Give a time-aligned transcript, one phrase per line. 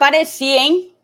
[0.00, 0.96] Apareci, hein?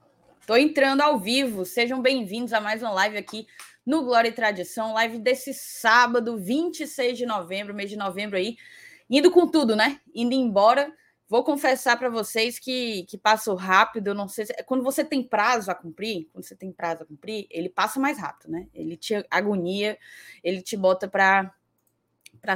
[0.47, 1.67] Tô entrando ao vivo.
[1.67, 3.47] Sejam bem-vindos a mais uma live aqui
[3.85, 8.57] no Glória e Tradição, live desse sábado, 26 de novembro, mês de novembro aí,
[9.11, 10.01] indo com tudo, né?
[10.15, 10.91] Indo embora.
[11.29, 14.07] Vou confessar para vocês que, que passou rápido.
[14.09, 14.55] Eu não sei se...
[14.65, 18.19] quando você tem prazo a cumprir, quando você tem prazo a cumprir, ele passa mais
[18.19, 18.67] rápido, né?
[18.73, 19.99] Ele te agonia,
[20.43, 21.53] ele te bota para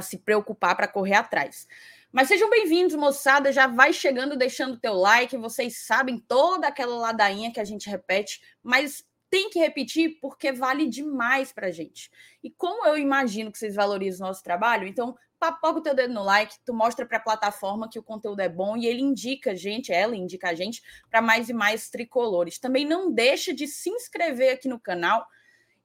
[0.01, 1.67] se preocupar, para correr atrás.
[2.11, 3.53] Mas sejam bem-vindos, moçada.
[3.53, 5.37] Já vai chegando, deixando o teu like.
[5.37, 10.87] Vocês sabem toda aquela ladainha que a gente repete, mas tem que repetir porque vale
[10.87, 12.11] demais para a gente.
[12.43, 16.13] E como eu imagino que vocês valorizam o nosso trabalho, então papoca o teu dedo
[16.13, 19.51] no like, tu mostra para a plataforma que o conteúdo é bom e ele indica
[19.51, 22.59] a gente, ela indica a gente para mais e mais tricolores.
[22.59, 25.25] Também não deixa de se inscrever aqui no canal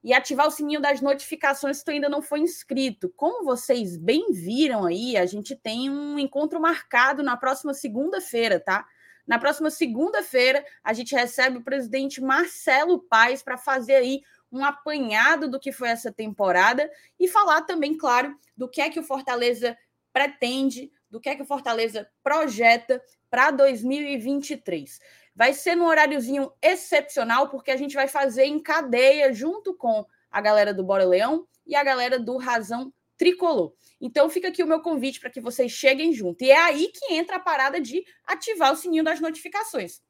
[0.03, 3.11] e ativar o sininho das notificações se tu ainda não foi inscrito.
[3.15, 8.85] Como vocês bem viram aí, a gente tem um encontro marcado na próxima segunda-feira, tá?
[9.27, 15.49] Na próxima segunda-feira, a gente recebe o presidente Marcelo Paes para fazer aí um apanhado
[15.49, 19.77] do que foi essa temporada e falar também, claro, do que é que o Fortaleza
[20.13, 24.99] pretende, do que é que o Fortaleza projeta para 2023.
[25.37, 30.41] Vai ser num horáriozinho excepcional, porque a gente vai fazer em cadeia junto com a
[30.41, 33.71] galera do Bora Leão e a galera do Razão Tricolor.
[34.01, 36.43] Então fica aqui o meu convite para que vocês cheguem junto.
[36.43, 40.01] E é aí que entra a parada de ativar o sininho das notificações.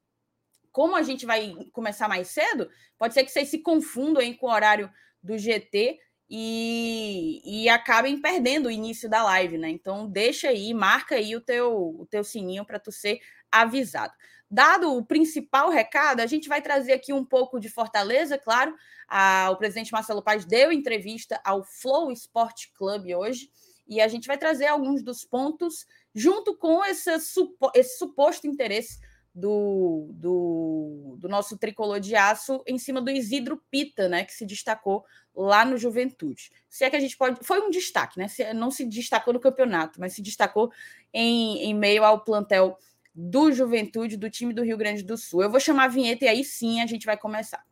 [0.71, 4.51] Como a gente vai começar mais cedo, pode ser que vocês se confundam com o
[4.51, 4.89] horário
[5.21, 5.99] do GT
[6.29, 9.69] e, e acabem perdendo o início da live, né?
[9.69, 13.19] Então deixa aí, marca aí o teu, o teu sininho para tu ser
[13.51, 14.13] avisado.
[14.49, 18.73] Dado o principal recado, a gente vai trazer aqui um pouco de Fortaleza, claro.
[19.07, 23.49] A, o presidente Marcelo Paz deu entrevista ao Flow Sport Club hoje
[23.87, 28.99] e a gente vai trazer alguns dos pontos junto com esse, supo, esse suposto interesse
[29.33, 34.45] do, do, do, nosso tricolor de aço em cima do Isidro Pita, né, que se
[34.45, 35.05] destacou
[35.35, 36.51] lá no Juventude.
[36.67, 37.39] Se é que a gente pode.
[37.43, 38.27] Foi um destaque, né?
[38.27, 40.71] Se, não se destacou no campeonato, mas se destacou
[41.13, 42.77] em, em meio ao plantel
[43.19, 45.41] do Juventude, do time do Rio Grande do Sul.
[45.41, 47.63] Eu vou chamar a vinheta e aí sim a gente vai começar.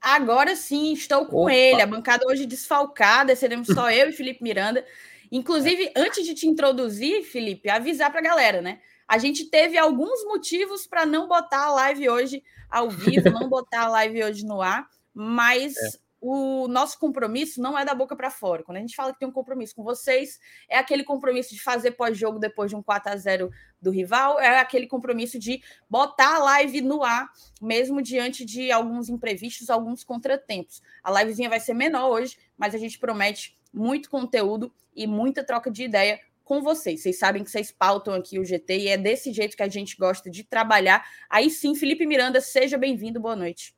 [0.00, 1.52] Agora sim, estou com Opa.
[1.52, 1.82] ele.
[1.82, 4.84] A bancada hoje desfalcada, seremos só eu e Felipe Miranda.
[5.32, 8.80] Inclusive, antes de te introduzir, Felipe, avisar para a galera, né?
[9.10, 13.86] A gente teve alguns motivos para não botar a live hoje ao vivo, não botar
[13.86, 15.98] a live hoje no ar, mas é.
[16.20, 18.62] o nosso compromisso não é da boca para fora.
[18.62, 21.90] Quando a gente fala que tem um compromisso com vocês, é aquele compromisso de fazer
[21.90, 23.50] pós-jogo depois de um 4 a 0
[23.82, 27.28] do rival, é aquele compromisso de botar a live no ar,
[27.60, 30.80] mesmo diante de alguns imprevistos, alguns contratempos.
[31.02, 35.68] A livezinha vai ser menor hoje, mas a gente promete muito conteúdo e muita troca
[35.68, 37.00] de ideia com vocês.
[37.00, 39.96] Vocês sabem que vocês pautam aqui o GT e é desse jeito que a gente
[39.96, 41.08] gosta de trabalhar.
[41.30, 43.72] Aí sim, Felipe Miranda, seja bem-vindo, boa noite.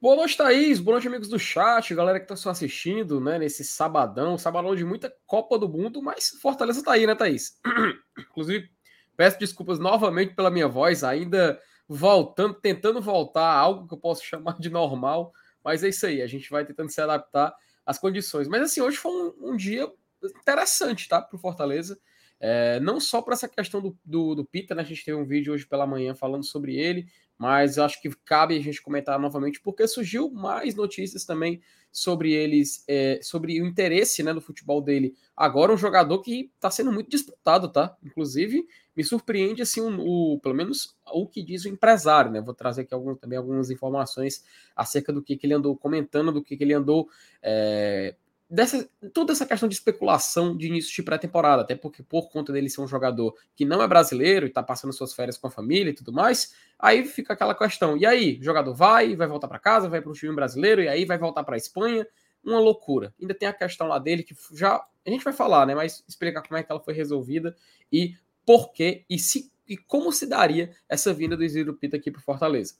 [0.00, 0.80] Boa noite, Thaís.
[0.80, 4.86] Boa noite, amigos do chat, galera que está só assistindo, né, nesse sabadão, sabadão de
[4.86, 7.60] muita Copa do Mundo, mas Fortaleza tá aí, né, Thaís?
[8.18, 8.70] Inclusive,
[9.14, 14.24] peço desculpas novamente pela minha voz, ainda voltando, tentando voltar a algo que eu posso
[14.24, 15.30] chamar de normal,
[15.62, 17.54] mas é isso aí, a gente vai tentando se adaptar
[17.84, 18.48] às condições.
[18.48, 19.86] Mas assim, hoje foi um, um dia
[20.24, 22.00] interessante, tá, para o Fortaleza.
[22.40, 24.82] É, não só para essa questão do, do, do Pita, né?
[24.82, 27.06] A gente teve um vídeo hoje pela manhã falando sobre ele,
[27.38, 31.60] mas acho que cabe a gente comentar novamente, porque surgiu mais notícias também
[31.90, 35.14] sobre eles, é, sobre o interesse né, do futebol dele.
[35.36, 37.96] Agora, um jogador que está sendo muito disputado, tá?
[38.02, 38.66] Inclusive,
[38.96, 42.40] me surpreende assim, o, o, pelo menos o que diz o empresário, né?
[42.40, 44.44] Vou trazer aqui algum, também algumas informações
[44.74, 47.08] acerca do que, que ele andou comentando, do que, que ele andou
[47.40, 48.16] é,
[48.54, 52.70] dessa, toda essa questão de especulação de início de pré-temporada, até porque por conta dele
[52.70, 55.90] ser um jogador que não é brasileiro e tá passando suas férias com a família
[55.90, 57.96] e tudo mais, aí fica aquela questão.
[57.96, 60.86] E aí, o jogador vai, vai voltar para casa, vai para o time brasileiro e
[60.86, 62.06] aí vai voltar para a Espanha,
[62.44, 63.12] uma loucura.
[63.20, 66.40] Ainda tem a questão lá dele que já a gente vai falar, né, mas explicar
[66.42, 67.56] como é que ela foi resolvida
[67.92, 68.14] e
[68.46, 72.20] por quê e se e como se daria essa vinda do Isidro Pita aqui para
[72.20, 72.74] Fortaleza.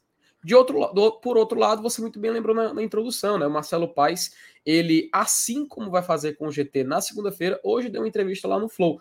[0.45, 3.47] De outro, do, por outro lado, você muito bem lembrou na, na, introdução, né?
[3.47, 8.03] O Marcelo Paes, ele, assim como vai fazer com o GT na segunda-feira, hoje deu
[8.03, 9.01] uma entrevista lá no Flow.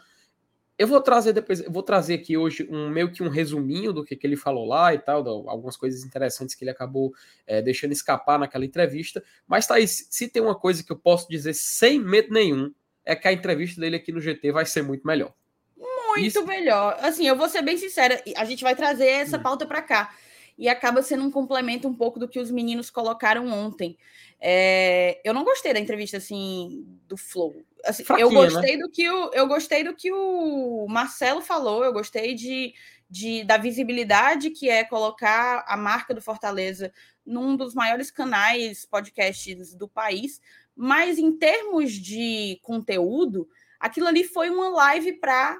[0.77, 4.05] Eu vou trazer depois, eu vou trazer aqui hoje um meio que um resuminho do
[4.05, 7.13] que, que ele falou lá e tal, algumas coisas interessantes que ele acabou
[7.45, 9.21] é, deixando escapar naquela entrevista.
[9.45, 12.73] Mas, Thaís, se tem uma coisa que eu posso dizer sem medo nenhum,
[13.03, 15.33] é que a entrevista dele aqui no GT vai ser muito melhor
[15.75, 16.45] Muito Isso.
[16.45, 16.97] melhor.
[17.01, 19.43] Assim, eu vou ser bem sincera, a gente vai trazer essa hum.
[19.43, 20.15] pauta para cá.
[20.57, 23.97] E acaba sendo um complemento um pouco do que os meninos colocaram ontem.
[24.39, 27.55] É, eu não gostei da entrevista assim do Flow.
[27.83, 28.35] Assim, eu né?
[28.35, 28.83] gostei né?
[28.83, 31.83] do que o, eu gostei do que o Marcelo falou.
[31.83, 32.73] Eu gostei de,
[33.09, 36.91] de da visibilidade que é colocar a marca do Fortaleza
[37.25, 40.41] num dos maiores canais podcasts do país.
[40.75, 43.47] Mas em termos de conteúdo,
[43.79, 45.59] aquilo ali foi uma live para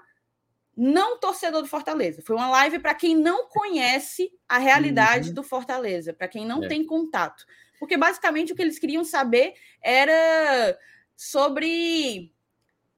[0.76, 2.22] não torcedor do Fortaleza.
[2.26, 5.36] Foi uma live para quem não conhece a realidade uhum.
[5.36, 6.68] do Fortaleza, para quem não é.
[6.68, 7.46] tem contato.
[7.80, 10.78] Porque basicamente o que eles queriam saber era
[11.16, 12.32] sobre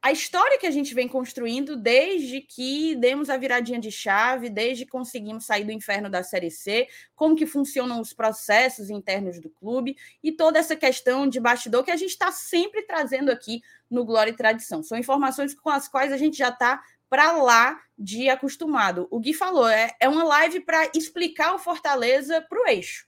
[0.06, 4.86] a história que a gente vem construindo desde que demos a viradinha de chave, desde
[4.86, 9.50] que conseguimos sair do inferno da Série C, como que funcionam os processos internos do
[9.50, 14.06] clube e toda essa questão de bastidor que a gente está sempre trazendo aqui no
[14.06, 14.84] Glória e Tradição.
[14.84, 16.84] São informações com as quais a gente já está
[17.16, 19.08] para lá de acostumado.
[19.10, 23.08] O Gui falou, é, é uma live para explicar o Fortaleza para o eixo.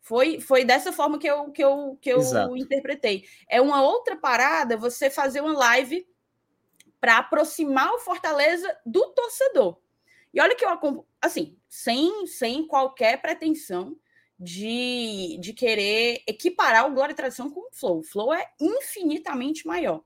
[0.00, 3.24] Foi, foi dessa forma que eu, que eu, que eu interpretei.
[3.48, 6.06] É uma outra parada você fazer uma live
[7.00, 9.80] para aproximar o Fortaleza do torcedor.
[10.32, 13.96] E olha que eu assim, sem, sem qualquer pretensão
[14.38, 17.98] de, de querer equiparar o Glória e Tradição com o Flow.
[17.98, 20.04] O Flow é infinitamente maior.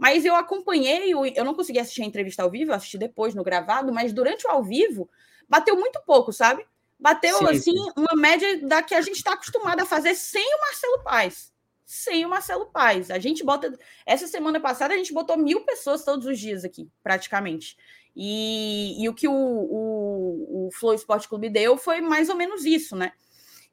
[0.00, 3.92] Mas eu acompanhei, eu não consegui assistir a entrevista ao vivo, assisti depois no gravado,
[3.92, 5.10] mas durante o ao vivo
[5.46, 6.66] bateu muito pouco, sabe?
[6.98, 7.92] Bateu sim, assim sim.
[7.94, 11.52] uma média da que a gente está acostumado a fazer sem o Marcelo Paes.
[11.84, 13.10] Sem o Marcelo Paes.
[13.10, 13.78] A gente bota.
[14.06, 17.76] Essa semana passada a gente botou mil pessoas todos os dias aqui, praticamente.
[18.16, 22.64] E, e o que o, o, o Flow Esporte Clube deu foi mais ou menos
[22.64, 23.12] isso, né?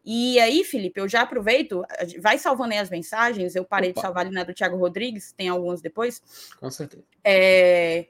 [0.09, 1.83] E aí, Felipe, eu já aproveito,
[2.21, 3.57] vai salvando aí as mensagens.
[3.57, 3.99] Eu parei Opa.
[3.99, 6.21] de salvar ali na do Thiago Rodrigues, tem algumas depois.
[6.57, 7.03] Com certeza.
[7.25, 8.07] É,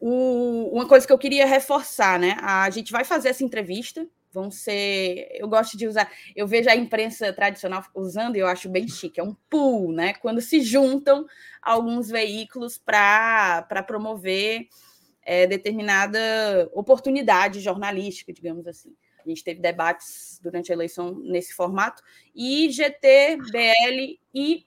[0.00, 2.36] o, uma coisa que eu queria reforçar, né?
[2.40, 4.04] A gente vai fazer essa entrevista.
[4.32, 5.28] Vão ser.
[5.34, 6.10] Eu gosto de usar.
[6.34, 9.20] Eu vejo a imprensa tradicional usando e eu acho bem chique.
[9.20, 10.14] É um pool, né?
[10.14, 11.24] Quando se juntam
[11.62, 14.66] alguns veículos para promover
[15.22, 16.18] é, determinada
[16.72, 18.92] oportunidade jornalística, digamos assim.
[19.24, 22.02] A gente teve debates durante a eleição nesse formato.
[22.34, 24.66] E GT, BL e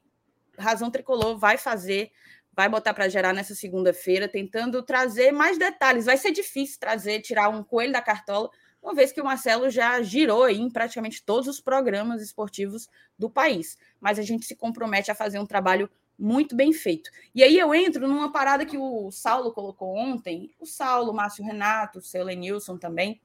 [0.58, 2.12] Razão Tricolor vai fazer,
[2.54, 6.06] vai botar para gerar nessa segunda-feira, tentando trazer mais detalhes.
[6.06, 8.50] Vai ser difícil trazer, tirar um coelho da cartola,
[8.82, 13.78] uma vez que o Marcelo já girou em praticamente todos os programas esportivos do país.
[14.00, 17.10] Mas a gente se compromete a fazer um trabalho muito bem feito.
[17.34, 21.44] E aí eu entro numa parada que o Saulo colocou ontem, o Saulo, o Márcio
[21.44, 23.22] Renato, o seu Lenilson também,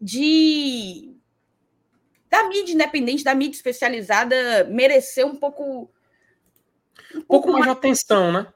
[0.00, 1.14] de
[2.30, 5.90] da mídia independente, da mídia especializada merecer um pouco
[7.14, 8.52] um, um pouco, mais de atenção, né?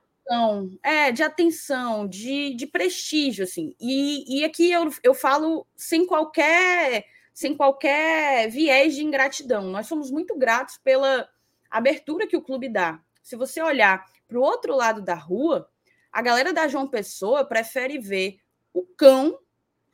[0.83, 3.75] É, de atenção, de, de prestígio, assim.
[3.81, 9.65] E, e aqui eu, eu falo sem qualquer sem qualquer viés de ingratidão.
[9.65, 11.29] Nós somos muito gratos pela
[11.71, 13.01] abertura que o clube dá.
[13.23, 15.69] Se você olhar para o outro lado da rua,
[16.13, 18.39] a galera da João Pessoa prefere ver
[18.73, 19.39] o cão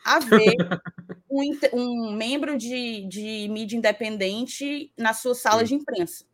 [0.04, 0.54] a ver
[1.30, 6.24] um, um membro de, de mídia independente na sua sala de imprensa.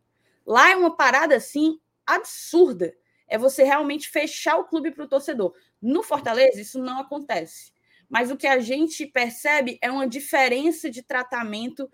[0.45, 2.93] Lá é uma parada assim absurda.
[3.27, 5.53] É você realmente fechar o clube para o torcedor.
[5.81, 7.73] No Fortaleza, isso não acontece.
[8.07, 11.89] Mas o que a gente percebe é uma diferença de tratamento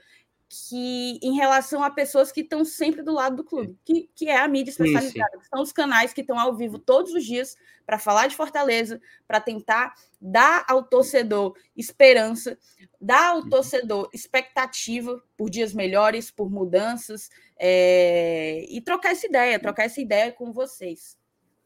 [0.53, 4.37] que em relação a pessoas que estão sempre do lado do clube, que, que é
[4.37, 7.55] a mídia especializada, que são os canais que estão ao vivo todos os dias
[7.85, 12.57] para falar de Fortaleza, para tentar dar ao torcedor esperança,
[12.99, 13.49] dar ao uhum.
[13.49, 18.65] torcedor expectativa por dias melhores, por mudanças, é...
[18.67, 21.17] e trocar essa ideia, trocar essa ideia com vocês.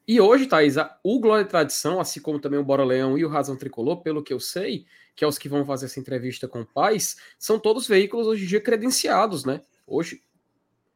[0.07, 3.29] E hoje, Thaís, o Glória e Tradição, assim como também o Bora Leão e o
[3.29, 4.85] Razão Tricolor, pelo que eu sei,
[5.15, 8.43] que é os que vão fazer essa entrevista com o Paz, são todos veículos hoje
[8.43, 9.61] em dia credenciados, né?
[9.87, 10.21] Hoje,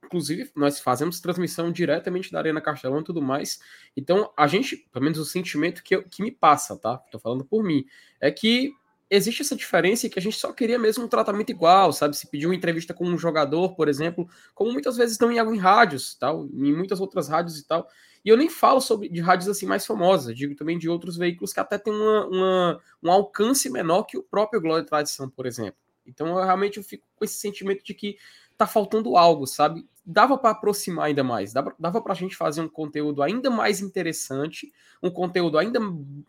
[0.06, 3.60] inclusive, nós fazemos transmissão diretamente da Arena Castelão e tudo mais.
[3.98, 6.98] Então, a gente, pelo menos o sentimento que, eu, que me passa, tá?
[7.12, 7.86] Tô falando por mim,
[8.22, 8.72] é que
[9.10, 12.16] existe essa diferença que a gente só queria mesmo um tratamento igual, sabe?
[12.16, 15.58] Se pedir uma entrevista com um jogador, por exemplo, como muitas vezes estão em, em
[15.58, 17.88] rádios, tal, em muitas outras rádios e tal.
[18.24, 21.54] E eu nem falo sobre de rádios assim mais famosas, digo também de outros veículos
[21.54, 25.46] que até têm uma, uma, um alcance menor que o próprio Glória e Tradição, por
[25.46, 25.80] exemplo.
[26.06, 28.18] Então eu realmente eu fico com esse sentimento de que
[28.58, 29.88] tá faltando algo, sabe?
[30.12, 34.72] Dava para aproximar ainda mais, dava, para a gente fazer um conteúdo ainda mais interessante,
[35.04, 35.80] um conteúdo ainda,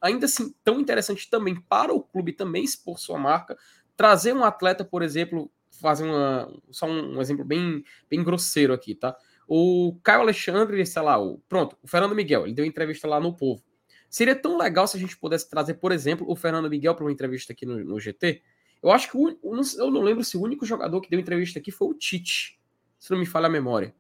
[0.03, 3.57] ainda assim tão interessante também para o clube também expor sua marca,
[3.97, 8.95] trazer um atleta, por exemplo, fazer uma, só um, um exemplo bem, bem grosseiro aqui,
[8.95, 9.17] tá?
[9.49, 13.35] O Caio Alexandre, sei lá, o, pronto, o Fernando Miguel, ele deu entrevista lá no
[13.35, 13.65] Povo.
[14.11, 17.13] Seria tão legal se a gente pudesse trazer, por exemplo, o Fernando Miguel para uma
[17.13, 18.43] entrevista aqui no, no GT.
[18.83, 19.39] Eu acho que o,
[19.79, 22.60] eu não lembro se o único jogador que deu entrevista aqui foi o Tite,
[23.01, 23.95] se não me falha a memória.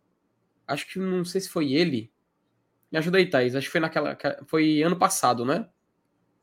[0.68, 2.12] Acho que não sei se foi ele.
[2.92, 3.56] Me ajuda aí, Thaís.
[3.56, 4.16] Acho que foi naquela.
[4.46, 5.66] Foi ano passado, né?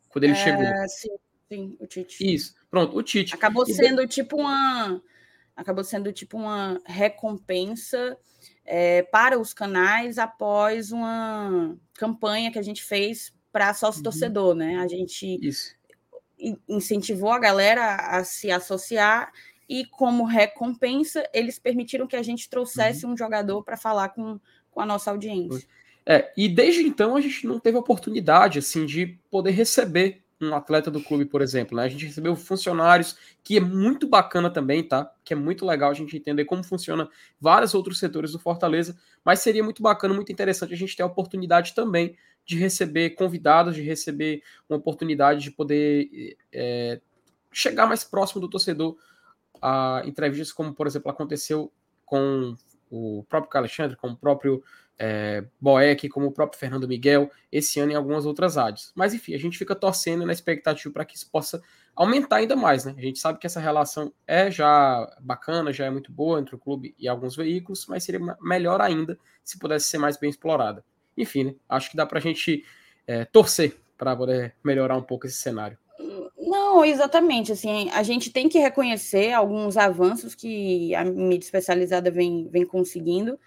[0.09, 0.65] Quando ele é, chegou.
[0.87, 2.33] Sim, sim, o Tite.
[2.33, 2.55] Isso.
[2.69, 3.35] Pronto, o Tite.
[3.35, 5.01] Acabou sendo tipo uma.
[5.55, 8.17] Acabou sendo tipo uma recompensa
[8.65, 14.55] é, para os canais após uma campanha que a gente fez para sócio torcedor, uhum.
[14.55, 14.77] né?
[14.77, 15.75] A gente Isso.
[16.67, 19.31] incentivou a galera a se associar
[19.67, 23.13] e, como recompensa, eles permitiram que a gente trouxesse uhum.
[23.13, 24.39] um jogador para falar com,
[24.71, 25.67] com a nossa audiência.
[26.05, 30.89] É, e desde então a gente não teve oportunidade assim de poder receber um atleta
[30.89, 31.75] do clube, por exemplo.
[31.75, 31.83] Né?
[31.83, 35.11] A gente recebeu funcionários, que é muito bacana também, tá?
[35.23, 37.09] Que é muito legal a gente entender como funciona
[37.41, 41.07] vários outros setores do Fortaleza, mas seria muito bacana, muito interessante a gente ter a
[41.07, 47.01] oportunidade também de receber convidados, de receber uma oportunidade de poder é,
[47.51, 48.95] chegar mais próximo do torcedor
[49.61, 51.71] a entrevistas como, por exemplo, aconteceu
[52.05, 52.55] com
[52.89, 54.63] o próprio Alexandre, com o próprio
[54.97, 58.91] é, Boeck, como o próprio Fernando Miguel, esse ano em algumas outras áreas.
[58.95, 61.61] Mas enfim, a gente fica torcendo na expectativa para que isso possa
[61.95, 62.95] aumentar ainda mais, né?
[62.97, 66.59] A gente sabe que essa relação é já bacana, já é muito boa entre o
[66.59, 70.83] clube e alguns veículos, mas seria melhor ainda se pudesse ser mais bem explorada.
[71.15, 71.55] Enfim, né?
[71.69, 72.63] acho que dá para a gente
[73.05, 75.77] é, torcer para poder melhorar um pouco esse cenário.
[76.47, 77.51] Não, exatamente.
[77.51, 83.37] Assim, a gente tem que reconhecer alguns avanços que a mídia especializada vem, vem conseguindo.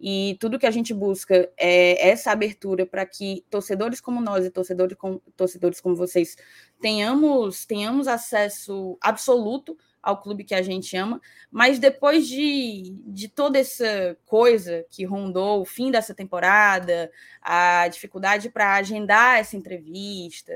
[0.00, 4.50] E tudo que a gente busca é essa abertura para que torcedores como nós e
[4.50, 6.36] torcedores, com, torcedores como vocês
[6.80, 13.58] tenhamos, tenhamos acesso absoluto ao clube que a gente ama, mas depois de, de toda
[13.58, 17.10] essa coisa que rondou o fim dessa temporada,
[17.42, 20.52] a dificuldade para agendar essa entrevista,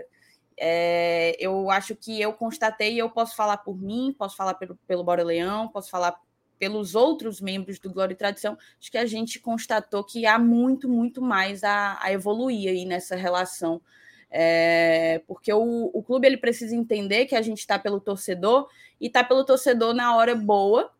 [0.64, 5.02] é, eu acho que eu constatei, eu posso falar por mim, posso falar pelo, pelo
[5.02, 6.14] Bora Leão, posso falar
[6.56, 10.88] pelos outros membros do Glória e Tradição, acho que a gente constatou que há muito,
[10.88, 13.82] muito mais a, a evoluir aí nessa relação.
[14.30, 18.68] É, porque o, o clube ele precisa entender que a gente está pelo torcedor
[19.00, 20.92] e está pelo torcedor na hora boa,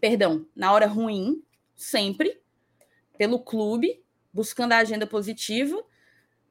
[0.00, 1.42] perdão, na hora ruim,
[1.74, 2.40] sempre,
[3.18, 4.00] pelo clube,
[4.32, 5.82] buscando a agenda positiva,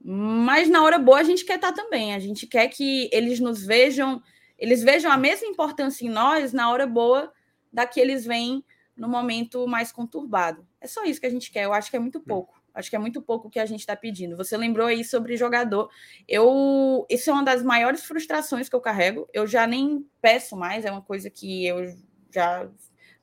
[0.04, 2.14] mas na hora boa a gente quer estar tá também.
[2.14, 4.22] A gente quer que eles nos vejam,
[4.58, 7.32] eles vejam a mesma importância em nós na hora boa
[7.72, 8.64] da que eles veem
[8.96, 10.68] no momento mais conturbado.
[10.82, 11.66] É só isso que a gente quer.
[11.66, 12.58] Eu acho que é muito pouco.
[12.74, 14.38] Acho que é muito pouco o que a gente está pedindo.
[14.38, 15.90] Você lembrou aí sobre jogador.
[16.28, 19.28] Eu, isso é uma das maiores frustrações que eu carrego.
[19.34, 20.86] Eu já nem peço mais.
[20.86, 21.96] É uma coisa que eu
[22.32, 22.70] já,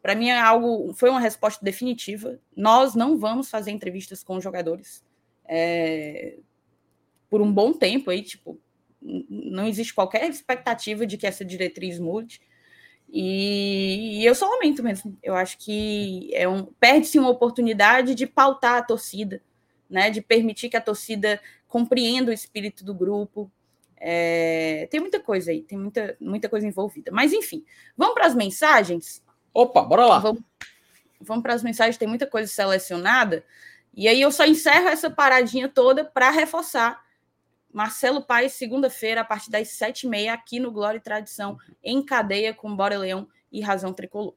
[0.03, 2.41] para mim é algo, foi uma resposta definitiva.
[2.57, 5.05] Nós não vamos fazer entrevistas com jogadores
[5.47, 6.39] é,
[7.35, 8.61] por um bom tempo aí, tipo,
[9.03, 12.41] não existe qualquer expectativa de que essa diretriz mude.
[13.13, 15.19] E, e eu só lamento mesmo.
[15.21, 19.43] Eu acho que é um, perde-se uma oportunidade de pautar a torcida,
[19.91, 20.11] né?
[20.11, 23.51] De permitir que a torcida compreenda o espírito do grupo.
[23.97, 27.11] É, tem muita coisa aí, tem muita, muita coisa envolvida.
[27.11, 27.65] Mas enfim,
[27.97, 29.25] vamos para as mensagens.
[29.53, 30.21] Opa, bora lá.
[30.21, 30.41] Vamos,
[31.21, 33.45] vamos para as mensagens, tem muita coisa selecionada.
[33.93, 37.03] E aí eu só encerro essa paradinha toda para reforçar
[37.75, 42.01] Marcelo Paes, segunda-feira, a partir das sete e meia, aqui no Glória e Tradição, em
[42.05, 44.33] cadeia com Bora Leão e Razão Tricolor.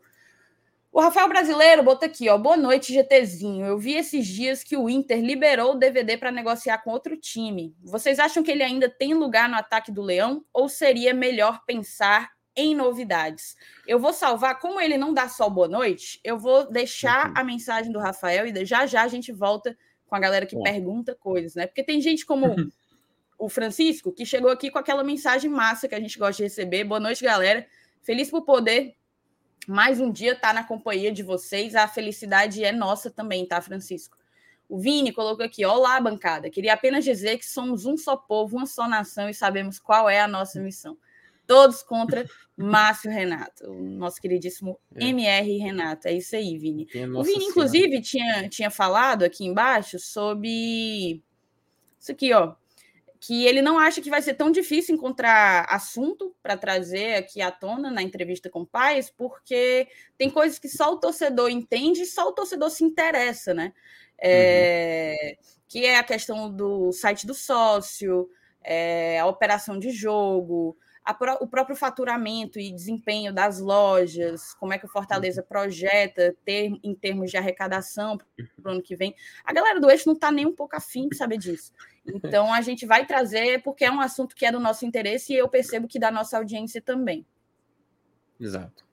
[0.92, 2.38] O Rafael Brasileiro bota aqui, ó.
[2.40, 3.64] Boa noite, GTzinho.
[3.64, 7.76] Eu vi esses dias que o Inter liberou o DVD para negociar com outro time.
[7.84, 12.32] Vocês acham que ele ainda tem lugar no ataque do Leão ou seria melhor pensar
[12.56, 13.56] em novidades?
[13.86, 17.34] Eu vou salvar, como ele não dá só boa noite, eu vou deixar uhum.
[17.36, 19.78] a mensagem do Rafael e já já a gente volta
[20.08, 21.68] com a galera que pergunta coisas, né?
[21.68, 22.56] Porque tem gente como
[23.38, 26.84] o Francisco, que chegou aqui com aquela mensagem massa que a gente gosta de receber.
[26.84, 27.66] Boa noite, galera.
[28.02, 28.96] Feliz por poder
[29.68, 31.76] mais um dia estar na companhia de vocês.
[31.76, 34.18] A felicidade é nossa também, tá, Francisco?
[34.68, 36.50] O Vini colocou aqui: Olá, bancada.
[36.50, 40.20] Queria apenas dizer que somos um só povo, uma só nação e sabemos qual é
[40.20, 40.98] a nossa missão.
[41.46, 42.26] Todos contra
[42.58, 45.06] Márcio Renato, o nosso queridíssimo é.
[45.06, 46.08] MR Renato.
[46.08, 46.88] É isso aí, Vini.
[47.16, 51.22] O Vini, inclusive, tinha, tinha falado aqui embaixo sobre
[52.00, 52.56] isso aqui, ó
[53.20, 57.52] que ele não acha que vai ser tão difícil encontrar assunto para trazer aqui à
[57.52, 62.06] tona na entrevista com o Paz, porque tem coisas que só o torcedor entende e
[62.06, 63.74] só o torcedor se interessa, né?
[64.20, 65.58] É, uhum.
[65.68, 68.30] Que é a questão do site do sócio,
[68.64, 74.78] é, a operação de jogo, a, o próprio faturamento e desempenho das lojas, como é
[74.78, 75.48] que o Fortaleza uhum.
[75.48, 78.28] projeta ter em termos de arrecadação para
[78.66, 79.16] o ano que vem.
[79.46, 81.72] A galera do eixo não está nem um pouco afim de saber disso.
[82.06, 85.38] Então a gente vai trazer porque é um assunto que é do nosso interesse e
[85.38, 87.26] eu percebo que da nossa audiência também.
[88.38, 88.86] Exato.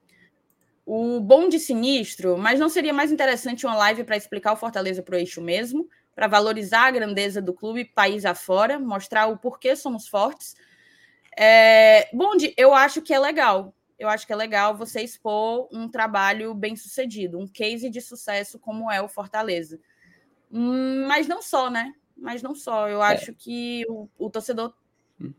[0.85, 5.03] O bom de sinistro, mas não seria mais interessante uma live para explicar o Fortaleza
[5.03, 9.75] para o eixo mesmo, para valorizar a grandeza do clube país afora, mostrar o porquê
[9.75, 10.55] somos fortes
[11.37, 13.73] é, Bonde, eu acho que é legal.
[13.97, 18.59] Eu acho que é legal você expor um trabalho bem sucedido, um case de sucesso
[18.59, 19.79] como é o Fortaleza.
[20.51, 21.93] Hum, mas não só, né?
[22.15, 22.89] Mas não só.
[22.89, 23.13] Eu é.
[23.13, 24.73] acho que o, o torcedor
[25.19, 25.33] hum.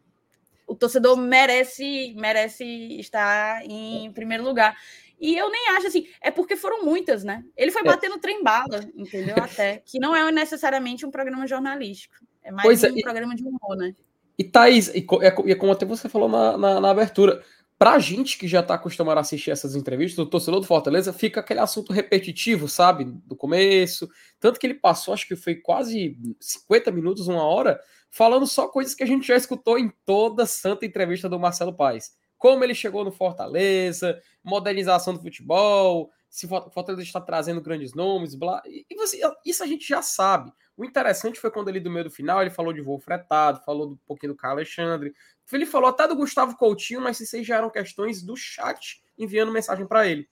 [0.66, 2.64] o torcedor merece merece
[2.98, 4.76] estar em primeiro lugar.
[5.18, 7.42] E eu nem acho assim, é porque foram muitas, né?
[7.56, 7.85] Ele foi é.
[7.85, 9.37] batendo trem bala, entendeu?
[9.42, 13.35] Até que não é necessariamente um programa jornalístico, é mais pois é, um é, programa
[13.35, 13.94] de humor, né?
[14.38, 15.07] E Thaís, e,
[15.46, 17.42] e como até você falou na, na, na abertura,
[17.79, 21.40] pra gente que já tá acostumado a assistir essas entrevistas, o torcedor do Fortaleza fica
[21.40, 23.05] aquele assunto repetitivo, sabe?
[23.05, 24.09] Do começo.
[24.40, 28.94] Tanto que ele passou, acho que foi quase 50 minutos, uma hora, falando só coisas
[28.94, 32.12] que a gente já escutou em toda santa entrevista do Marcelo Paes.
[32.38, 38.34] Como ele chegou no Fortaleza, modernização do futebol, se o Fortaleza está trazendo grandes nomes,
[38.34, 38.62] blá.
[38.66, 40.52] E você, isso a gente já sabe.
[40.76, 43.92] O interessante foi quando ele, do meio do final, ele falou de voo fretado, falou
[43.92, 45.14] um pouquinho do Carlos Alexandre.
[45.50, 49.86] Ele falou até do Gustavo Coutinho, mas essas já eram questões do chat enviando mensagem
[49.86, 50.28] para ele.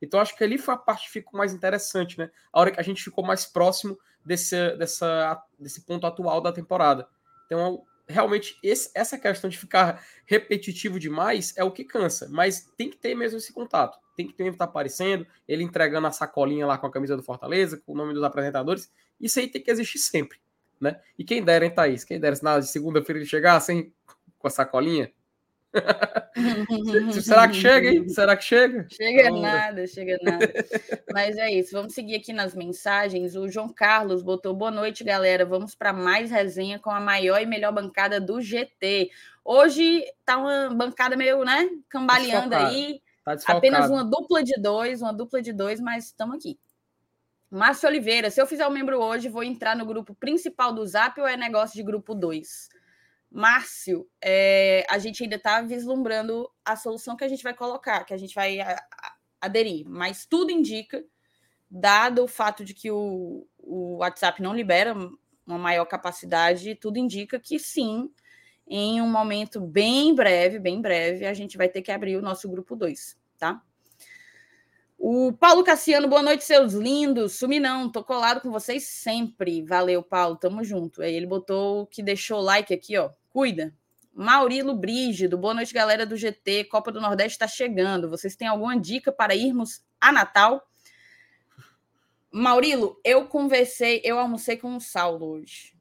[0.00, 2.30] Então acho que ali foi a parte que ficou mais interessante, né?
[2.52, 7.08] A hora que a gente ficou mais próximo desse, dessa, desse ponto atual da temporada.
[7.46, 12.90] Então, realmente, esse, essa questão de ficar repetitivo demais é o que cansa, mas tem
[12.90, 13.98] que ter mesmo esse contato.
[14.18, 17.22] Tem que ter estar tá aparecendo, ele entregando a sacolinha lá com a camisa do
[17.22, 18.90] Fortaleza, com o nome dos apresentadores.
[19.20, 20.40] Isso aí tem que existir sempre,
[20.80, 21.00] né?
[21.16, 22.02] E quem dera, hein, Thaís?
[22.02, 23.92] Quem dera se na segunda-feira ele chegasse,
[24.36, 25.12] com a sacolinha.
[27.22, 28.08] Será que chega, hein?
[28.08, 28.88] Será que chega?
[28.90, 30.52] Chega nada, chega nada.
[31.14, 33.36] Mas é isso, vamos seguir aqui nas mensagens.
[33.36, 35.46] O João Carlos botou boa noite, galera.
[35.46, 39.12] Vamos para mais resenha com a maior e melhor bancada do GT.
[39.44, 43.00] Hoje tá uma bancada meio, né, cambaleando aí.
[43.36, 46.58] Tá Apenas uma dupla de dois, uma dupla de dois, mas estamos aqui.
[47.50, 50.86] Márcio Oliveira, se eu fizer o um membro hoje, vou entrar no grupo principal do
[50.86, 52.68] Zap ou é negócio de grupo 2?
[53.30, 58.14] Márcio, é, a gente ainda está vislumbrando a solução que a gente vai colocar, que
[58.14, 61.04] a gente vai a, a, aderir, mas tudo indica,
[61.70, 64.94] dado o fato de que o, o WhatsApp não libera
[65.46, 68.10] uma maior capacidade, tudo indica que sim,
[68.66, 72.48] em um momento bem breve, bem breve, a gente vai ter que abrir o nosso
[72.48, 73.62] grupo 2, tá?
[74.98, 77.34] O Paulo Cassiano, boa noite, seus lindos.
[77.34, 79.62] Sumi não, tô colado com vocês sempre.
[79.62, 81.00] Valeu, Paulo, tamo junto.
[81.00, 83.10] Aí ele botou que deixou o like aqui, ó.
[83.30, 83.72] Cuida.
[84.12, 86.64] Maurilo Brígido, boa noite, galera do GT.
[86.64, 88.10] Copa do Nordeste está chegando.
[88.10, 90.68] Vocês têm alguma dica para irmos a Natal?
[92.30, 95.72] Maurilo, eu conversei, eu almocei com o Saulo hoje.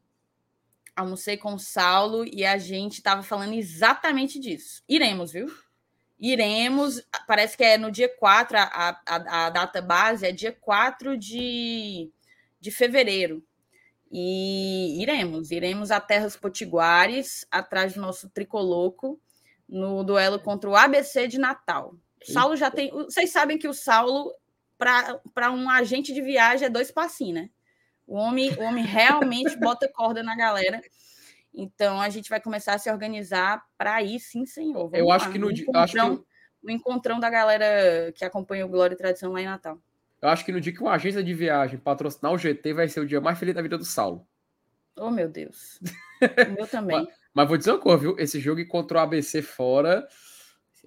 [0.96, 4.84] Almocei com o Saulo e a gente estava falando exatamente disso.
[4.88, 5.52] Iremos, viu?
[6.20, 11.18] Iremos, parece que é no dia 4, a, a, a data base é dia 4
[11.18, 12.12] de,
[12.60, 13.44] de fevereiro.
[14.12, 19.20] E iremos, iremos a Terras Potiguares, atrás do nosso tricoloco,
[19.68, 21.94] no duelo contra o ABC de Natal.
[22.28, 22.90] O Saulo já tem.
[22.90, 24.34] Vocês sabem que o Saulo,
[24.78, 27.50] para um agente de viagem, é dois passinhos, né?
[28.06, 30.82] O homem, o homem realmente bota corda na galera.
[31.60, 34.90] Então a gente vai começar a se organizar para ir, sim, senhor.
[34.90, 35.66] Vamos eu acho que no dia.
[35.74, 36.28] Acho que...
[36.64, 39.80] O encontrão da galera que acompanha o Glória e Tradição lá em Natal.
[40.22, 43.00] Eu acho que no dia que uma agência de viagem patrocinar o GT vai ser
[43.00, 44.28] o dia mais feliz da vida do Saulo.
[44.96, 45.80] Oh, meu Deus.
[46.50, 46.98] o meu também.
[46.98, 48.16] mas, mas, vou dizer uma coisa, viu?
[48.20, 50.08] Esse jogo contra o ABC fora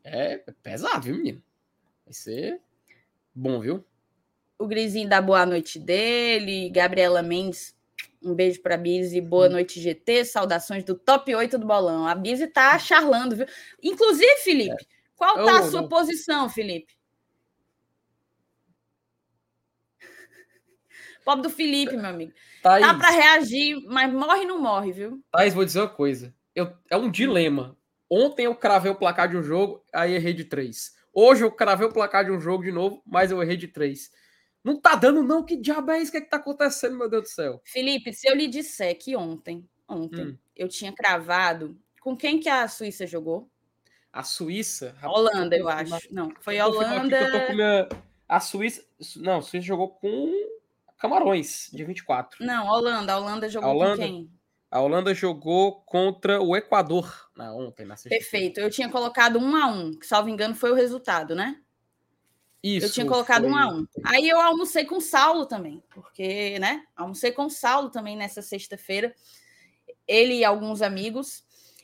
[0.05, 1.43] é pesado, viu, menino?
[2.05, 2.61] Vai ser
[3.35, 3.85] bom, viu?
[4.59, 7.75] O Grisinho dá boa noite dele, Gabriela Mendes
[8.23, 9.53] um beijo para a Bizi, boa hum.
[9.53, 12.07] noite GT, saudações do top 8 do bolão.
[12.07, 13.47] A Bizi tá charlando, viu?
[13.83, 16.95] Inclusive, Felipe, qual tá a sua posição, Felipe?
[21.25, 22.33] Pobre do Felipe, meu amigo.
[22.63, 25.23] Thaís, tá para reagir, mas morre não morre, viu?
[25.33, 26.35] Thaís, vou dizer uma coisa.
[26.55, 27.77] Eu, é um dilema.
[28.09, 30.93] Ontem eu cravei o placar de um jogo, aí errei de três.
[31.13, 34.11] Hoje eu cravei o placar de um jogo de novo, mas eu errei de três.
[34.63, 35.45] Não tá dando, não.
[35.45, 36.11] Que diabo é isso?
[36.11, 37.61] O que, é que tá acontecendo, meu Deus do céu?
[37.65, 40.39] Felipe, se eu lhe disser que ontem, ontem, hum.
[40.57, 41.79] eu tinha cravado.
[42.01, 43.51] Com quem que a Suíça jogou?
[44.13, 44.97] A Suíça?
[45.03, 46.13] Holanda, eu acho.
[46.13, 47.53] Não, foi a Holanda.
[47.53, 47.89] Minha...
[48.29, 48.85] A Suíça.
[49.17, 50.33] Não, a Suíça jogou com
[50.99, 52.45] Camarões, dia 24.
[52.45, 53.15] Não, Holanda.
[53.15, 53.97] A Holanda jogou a Holanda...
[53.97, 54.31] com quem?
[54.71, 58.17] A Holanda jogou contra o Equador na ontem, na sexta.
[58.17, 58.61] Perfeito.
[58.61, 61.61] Eu tinha colocado um a um, que, salvo engano, foi o resultado, né?
[62.63, 62.87] Isso.
[62.87, 63.51] Eu tinha colocado foi...
[63.51, 63.87] um a um.
[64.05, 66.85] Aí eu almocei com o Saulo também, porque, né?
[66.95, 69.15] Almocei com o Saulo também nessa sexta-feira.
[70.07, 71.43] Ele e alguns amigos.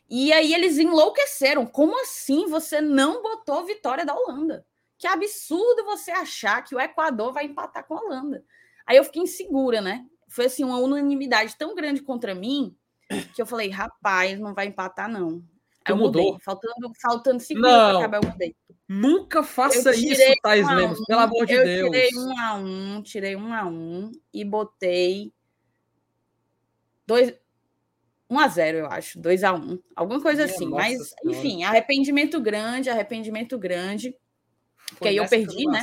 [0.09, 1.67] E aí eles enlouqueceram.
[1.67, 4.67] Como assim você não botou vitória da Holanda?
[4.99, 8.45] Que absurdo você achar que o Equador vai empatar com a Holanda.
[8.87, 10.07] Aí eu fiquei insegura, né?
[10.29, 12.77] Foi assim uma unanimidade tão grande contra mim
[13.35, 15.43] que eu falei, rapaz, não vai empatar não.
[15.87, 16.25] Aí eu mudou.
[16.25, 16.41] Mudei.
[16.45, 18.57] Faltando, faltando segundos para acabar, eu mudei.
[18.89, 21.87] Nunca faça isso, Thais um Lemos, pelo amor de eu Deus.
[21.87, 25.33] Eu tirei um a um, tirei um a um e botei
[27.07, 27.35] dois,
[28.29, 30.69] 1 a 0 eu acho, 2 a 1 alguma coisa Minha assim.
[30.69, 31.39] Mas, senhora.
[31.39, 34.17] enfim, arrependimento grande, arrependimento grande.
[34.95, 35.83] Foi que aí eu perdi, né?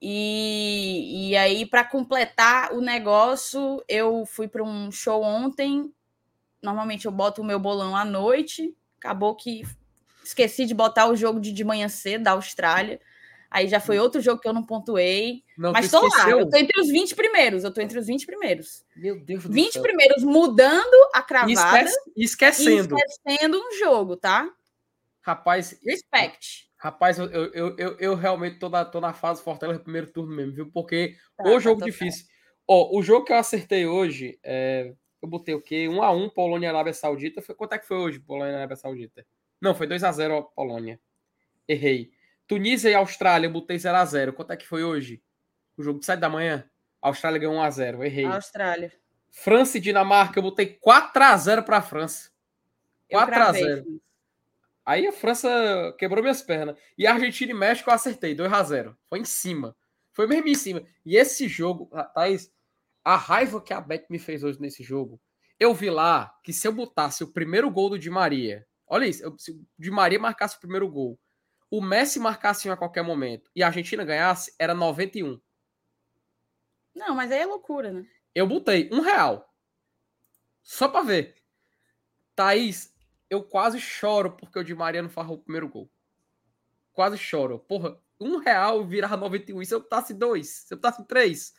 [0.00, 5.92] E, e aí, para completar o negócio, eu fui para um show ontem.
[6.62, 8.74] Normalmente eu boto o meu bolão à noite.
[8.98, 9.62] Acabou que
[10.22, 13.00] esqueci de botar o jogo de, de manhã cedo da Austrália.
[13.50, 15.42] Aí já foi outro jogo que eu não pontuei.
[15.56, 17.64] Não, mas tô lá, eu tô entre os 20 primeiros.
[17.64, 18.84] Eu tô entre os 20 primeiros.
[18.94, 19.82] Meu Deus do 20 céu.
[19.82, 21.90] primeiros mudando a cravada.
[22.14, 22.94] E esquecendo.
[22.94, 24.50] E esquecendo um jogo, tá?
[25.22, 25.78] Rapaz.
[25.82, 26.68] Respect.
[26.76, 30.54] Rapaz, eu, eu, eu, eu realmente tô na, tô na fase Fortaleza primeiro turno mesmo,
[30.54, 30.70] viu?
[30.72, 32.26] Porque tá, o tá, jogo difícil.
[32.68, 35.88] Ó, o jogo que eu acertei hoje, é, eu botei o quê?
[35.88, 37.42] 1 a 1 Polônia e Arábia Saudita.
[37.42, 39.26] Foi, quanto é que foi hoje, Polônia e Arábia Saudita?
[39.60, 41.00] Não, foi 2 a 0 Polônia.
[41.66, 42.12] Errei.
[42.46, 45.22] Tunísia e Austrália, eu botei 0 a 0 Quanto é que foi hoje?
[45.76, 46.68] O jogo de 7 da manhã?
[47.02, 48.24] A Austrália ganhou 1 a 0 Errei.
[48.24, 48.92] Austrália.
[49.30, 52.30] França e Dinamarca, eu botei 4 a 0 para a França.
[53.10, 54.00] 4 a 0
[54.84, 56.76] Aí a França quebrou minhas pernas.
[56.96, 59.76] E a Argentina e México eu acertei, 2 a 0 Foi em cima.
[60.12, 60.82] Foi mesmo em cima.
[61.04, 62.50] E esse jogo, Thaís,
[63.04, 65.20] a raiva que a Beth me fez hoje nesse jogo,
[65.58, 69.34] eu vi lá que se eu botasse o primeiro gol do Di Maria, olha isso,
[69.38, 71.18] se o Di Maria marcasse o primeiro gol
[71.70, 75.40] o Messi marcasse um a qualquer momento e a Argentina ganhasse, era 91.
[76.94, 78.06] Não, mas aí é loucura, né?
[78.34, 79.54] Eu botei um real.
[80.62, 81.36] Só pra ver.
[82.34, 82.94] Thaís,
[83.28, 85.90] eu quase choro porque o Di Maria não farrou o primeiro gol.
[86.92, 87.58] Quase choro.
[87.60, 89.62] Porra, um real virar 91.
[89.62, 90.48] E se eu botasse dois?
[90.48, 91.52] Se eu botasse três?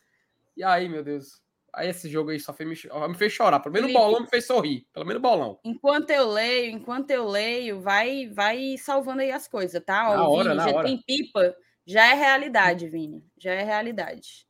[0.59, 1.41] E aí, meu Deus.
[1.73, 3.61] Aí esse jogo aí só fez me, me fez chorar.
[3.61, 4.85] Pelo menos o bolão me fez sorrir.
[4.91, 5.57] Pelo menos o bolão.
[5.63, 10.09] Enquanto eu leio, enquanto eu leio, vai vai salvando aí as coisas, tá?
[10.11, 10.85] Ó, na hora, Vini, já hora.
[10.85, 11.55] tem pipa.
[11.85, 13.25] Já é realidade, Vini.
[13.37, 14.45] Já é realidade.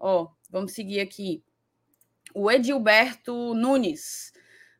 [0.00, 1.44] Ó, vamos seguir aqui.
[2.34, 4.32] O Edilberto Nunes.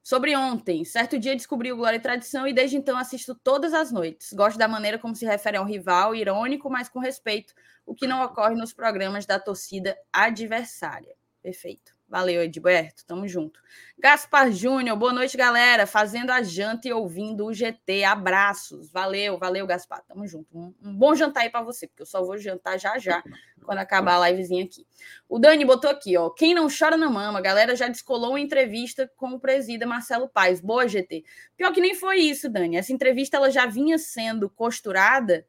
[0.06, 3.90] Sobre ontem, certo dia descobri o Glória e Tradição e desde então assisto todas as
[3.90, 4.32] noites.
[4.32, 7.52] Gosto da maneira como se refere ao rival, irônico, mas com respeito,
[7.84, 11.16] o que não ocorre nos programas da torcida adversária.
[11.42, 11.95] Perfeito.
[12.08, 13.04] Valeu, Edberto.
[13.04, 13.60] Tamo junto.
[13.98, 15.88] Gaspar Júnior, boa noite, galera.
[15.88, 18.04] Fazendo a janta e ouvindo o GT.
[18.04, 18.92] Abraços.
[18.92, 20.04] Valeu, valeu, Gaspar.
[20.06, 20.46] Tamo junto.
[20.56, 23.24] Um, um bom jantar aí para você, porque eu só vou jantar já já,
[23.64, 24.86] quando acabar a livezinha aqui.
[25.28, 26.30] O Dani botou aqui, ó.
[26.30, 27.40] Quem não chora na mama.
[27.40, 30.60] A galera já descolou uma entrevista com o presida Marcelo Paes.
[30.60, 31.24] Boa, GT.
[31.56, 32.76] Pior que nem foi isso, Dani.
[32.76, 35.44] Essa entrevista ela já vinha sendo costurada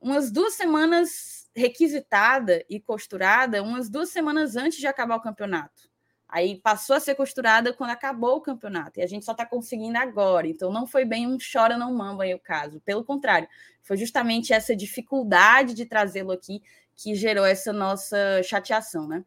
[0.00, 5.88] umas duas semanas requisitada e costurada umas duas semanas antes de acabar o campeonato.
[6.28, 8.98] Aí passou a ser costurada quando acabou o campeonato.
[8.98, 10.46] E a gente só está conseguindo agora.
[10.46, 12.80] Então não foi bem um chora não mamba aí o caso.
[12.80, 13.48] Pelo contrário,
[13.82, 16.62] foi justamente essa dificuldade de trazê-lo aqui
[16.94, 19.24] que gerou essa nossa chateação, né?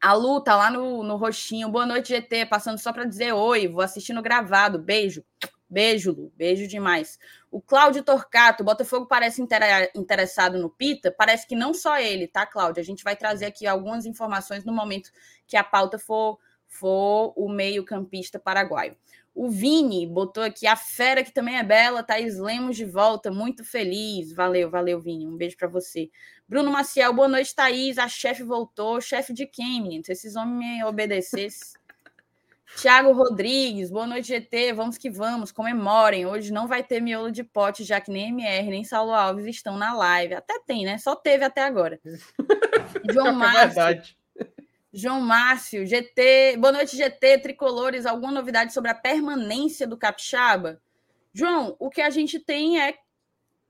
[0.00, 1.68] A Lu tá lá no, no roxinho.
[1.68, 2.46] Boa noite, GT.
[2.46, 3.68] Passando só para dizer oi.
[3.68, 4.78] Vou assistindo gravado.
[4.78, 5.24] Beijo.
[5.72, 6.30] Beijo, Lu.
[6.36, 7.18] Beijo demais.
[7.50, 11.10] O Cláudio Torcato, Botafogo parece interessado no Pita.
[11.10, 12.82] Parece que não só ele, tá, Cláudio?
[12.82, 15.10] A gente vai trazer aqui algumas informações no momento
[15.46, 18.94] que a pauta for, for o meio-campista paraguaio.
[19.34, 23.64] O Vini botou aqui a fera que também é bela, Thaís Lemos de volta, muito
[23.64, 24.30] feliz.
[24.34, 25.26] Valeu, valeu, Vini.
[25.26, 26.10] Um beijo para você.
[26.46, 27.96] Bruno Maciel, boa noite, Thaís.
[27.96, 29.00] A chefe voltou.
[29.00, 30.04] Chefe de quem, menino?
[30.04, 31.80] Se esses homens me obedecessem.
[32.76, 34.72] Tiago Rodrigues, boa noite, GT.
[34.72, 36.26] Vamos que vamos, comemorem.
[36.26, 39.76] Hoje não vai ter miolo de pote, já que nem MR nem Saulo Alves estão
[39.76, 40.34] na live.
[40.34, 40.98] Até tem, né?
[40.98, 42.00] Só teve até agora.
[43.12, 44.16] João é Márcio.
[44.92, 46.56] João Márcio, GT.
[46.58, 48.06] Boa noite, GT, tricolores.
[48.06, 50.80] Alguma novidade sobre a permanência do Capixaba?
[51.32, 52.96] João, o que a gente tem é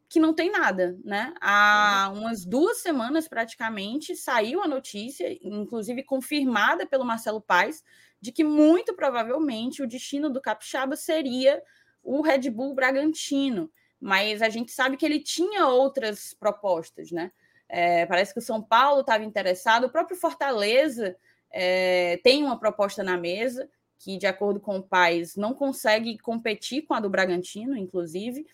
[0.08, 1.32] que não tem nada, né?
[1.40, 7.82] Há umas duas semanas praticamente saiu a notícia, inclusive confirmada pelo Marcelo Paes,
[8.22, 11.60] de que muito provavelmente o destino do Capixaba seria
[12.04, 13.68] o Red Bull Bragantino,
[14.00, 17.32] mas a gente sabe que ele tinha outras propostas, né?
[17.68, 21.16] É, parece que o São Paulo estava interessado, o próprio Fortaleza
[21.50, 26.82] é, tem uma proposta na mesa que, de acordo com o Paz, não consegue competir
[26.82, 28.46] com a do Bragantino, inclusive.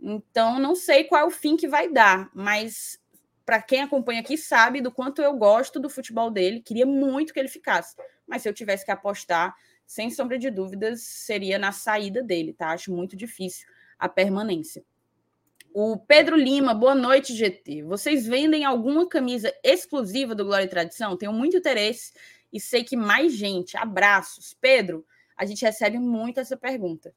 [0.00, 2.98] Então, não sei qual é o fim que vai dar, mas
[3.46, 7.38] para quem acompanha aqui sabe do quanto eu gosto do futebol dele, queria muito que
[7.38, 7.94] ele ficasse.
[8.26, 9.54] Mas se eu tivesse que apostar,
[9.86, 12.70] sem sombra de dúvidas, seria na saída dele, tá?
[12.70, 13.66] Acho muito difícil
[13.98, 14.84] a permanência.
[15.72, 17.82] O Pedro Lima, boa noite, GT.
[17.82, 21.16] Vocês vendem alguma camisa exclusiva do Glória e Tradição?
[21.16, 22.12] Tenho muito interesse
[22.52, 23.76] e sei que mais gente.
[23.76, 24.56] Abraços.
[24.60, 25.04] Pedro,
[25.36, 27.12] a gente recebe muito essa pergunta.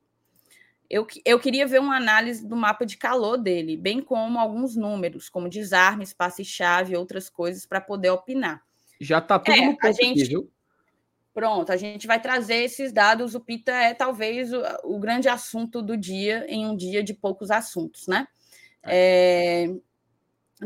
[0.88, 5.28] Eu, eu queria ver uma análise do mapa de calor dele, bem como alguns números,
[5.30, 8.62] como desarme, passe-chave e outras coisas, para poder opinar.
[9.00, 10.50] Já está tudo é, no ponto a gente, aqui, viu?
[11.32, 13.34] Pronto, a gente vai trazer esses dados.
[13.34, 17.50] O Pita é talvez o, o grande assunto do dia em um dia de poucos
[17.50, 18.28] assuntos, né?
[18.84, 19.64] É.
[19.64, 19.74] É,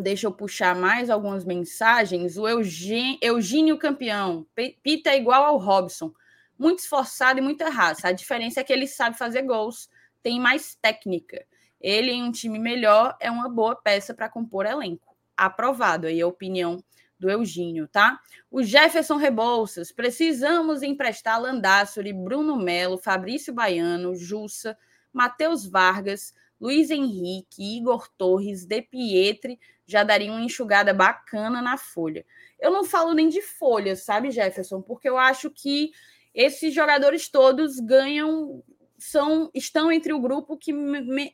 [0.01, 2.37] deixa eu puxar mais algumas mensagens.
[2.37, 4.47] O Eugênio, Campeão.
[4.83, 6.13] Pita é igual ao Robson.
[6.59, 8.09] Muito esforçado e muita raça.
[8.09, 9.91] A diferença é que ele sabe fazer gols,
[10.23, 11.45] tem mais técnica.
[11.81, 15.15] Ele, em um time melhor, é uma boa peça para compor elenco.
[15.37, 16.07] Aprovado.
[16.07, 16.83] Aí a opinião
[17.19, 18.21] do Eugênio, tá?
[18.51, 24.77] O Jefferson Rebouças, precisamos emprestar Landassori, Bruno Melo, Fabrício Baiano, Jussa,
[25.13, 32.27] Matheus Vargas, Luiz Henrique, Igor Torres, De Pietri, já daria uma enxugada bacana na folha.
[32.59, 34.83] Eu não falo nem de folha, sabe, Jefferson?
[34.83, 35.93] Porque eu acho que
[36.35, 38.63] esses jogadores todos ganham,
[38.99, 40.73] são, estão entre o grupo que,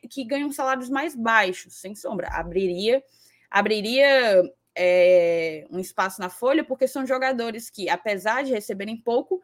[0.09, 2.27] que ganham salários mais baixos, sem sombra.
[2.29, 3.03] Abriria,
[3.49, 4.43] abriria
[4.75, 9.41] é, um espaço na folha, porque são jogadores que, apesar de receberem pouco,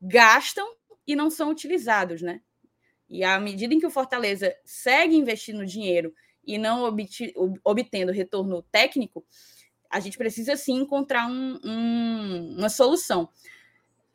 [0.00, 0.66] gastam
[1.06, 2.40] e não são utilizados, né?
[3.08, 6.14] E à medida em que o Fortaleza segue investindo dinheiro
[6.54, 6.84] e não
[7.64, 9.24] obtendo retorno técnico,
[9.88, 13.28] a gente precisa sim encontrar um, um, uma solução.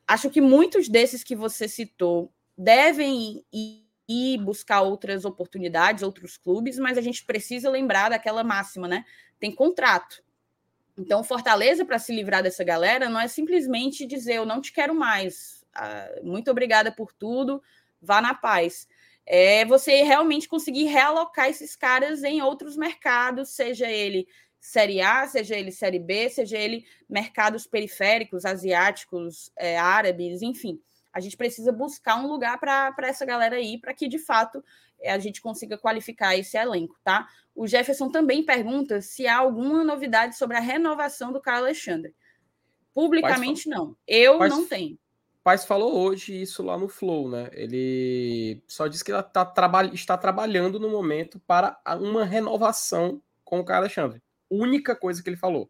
[0.07, 6.77] Acho que muitos desses que você citou devem ir, ir buscar outras oportunidades, outros clubes,
[6.77, 9.03] mas a gente precisa lembrar daquela máxima, né?
[9.39, 10.23] Tem contrato.
[10.97, 14.95] Então, Fortaleza, para se livrar dessa galera, não é simplesmente dizer eu não te quero
[14.95, 17.61] mais, ah, muito obrigada por tudo,
[18.01, 18.87] vá na paz.
[19.25, 24.27] É você realmente conseguir realocar esses caras em outros mercados, seja ele
[24.59, 30.79] Série A, seja ele Série B, seja ele mercados periféricos, asiáticos, é, árabes, enfim.
[31.13, 34.63] A gente precisa buscar um lugar para essa galera aí, para que de fato
[35.03, 37.27] a gente consiga qualificar esse elenco, tá?
[37.53, 42.13] O Jefferson também pergunta se há alguma novidade sobre a renovação do Carlos Alexandre.
[42.93, 43.95] Publicamente, não.
[44.07, 44.97] Eu não tenho.
[45.45, 47.51] Paz falou hoje isso lá no Flow, né?
[47.53, 53.59] Ele só disse que ela tá traba está trabalhando no momento para uma renovação com
[53.59, 54.23] o Carlos Alexandre.
[54.49, 55.69] Única coisa que ele falou.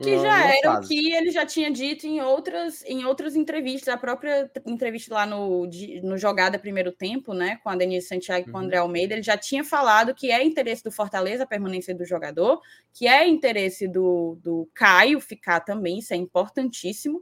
[0.00, 3.98] Que já era o que ele já tinha dito em outras, em outras entrevistas, a
[3.98, 5.68] própria entrevista lá no,
[6.04, 8.84] no Jogada Primeiro Tempo, né, com a Denise Santiago e com o André uhum.
[8.84, 12.60] Almeida, ele já tinha falado que é interesse do Fortaleza a permanência do jogador,
[12.94, 17.20] que é interesse do, do Caio ficar também, isso é importantíssimo,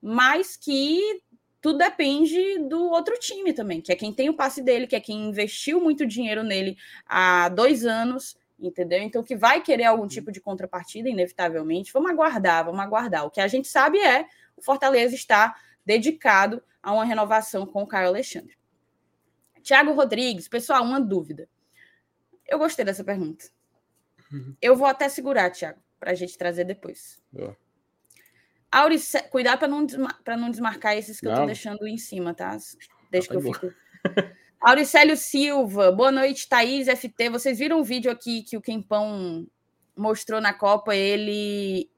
[0.00, 1.22] mas que
[1.60, 5.00] tudo depende do outro time também, que é quem tem o passe dele, que é
[5.00, 9.00] quem investiu muito dinheiro nele há dois anos entendeu?
[9.00, 11.92] Então, que vai querer algum tipo de contrapartida, inevitavelmente.
[11.92, 13.24] Vamos aguardar, vamos aguardar.
[13.24, 17.86] O que a gente sabe é o Fortaleza está dedicado a uma renovação com o
[17.86, 18.58] Caio Alexandre.
[19.62, 21.48] Tiago Rodrigues, pessoal, uma dúvida.
[22.46, 23.46] Eu gostei dessa pergunta.
[24.32, 24.54] Uhum.
[24.60, 27.20] Eu vou até segurar, Tiago, para a gente trazer depois.
[27.32, 27.56] Boa.
[28.70, 29.22] Aurice...
[29.30, 30.16] Cuidado para não, desma...
[30.38, 31.32] não desmarcar esses que não.
[31.32, 32.56] eu estou deixando em cima, tá?
[33.10, 33.72] Deixa tá que eu fico.
[34.60, 37.30] Auricélio Silva, boa noite, Thaís, FT.
[37.30, 39.46] Vocês viram o vídeo aqui que o Quempão
[39.96, 41.90] mostrou na Copa, ele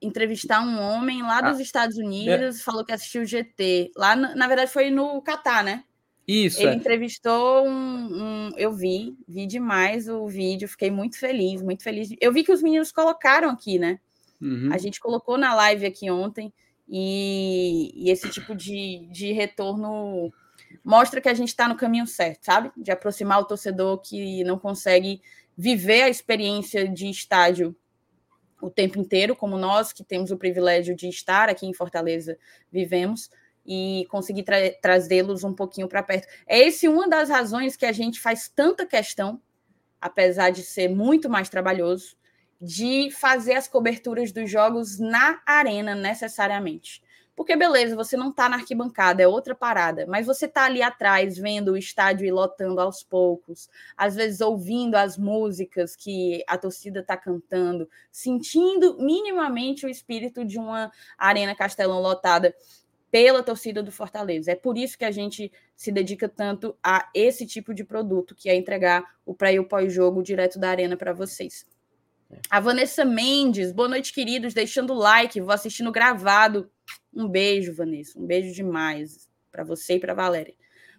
[0.00, 2.62] entrevistar um homem lá dos ah, Estados Unidos, é.
[2.62, 3.92] falou que assistiu o GT.
[3.94, 5.84] Lá, na verdade, foi no Catar, né?
[6.26, 6.60] Isso.
[6.60, 6.74] Ele é.
[6.74, 12.08] entrevistou um, um, Eu vi, vi demais o vídeo, fiquei muito feliz, muito feliz.
[12.20, 14.00] Eu vi que os meninos colocaram aqui, né?
[14.42, 14.70] Uhum.
[14.72, 16.52] A gente colocou na live aqui ontem,
[16.88, 20.32] e, e esse tipo de, de retorno
[20.84, 22.72] mostra que a gente está no caminho certo, sabe?
[22.76, 25.22] De aproximar o torcedor que não consegue
[25.56, 27.74] viver a experiência de estádio
[28.60, 32.38] o tempo inteiro, como nós, que temos o privilégio de estar aqui em Fortaleza,
[32.70, 33.30] vivemos,
[33.66, 36.28] e conseguir tra trazê-los um pouquinho para perto.
[36.46, 39.40] É esse uma das razões que a gente faz tanta questão,
[40.00, 42.16] apesar de ser muito mais trabalhoso,
[42.62, 47.02] de fazer as coberturas dos jogos na arena necessariamente.
[47.34, 51.36] Porque, beleza, você não está na arquibancada, é outra parada, mas você está ali atrás,
[51.36, 57.00] vendo o estádio ir lotando aos poucos, às vezes ouvindo as músicas que a torcida
[57.00, 62.54] está cantando, sentindo minimamente o espírito de uma Arena Castelão lotada
[63.10, 64.52] pela torcida do Fortaleza.
[64.52, 68.48] É por isso que a gente se dedica tanto a esse tipo de produto, que
[68.48, 71.66] é entregar o pré e o pós-jogo direto da Arena para vocês.
[72.48, 74.54] A Vanessa Mendes, boa noite, queridos.
[74.54, 76.70] Deixando o like, vou assistindo gravado.
[77.14, 78.18] Um beijo, Vanessa.
[78.18, 80.54] Um beijo demais para você e para Valéria.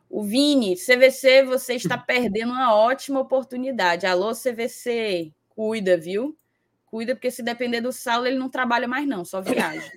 [0.10, 4.06] O Vini, CVC, você está perdendo uma ótima oportunidade.
[4.06, 6.38] Alô, CVC, cuida, viu?
[6.86, 9.91] Cuida, porque se depender do Saulo, ele não trabalha mais, não, só viaja.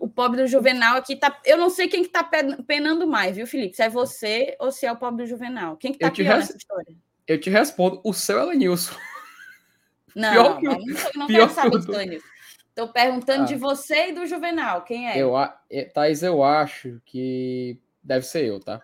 [0.00, 1.38] o pobre do Juvenal aqui tá.
[1.44, 2.24] Eu não sei quem que tá
[2.66, 3.76] penando mais, viu, Felipe?
[3.76, 5.76] Se é você ou se é o pobre do Juvenal.
[5.76, 6.46] Quem que tá pior res...
[6.46, 6.96] nessa história?
[7.32, 8.94] Eu te respondo, o seu é Lenilson.
[10.14, 10.78] Não, pior que, não,
[11.16, 12.26] não quero saber Lenilson.
[12.68, 15.16] Estou perguntando ah, de você e do Juvenal, quem é?
[15.16, 18.80] Eu, é, Thaís, eu acho que deve ser eu, tá?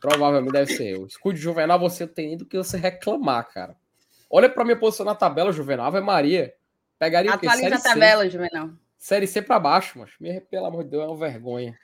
[0.00, 1.06] Provavelmente deve ser eu.
[1.06, 3.76] Escute, Juvenal, você tem do que você reclamar, cara.
[4.30, 6.54] Olha para minha posição na tabela, Juvenal, é Maria.
[6.96, 7.78] Pegaria Atualiza o quê?
[7.78, 8.30] Série a tabela, C.
[8.30, 8.70] Juvenal.
[8.98, 10.10] Série C para baixo, mas
[10.48, 11.78] pelo amor de Deus, é uma vergonha.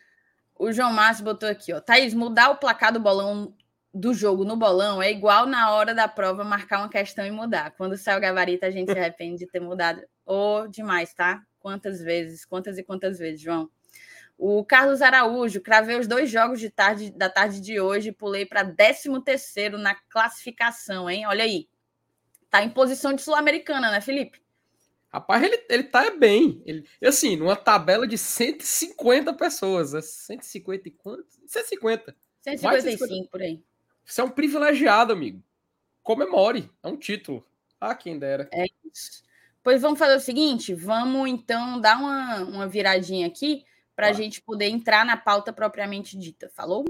[0.56, 1.80] O João Márcio botou aqui, ó.
[1.80, 3.54] Thaís, mudar o placar do bolão
[3.94, 7.70] do jogo no bolão é igual na hora da prova marcar uma questão e mudar.
[7.76, 10.02] Quando sai o gabarito, a gente se arrepende de ter mudado.
[10.26, 11.40] Ô, oh, demais, tá?
[11.60, 13.70] Quantas vezes, quantas e quantas vezes, João?
[14.36, 18.64] O Carlos Araújo, cravei os dois jogos de tarde, da tarde de hoje, pulei para
[18.64, 21.24] 13 terceiro na classificação, hein?
[21.26, 21.68] Olha aí.
[22.50, 24.42] Tá em posição de sul-americana, né, Felipe?
[25.12, 26.60] Rapaz, ele, ele tá bem.
[26.66, 29.90] Ele, assim, numa tabela de 150 pessoas.
[30.04, 31.26] 150 é e quanto?
[31.46, 32.16] 150.
[32.42, 33.30] 155 150.
[33.30, 33.62] por aí.
[34.04, 35.42] Você é um privilegiado, amigo.
[36.02, 37.44] Comemore, é um título.
[37.80, 38.48] Ah, quem dera.
[38.52, 39.22] É isso.
[39.62, 43.64] Pois vamos fazer o seguinte: vamos então dar uma, uma viradinha aqui
[43.96, 44.12] para a ah.
[44.12, 46.50] gente poder entrar na pauta propriamente dita.
[46.54, 46.84] Falou?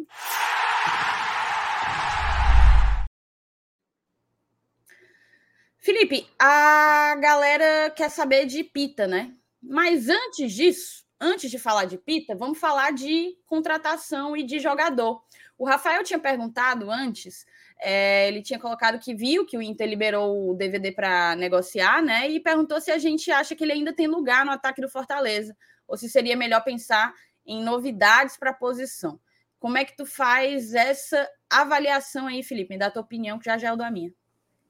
[5.78, 9.34] Felipe, a galera quer saber de Pita, né?
[9.62, 15.22] Mas antes disso, antes de falar de Pita, vamos falar de contratação e de jogador.
[15.56, 17.46] O Rafael tinha perguntado antes,
[17.80, 22.28] é, ele tinha colocado que viu que o Inter liberou o DVD para negociar, né?
[22.28, 25.56] E perguntou se a gente acha que ele ainda tem lugar no ataque do Fortaleza,
[25.86, 27.12] ou se seria melhor pensar
[27.46, 29.20] em novidades para a posição.
[29.58, 32.74] Como é que tu faz essa avaliação aí, Felipe?
[32.74, 34.12] Me dá a tua opinião, que já já é o da minha.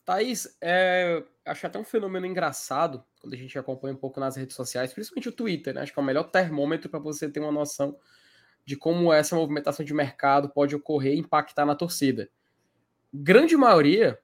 [0.05, 4.55] Thaís, é, acho até um fenômeno engraçado quando a gente acompanha um pouco nas redes
[4.55, 5.81] sociais, principalmente o Twitter, né?
[5.81, 7.97] Acho que é o melhor termômetro para você ter uma noção
[8.65, 12.29] de como essa movimentação de mercado pode ocorrer e impactar na torcida.
[13.13, 14.19] Grande maioria,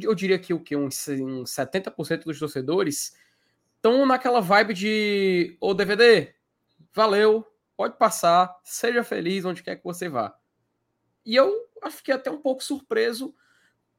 [0.00, 3.16] eu diria que o que uns, uns 70% dos torcedores
[3.76, 6.34] estão naquela vibe de o DVD,
[6.94, 10.36] valeu, pode passar, seja feliz onde quer que você vá.
[11.24, 13.34] E eu fiquei até um pouco surpreso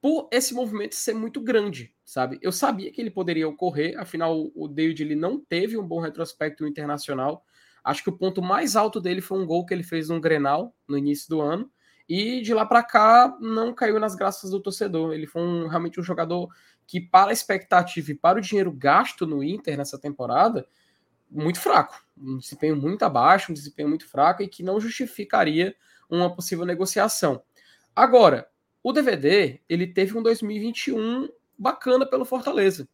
[0.01, 2.37] por esse movimento ser muito grande, sabe?
[2.41, 6.67] Eu sabia que ele poderia ocorrer, afinal o David ele não teve um bom retrospecto
[6.67, 7.45] internacional,
[7.83, 10.75] Acho que o ponto mais alto dele foi um gol que ele fez no Grenal
[10.87, 11.69] no início do ano.
[12.07, 15.13] E de lá para cá não caiu nas graças do torcedor.
[15.13, 16.49] Ele foi um, realmente um jogador
[16.85, 20.67] que, para a expectativa e para o dinheiro gasto no Inter nessa temporada,
[21.29, 22.03] muito fraco.
[22.17, 25.75] Um desempenho muito abaixo, um desempenho muito fraco e que não justificaria
[26.09, 27.41] uma possível negociação.
[27.95, 28.47] Agora,
[28.81, 32.87] o DVD ele teve um 2021 bacana pelo Fortaleza.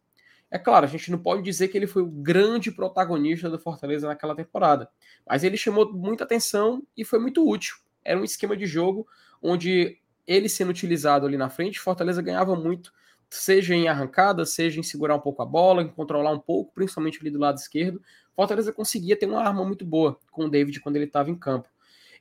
[0.50, 4.08] É claro, a gente não pode dizer que ele foi o grande protagonista do Fortaleza
[4.08, 4.90] naquela temporada,
[5.26, 7.76] mas ele chamou muita atenção e foi muito útil.
[8.04, 9.06] Era um esquema de jogo
[9.40, 12.92] onde ele sendo utilizado ali na frente, Fortaleza ganhava muito,
[13.28, 17.18] seja em arrancada, seja em segurar um pouco a bola, em controlar um pouco, principalmente
[17.20, 18.02] ali do lado esquerdo.
[18.34, 21.68] Fortaleza conseguia ter uma arma muito boa com o David quando ele estava em campo.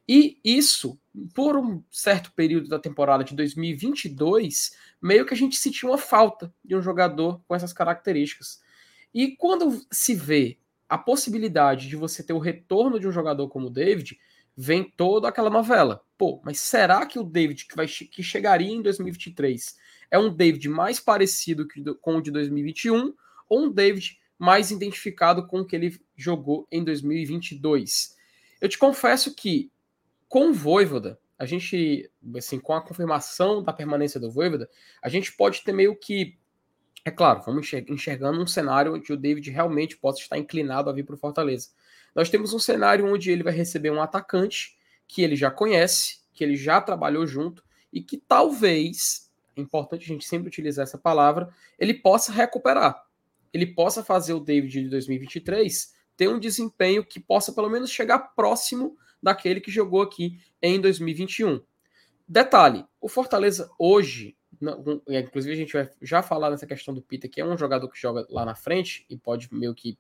[0.08, 1.00] E isso,
[1.36, 4.72] por um certo período da temporada de 2022,
[5.02, 8.62] meio que a gente sentiu uma falta de um jogador com essas características.
[9.14, 13.68] E quando se vê a possibilidade de você ter o retorno de um jogador como
[13.68, 14.20] o David,
[14.56, 16.04] vem toda aquela novela.
[16.18, 19.78] Pô, mas será que o David que, vai, que chegaria em 2023
[20.12, 21.68] é um David mais parecido
[22.02, 23.14] com o de 2021
[23.48, 28.18] ou um David mais identificado com o que ele jogou em 2022?
[28.60, 29.72] Eu te confesso que
[30.28, 34.70] Com o Voivoda, a gente, assim, com a confirmação da permanência do Voivoda,
[35.02, 36.38] a gente pode ter meio que,
[37.06, 41.06] é claro, vamos enxergando um cenário onde o David realmente possa estar inclinado a vir
[41.06, 41.70] para o Fortaleza.
[42.14, 44.78] Nós temos um cenário onde ele vai receber um atacante
[45.08, 50.08] que ele já conhece, que ele já trabalhou junto e que talvez, é importante a
[50.08, 51.48] gente sempre utilizar essa palavra,
[51.80, 53.02] ele possa recuperar.
[53.54, 58.20] Ele possa fazer o David de 2023 ter um desempenho que possa pelo menos chegar
[58.36, 61.62] próximo daquele que jogou aqui em 2021.
[62.28, 64.36] Detalhe, o Fortaleza hoje,
[65.08, 68.00] inclusive a gente vai já falar nessa questão do Pita, que é um jogador que
[68.00, 69.98] joga lá na frente e pode meio que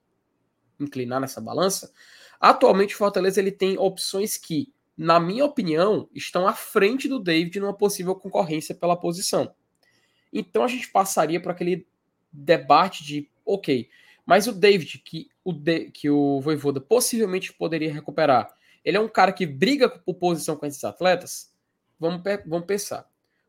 [0.79, 1.91] inclinar nessa balança.
[2.39, 7.57] Atualmente o Fortaleza ele tem opções que na minha opinião, estão à frente do David
[7.57, 9.55] numa possível concorrência pela posição.
[10.31, 11.87] Então a gente passaria por aquele
[12.29, 13.89] debate de, ok,
[14.25, 18.53] mas o David, que o, de, que o Voivoda possivelmente poderia recuperar,
[18.89, 21.53] ele é um cara que briga por posição com esses atletas?
[21.99, 23.07] Vamos, vamos pensar.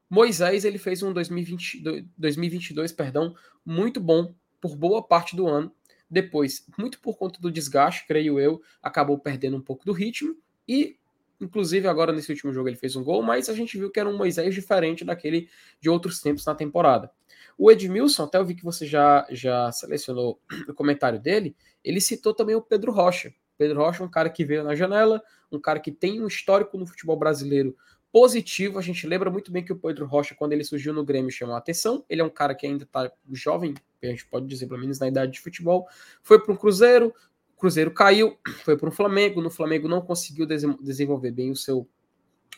[0.08, 1.82] Moisés ele fez um 2020,
[2.18, 3.34] 2022 perdão,
[3.64, 5.72] muito bom por boa parte do ano.
[6.10, 10.36] Depois, muito por conta do desgaste, creio eu, acabou perdendo um pouco do ritmo.
[10.68, 10.98] E
[11.40, 14.08] Inclusive, agora nesse último jogo ele fez um gol, mas a gente viu que era
[14.08, 15.48] um Moisés diferente daquele
[15.80, 17.10] de outros tempos na temporada.
[17.56, 20.38] O Edmilson, até eu vi que você já, já selecionou
[20.68, 23.32] o comentário dele, ele citou também o Pedro Rocha.
[23.60, 26.78] Pedro Rocha é um cara que veio na janela, um cara que tem um histórico
[26.78, 27.76] no futebol brasileiro
[28.10, 28.78] positivo.
[28.78, 31.54] A gente lembra muito bem que o Pedro Rocha, quando ele surgiu no Grêmio, chamou
[31.54, 32.02] a atenção.
[32.08, 35.08] Ele é um cara que ainda está jovem, a gente pode dizer, pelo menos na
[35.08, 35.86] idade de futebol.
[36.22, 37.12] Foi para um Cruzeiro,
[37.54, 41.86] Cruzeiro caiu, foi para o Flamengo, no Flamengo não conseguiu desenvolver bem o seu,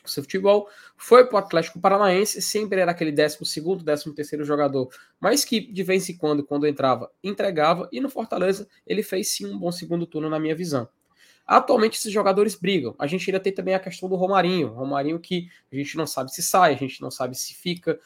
[0.04, 4.44] o seu futebol, foi para o Atlético Paranaense, sempre era aquele 12 º 13 terceiro
[4.44, 4.88] jogador,
[5.20, 9.46] mas que de vez em quando, quando entrava, entregava, e no Fortaleza ele fez sim
[9.46, 10.88] um bom segundo turno na minha visão.
[11.44, 12.94] Atualmente esses jogadores brigam.
[12.98, 14.68] A gente ainda tem também a questão do Romarinho.
[14.68, 17.98] Romarinho que a gente não sabe se sai, a gente não sabe se fica,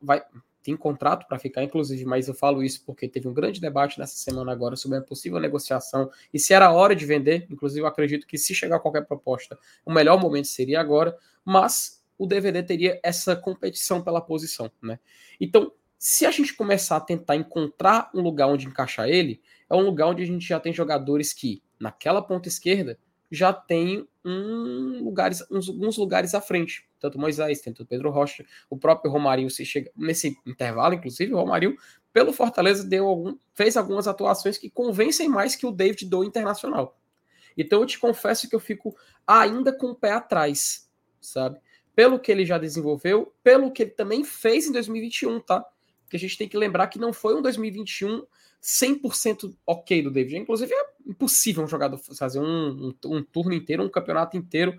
[0.00, 0.22] vai,
[0.66, 4.16] tem contrato para ficar, inclusive, mas eu falo isso porque teve um grande debate nessa
[4.16, 7.46] semana agora sobre a possível negociação e se era hora de vender.
[7.48, 12.26] Inclusive, eu acredito que se chegar qualquer proposta, o melhor momento seria agora, mas o
[12.26, 14.98] DVD teria essa competição pela posição, né?
[15.40, 19.40] Então, se a gente começar a tentar encontrar um lugar onde encaixar ele,
[19.70, 22.98] é um lugar onde a gente já tem jogadores que, naquela ponta esquerda,
[23.30, 26.88] já tem um lugares, uns, alguns lugares à frente.
[26.98, 31.76] Tanto Moisés, tanto Pedro Rocha, o próprio Romarinho se chega nesse intervalo, inclusive, o Romarinho,
[32.12, 36.98] pelo Fortaleza, deu algum, fez algumas atuações que convencem mais que o David do Internacional.
[37.56, 40.90] Então eu te confesso que eu fico ainda com o pé atrás,
[41.20, 41.58] sabe?
[41.94, 45.64] Pelo que ele já desenvolveu, pelo que ele também fez em 2021, tá?
[46.02, 48.24] Porque a gente tem que lembrar que não foi um 2021
[48.62, 50.38] 100% ok do David.
[50.38, 54.76] Inclusive, é impossível um jogador fazer um, um, um, turno inteiro, um campeonato inteiro,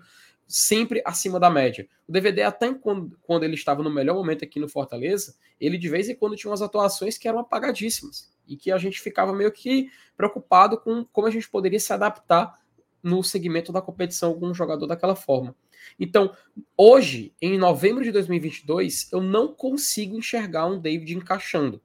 [0.48, 1.86] sempre acima da média.
[2.08, 5.88] O DVD, até quando, quando ele estava no melhor momento aqui no Fortaleza, ele de
[5.88, 9.52] vez em quando tinha umas atuações que eram apagadíssimas e que a gente ficava meio
[9.52, 12.58] que preocupado com como a gente poderia se adaptar
[13.02, 15.54] no segmento da competição com um jogador daquela forma.
[16.00, 16.34] Então,
[16.76, 21.80] hoje, em novembro de 2022, eu não consigo enxergar um David encaixando.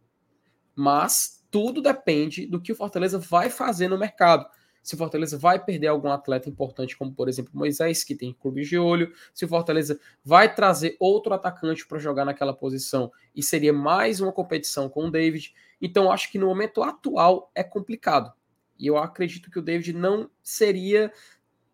[0.76, 4.48] Mas tudo depende do que o Fortaleza vai fazer no mercado.
[4.84, 8.64] Se o Fortaleza vai perder algum atleta importante, como por exemplo Moisés, que tem clube
[8.64, 13.72] de olho, se o Fortaleza vai trazer outro atacante para jogar naquela posição e seria
[13.72, 15.56] mais uma competição com o David.
[15.82, 18.34] Então, acho que no momento atual é complicado.
[18.78, 21.12] E eu acredito que o David não seria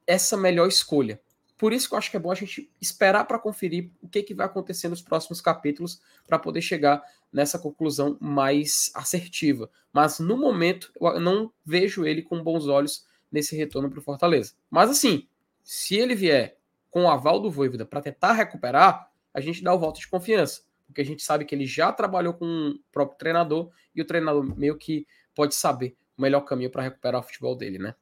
[0.05, 1.20] essa melhor escolha.
[1.57, 4.24] Por isso que eu acho que é bom a gente esperar para conferir o que,
[4.24, 9.69] que vai acontecer nos próximos capítulos para poder chegar nessa conclusão mais assertiva.
[9.93, 14.53] Mas no momento eu não vejo ele com bons olhos nesse retorno para o Fortaleza.
[14.69, 15.27] Mas assim,
[15.63, 16.57] se ele vier
[16.89, 20.63] com o aval do Voivoda para tentar recuperar, a gente dá o voto de confiança,
[20.88, 24.43] porque a gente sabe que ele já trabalhou com o próprio treinador e o treinador
[24.57, 25.05] meio que
[25.36, 27.95] pode saber o melhor caminho para recuperar o futebol dele, né?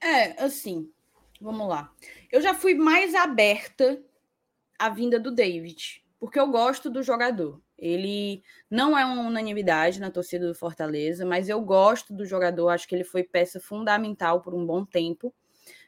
[0.00, 0.90] É, assim,
[1.40, 1.92] vamos lá.
[2.30, 4.02] Eu já fui mais aberta
[4.78, 7.60] à vinda do David, porque eu gosto do jogador.
[7.76, 12.86] Ele não é uma unanimidade na torcida do Fortaleza, mas eu gosto do jogador, acho
[12.86, 15.34] que ele foi peça fundamental por um bom tempo.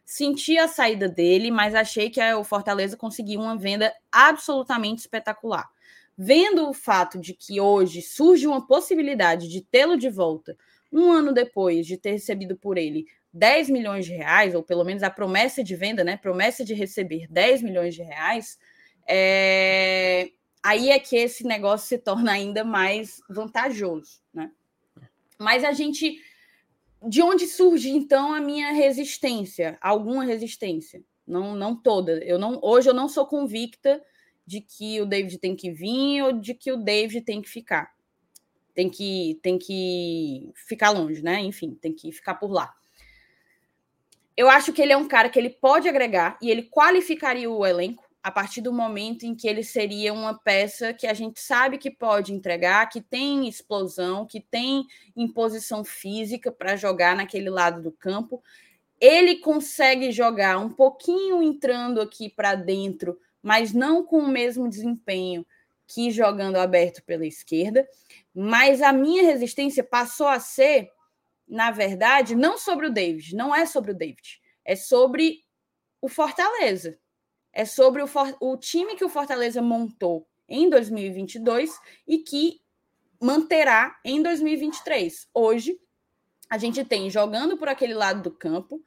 [0.05, 5.70] Senti a saída dele, mas achei que o Fortaleza conseguiu uma venda absolutamente espetacular.
[6.18, 10.57] Vendo o fato de que hoje surge uma possibilidade de tê-lo de volta,
[10.93, 15.05] um ano depois de ter recebido por ele 10 milhões de reais, ou pelo menos
[15.05, 16.16] a promessa de venda, né?
[16.16, 18.59] Promessa de receber 10 milhões de reais,
[19.07, 20.31] é...
[20.63, 24.51] aí é que esse negócio se torna ainda mais vantajoso, né?
[25.39, 26.21] Mas a gente.
[27.07, 29.77] De onde surge então a minha resistência?
[29.81, 31.05] Alguma resistência?
[31.27, 32.13] Não, não toda.
[32.25, 34.03] Eu não, hoje eu não sou convicta
[34.47, 37.95] de que o David tem que vir ou de que o David tem que ficar.
[38.75, 41.41] Tem que, tem que ficar longe, né?
[41.41, 42.75] Enfim, tem que ficar por lá.
[44.37, 47.65] Eu acho que ele é um cara que ele pode agregar e ele qualificaria o
[47.65, 51.79] elenco a partir do momento em que ele seria uma peça que a gente sabe
[51.79, 57.93] que pode entregar, que tem explosão, que tem imposição física para jogar naquele lado do
[57.93, 58.43] campo.
[59.01, 65.47] Ele consegue jogar um pouquinho entrando aqui para dentro mas não com o mesmo desempenho
[65.87, 67.87] que jogando aberto pela esquerda.
[68.35, 70.91] Mas a minha resistência passou a ser,
[71.47, 75.45] na verdade, não sobre o David, não é sobre o David, é sobre
[76.01, 76.99] o Fortaleza.
[77.55, 78.09] É sobre o,
[78.41, 81.71] o time que o Fortaleza montou em 2022
[82.07, 82.61] e que
[83.21, 85.29] manterá em 2023.
[85.33, 85.79] Hoje,
[86.51, 88.83] a gente tem jogando por aquele lado do campo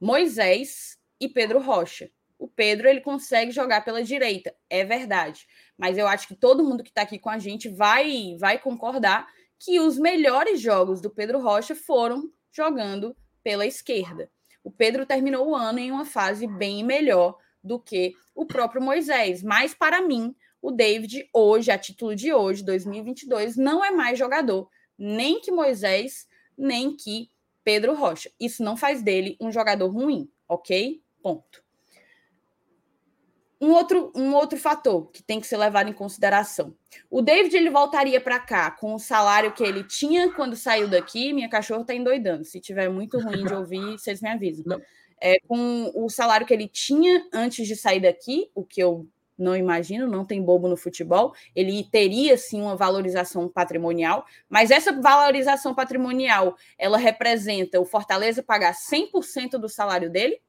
[0.00, 5.46] Moisés e Pedro Rocha o Pedro ele consegue jogar pela direita, é verdade.
[5.76, 9.26] Mas eu acho que todo mundo que está aqui com a gente vai, vai concordar
[9.58, 14.30] que os melhores jogos do Pedro Rocha foram jogando pela esquerda.
[14.62, 19.42] O Pedro terminou o ano em uma fase bem melhor do que o próprio Moisés.
[19.42, 24.68] Mas para mim, o David hoje, a título de hoje, 2022, não é mais jogador,
[24.98, 27.30] nem que Moisés, nem que
[27.62, 28.30] Pedro Rocha.
[28.40, 31.02] Isso não faz dele um jogador ruim, ok?
[31.22, 31.62] Ponto.
[33.60, 36.74] Um outro, um outro fator que tem que ser levado em consideração.
[37.10, 41.32] O David ele voltaria para cá com o salário que ele tinha quando saiu daqui.
[41.32, 42.44] Minha cachorra está endoidando.
[42.44, 44.64] Se tiver muito ruim de ouvir, vocês me avisam.
[44.64, 44.80] Não.
[45.20, 49.06] É, com o salário que ele tinha antes de sair daqui, o que eu
[49.38, 54.92] não imagino, não tem bobo no futebol, ele teria sim uma valorização patrimonial, mas essa
[54.92, 60.40] valorização patrimonial, ela representa o Fortaleza pagar 100% do salário dele,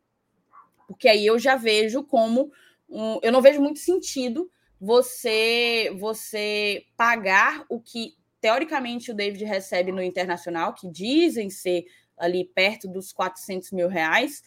[0.87, 2.51] porque aí eu já vejo como
[2.89, 4.49] um, eu não vejo muito sentido
[4.81, 11.85] você você pagar o que teoricamente o David recebe no internacional, que dizem ser
[12.17, 14.41] ali perto dos 400 mil reais,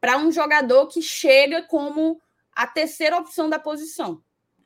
[0.00, 2.20] para um jogador que chega como
[2.52, 4.22] a terceira opção da posição,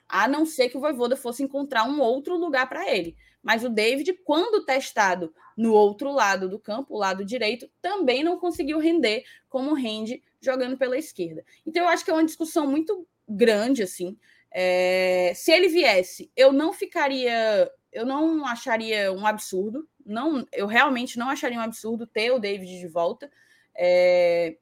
[0.08, 3.16] a não ser que o Voivoda fosse encontrar um outro lugar para ele.
[3.42, 8.38] Mas o David, quando testado no outro lado do campo, o lado direito, também não
[8.38, 11.44] conseguiu render como rende jogando pela esquerda.
[11.66, 14.16] Então eu acho que é uma discussão muito grande assim.
[14.50, 19.86] É, se ele viesse, eu não ficaria, eu não acharia um absurdo.
[20.06, 23.30] Não, eu realmente não acharia um absurdo ter o David de volta.
[23.74, 24.56] É,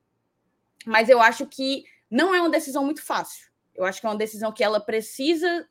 [0.87, 3.51] mas eu acho que não é uma decisão muito fácil.
[3.75, 5.67] Eu acho que é uma decisão que ela precisa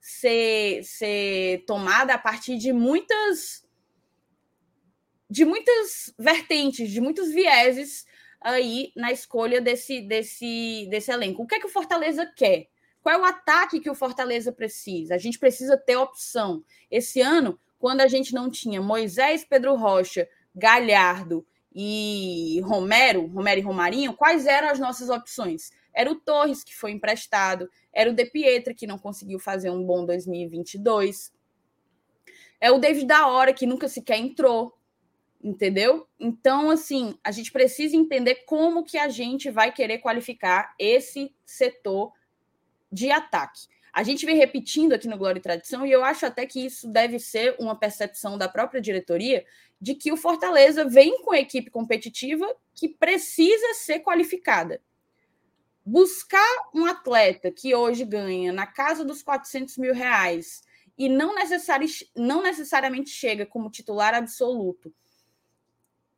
[0.00, 3.66] ser, ser tomada a partir de muitas
[5.30, 8.06] de muitas vertentes, de muitos vieses
[8.40, 11.42] aí na escolha desse, desse, desse elenco.
[11.42, 12.68] O que é que o Fortaleza quer?
[13.02, 15.14] Qual é o ataque que o Fortaleza precisa?
[15.14, 16.64] A gente precisa ter opção.
[16.90, 23.62] Esse ano, quando a gente não tinha Moisés, Pedro Rocha, Galhardo e Romero, Romero e
[23.62, 25.70] Romarinho, quais eram as nossas opções?
[25.94, 29.84] Era o Torres, que foi emprestado, era o De Pietra, que não conseguiu fazer um
[29.84, 31.32] bom 2022.
[32.60, 34.78] É o David da Hora, que nunca sequer entrou
[35.42, 36.06] entendeu?
[36.18, 42.12] Então, assim, a gente precisa entender como que a gente vai querer qualificar esse setor
[42.90, 43.68] de ataque.
[43.98, 46.86] A gente vem repetindo aqui no Glória e Tradição, e eu acho até que isso
[46.86, 49.44] deve ser uma percepção da própria diretoria,
[49.80, 54.80] de que o Fortaleza vem com a equipe competitiva que precisa ser qualificada.
[55.84, 60.62] Buscar um atleta que hoje ganha na casa dos 400 mil reais
[60.96, 64.94] e não, necessari não necessariamente chega como titular absoluto,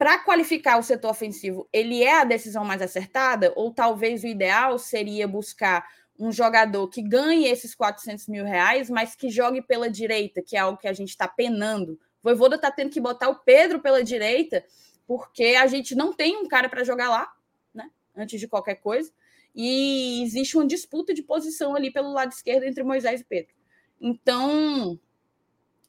[0.00, 3.52] para qualificar o setor ofensivo, ele é a decisão mais acertada?
[3.54, 5.86] Ou talvez o ideal seria buscar
[6.20, 10.60] um jogador que ganhe esses 400 mil reais, mas que jogue pela direita, que é
[10.60, 11.94] algo que a gente está penando.
[11.94, 14.62] O Voivoda está tendo que botar o Pedro pela direita,
[15.06, 17.32] porque a gente não tem um cara para jogar lá,
[17.72, 17.90] né?
[18.14, 19.10] Antes de qualquer coisa.
[19.54, 23.54] E existe uma disputa de posição ali pelo lado esquerdo entre Moisés e Pedro.
[23.98, 25.00] Então,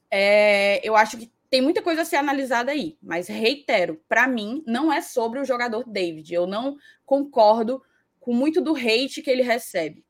[0.09, 4.63] é, eu acho que tem muita coisa a ser analisada aí, mas reitero, para mim
[4.65, 6.33] não é sobre o jogador David.
[6.33, 7.83] Eu não concordo
[8.21, 10.05] com muito do hate que ele recebe.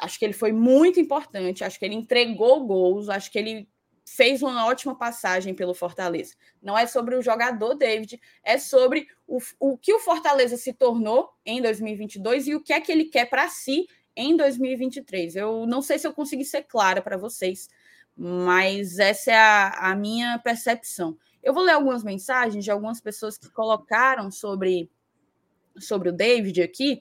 [0.00, 3.68] Acho que ele foi muito importante, acho que ele entregou gols, acho que ele
[4.04, 6.34] fez uma ótima passagem pelo Fortaleza.
[6.60, 11.30] Não é sobre o jogador David, é sobre o, o que o Fortaleza se tornou
[11.46, 13.86] em 2022 e o que é que ele quer para si
[14.16, 15.36] em 2023.
[15.36, 17.68] Eu não sei se eu consegui ser clara para vocês,
[18.16, 21.16] mas essa é a, a minha percepção.
[21.42, 24.90] Eu vou ler algumas mensagens de algumas pessoas que colocaram sobre,
[25.78, 27.00] sobre o David aqui.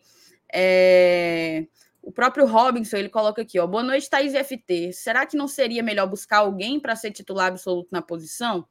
[0.53, 1.67] É...
[2.09, 4.93] O próprio Robinson, ele coloca aqui, ó, boa noite, Thaís FT.
[4.93, 8.67] Será que não seria melhor buscar alguém para ser titular absoluto na posição?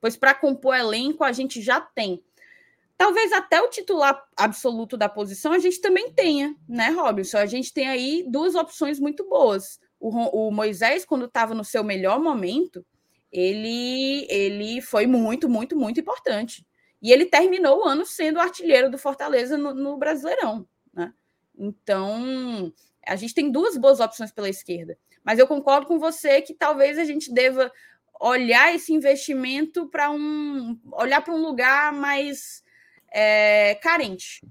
[0.00, 2.20] Pois para compor elenco a gente já tem.
[2.98, 7.38] Talvez até o titular absoluto da posição a gente também tenha, né, Robinson?
[7.38, 9.78] A gente tem aí duas opções muito boas.
[10.00, 12.84] O, o Moisés, quando estava no seu melhor momento,
[13.30, 16.66] ele, ele foi muito, muito, muito importante.
[17.00, 20.66] E ele terminou o ano sendo artilheiro do Fortaleza no, no Brasileirão.
[20.92, 21.14] Né?
[21.62, 22.72] Então,
[23.06, 24.98] a gente tem duas boas opções pela esquerda.
[25.22, 27.70] Mas eu concordo com você que talvez a gente deva
[28.20, 30.76] olhar esse investimento para um.
[30.90, 32.64] olhar para um lugar mais
[33.12, 34.42] é, carente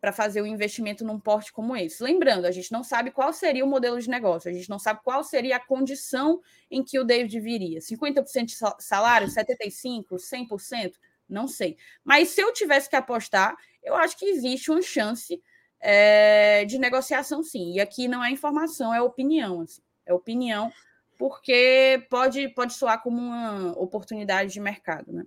[0.00, 2.00] para fazer um investimento num porte como esse.
[2.00, 5.00] Lembrando, a gente não sabe qual seria o modelo de negócio, a gente não sabe
[5.02, 7.80] qual seria a condição em que o David viria.
[7.80, 10.92] 50% de salário, 75%, 100%?
[11.28, 11.76] Não sei.
[12.04, 15.42] Mas se eu tivesse que apostar, eu acho que existe uma chance
[15.80, 17.74] é, de negociação, sim.
[17.74, 19.60] E aqui não é informação, é opinião.
[19.60, 19.82] Assim.
[20.06, 20.72] É opinião,
[21.18, 25.12] porque pode, pode soar como uma oportunidade de mercado.
[25.12, 25.24] Né?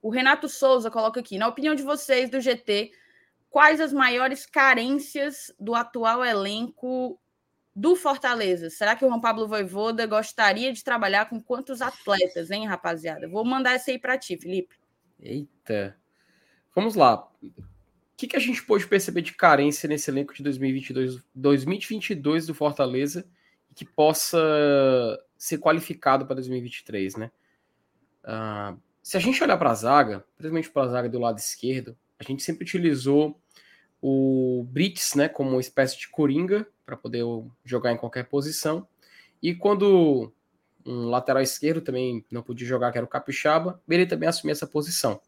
[0.00, 2.92] O Renato Souza coloca aqui, na opinião de vocês do GT,
[3.50, 7.20] quais as maiores carências do atual elenco
[7.76, 8.70] do Fortaleza?
[8.70, 13.28] Será que o Juan Pablo Voivoda gostaria de trabalhar com quantos atletas, hein, rapaziada?
[13.28, 14.76] Vou mandar essa aí para ti, Felipe.
[15.20, 15.96] Eita.
[16.74, 17.28] Vamos lá.
[18.14, 22.54] O que, que a gente pôde perceber de carência nesse elenco de 2022, 2022 do
[22.54, 23.26] Fortaleza
[23.74, 24.38] que possa
[25.36, 27.30] ser qualificado para 2023, né?
[28.24, 31.96] Uh, se a gente olhar para a zaga, principalmente para a zaga do lado esquerdo,
[32.18, 33.38] a gente sempre utilizou
[34.00, 37.24] o Brits né, como uma espécie de coringa para poder
[37.64, 38.86] jogar em qualquer posição.
[39.42, 40.32] E quando
[40.86, 44.66] um lateral esquerdo também não podia jogar, que era o Capixaba, ele também assumia essa
[44.66, 45.20] posição.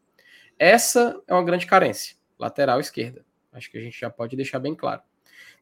[0.57, 3.25] Essa é uma grande carência, lateral esquerda.
[3.51, 5.01] Acho que a gente já pode deixar bem claro.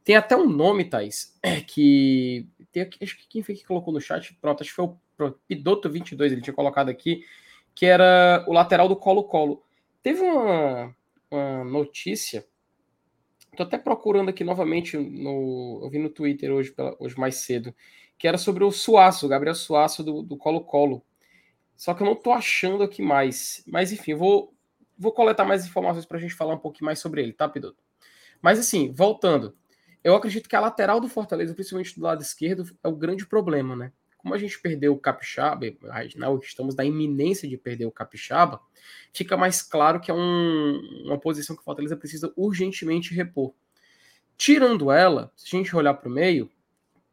[0.04, 2.48] Tem até um nome, Thaís, que.
[2.72, 4.34] Tem, acho que quem foi que colocou no chat?
[4.42, 7.24] Pronto, acho que foi o Pidoto 22, ele tinha colocado aqui,
[7.74, 9.64] que era o lateral do Colo-Colo.
[10.04, 10.96] Teve uma,
[11.32, 12.46] uma notícia,
[13.56, 17.74] tô até procurando aqui novamente, no, eu vi no Twitter hoje, hoje mais cedo,
[18.18, 21.04] que era sobre o Suaço, o Gabriel Suaço do Colo-Colo.
[21.76, 23.64] Só que eu não tô achando aqui mais.
[23.68, 24.55] Mas enfim, eu vou,
[24.98, 27.84] vou coletar mais informações para a gente falar um pouquinho mais sobre ele, tá, Pidoto?
[28.42, 29.56] Mas assim, voltando,
[30.04, 33.76] eu acredito que a lateral do Fortaleza, principalmente do lado esquerdo, é o grande problema,
[33.76, 33.92] né?
[34.26, 35.68] como a gente perdeu o Capixaba,
[36.16, 38.60] não, estamos na iminência de perder o Capixaba,
[39.14, 43.54] fica mais claro que é um, uma posição que o Fortaleza precisa urgentemente repor.
[44.36, 46.50] Tirando ela, se a gente olhar para o meio,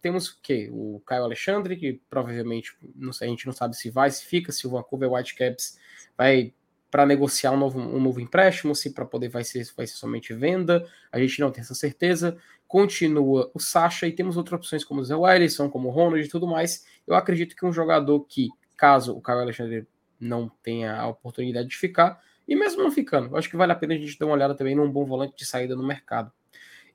[0.01, 0.71] temos o quê?
[0.73, 4.51] O Caio Alexandre, que provavelmente, não sei, a gente não sabe se vai, se fica,
[4.51, 5.79] se o Vancouver Whitecaps
[6.17, 6.55] vai
[6.93, 10.33] para negociar um novo, um novo empréstimo, se para poder vai ser, vai ser somente
[10.33, 12.39] venda, a gente não tem essa certeza
[12.73, 16.29] continua o Sacha e temos outras opções como o Zé Wellison, como o Ronald e
[16.31, 16.87] tudo mais.
[17.07, 19.87] Eu acredito que um jogador que, caso o Caio Alexandre
[20.19, 22.19] não tenha a oportunidade de ficar,
[22.49, 24.55] e mesmo não ficando, eu acho que vale a pena a gente dar uma olhada
[24.55, 26.33] também num bom volante de saída no mercado.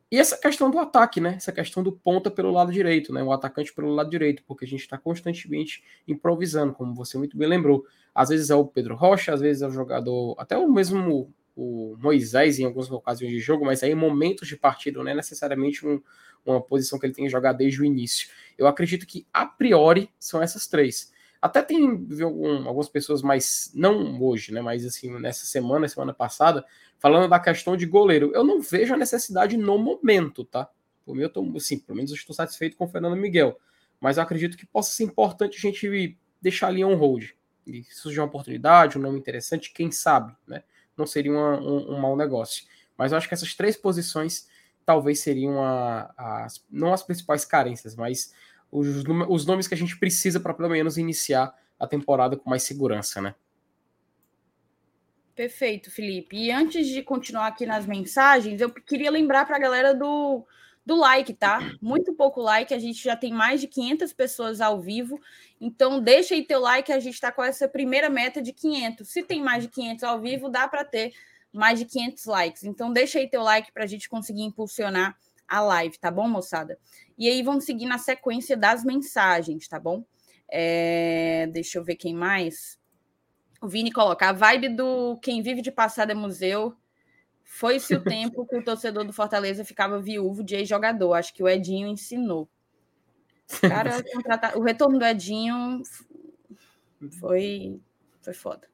[0.10, 1.34] E essa questão do ataque, né?
[1.36, 3.22] Essa questão do ponta pelo lado direito, né?
[3.22, 7.48] O atacante pelo lado direito, porque a gente está constantemente improvisando, como você muito bem
[7.48, 7.86] lembrou.
[8.16, 11.98] Às vezes é o Pedro Rocha, às vezes é o jogador, até o mesmo o
[12.00, 16.00] Moisés em algumas ocasiões de jogo, mas aí momentos de partida, não é necessariamente um,
[16.46, 18.30] uma posição que ele tem que jogar desde o início.
[18.58, 21.12] Eu acredito que, a priori, são essas três.
[21.42, 21.88] Até tem
[22.22, 26.66] algum, algumas pessoas mais, não hoje, né, mas assim, nessa semana, semana passada,
[26.98, 28.32] falando da questão de goleiro.
[28.34, 30.70] Eu não vejo a necessidade no momento, tá?
[31.06, 33.58] Por mim, eu tô, assim, pelo menos eu estou satisfeito com o Fernando Miguel.
[34.00, 37.30] Mas eu acredito que possa ser importante a gente deixar ali on hold.
[37.66, 40.64] E surgir uma oportunidade, um nome interessante, quem sabe, né?
[40.98, 42.66] não seria uma, um, um mau negócio.
[42.98, 44.48] Mas eu acho que essas três posições
[44.86, 48.34] talvez seriam a, as, não as principais carências, mas
[48.72, 52.64] os, os nomes que a gente precisa para pelo menos iniciar a temporada com mais
[52.64, 53.36] segurança, né?
[55.36, 56.36] Perfeito, Felipe.
[56.36, 60.44] E antes de continuar aqui nas mensagens, eu queria lembrar para a galera do,
[60.84, 61.60] do like, tá?
[61.80, 65.20] Muito pouco like, a gente já tem mais de 500 pessoas ao vivo,
[65.62, 69.08] então deixa aí teu like, a gente está com essa primeira meta de 500.
[69.08, 71.14] Se tem mais de 500 ao vivo, dá para ter
[71.54, 72.64] mais de 500 likes.
[72.64, 75.16] Então deixa aí teu like para a gente conseguir impulsionar
[75.48, 76.78] a live, tá bom, moçada?
[77.18, 80.04] E aí vamos seguir na sequência das mensagens, tá bom?
[80.50, 81.48] É...
[81.52, 82.80] Deixa eu ver quem mais.
[83.62, 86.78] O Vini coloca a vibe do quem vive de passado é museu
[87.48, 91.14] foi-se o tempo que o torcedor do Fortaleza ficava viúvo de ex-jogador.
[91.14, 92.48] Acho que o Edinho ensinou.
[93.62, 93.92] Cara,
[94.56, 95.82] o retorno do Edinho
[97.20, 97.80] foi,
[98.22, 98.68] foi foda.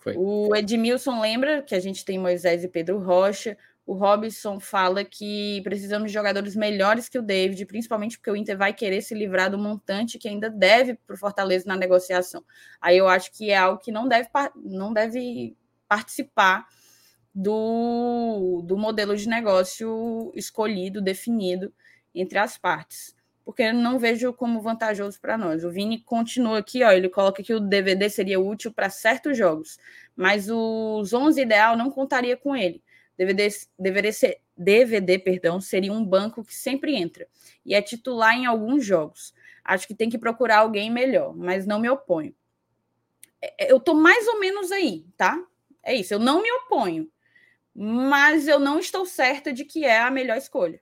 [0.00, 0.14] Foi.
[0.16, 3.56] O Edmilson lembra que a gente tem Moisés e Pedro Rocha.
[3.86, 8.56] O Robson fala que precisamos de jogadores melhores que o David, principalmente porque o Inter
[8.56, 12.44] vai querer se livrar do montante que ainda deve para o Fortaleza na negociação.
[12.80, 15.56] Aí eu acho que é algo que não deve, não deve
[15.88, 16.66] participar
[17.34, 21.72] do, do modelo de negócio escolhido, definido
[22.14, 23.16] entre as partes.
[23.44, 25.64] Porque não vejo como vantajoso para nós.
[25.64, 29.78] O Vini continua aqui, ó, ele coloca que o DVD seria útil para certos jogos,
[30.14, 32.80] mas os 11 ideal não contaria com ele
[33.20, 33.48] DVD,
[33.78, 37.28] deveria ser, DVD perdão, seria um banco que sempre entra
[37.66, 39.34] e é titular em alguns jogos.
[39.62, 42.34] Acho que tem que procurar alguém melhor, mas não me oponho.
[43.42, 45.38] É, é, eu tô mais ou menos aí, tá?
[45.82, 47.10] É isso, eu não me oponho,
[47.74, 50.80] mas eu não estou certa de que é a melhor escolha.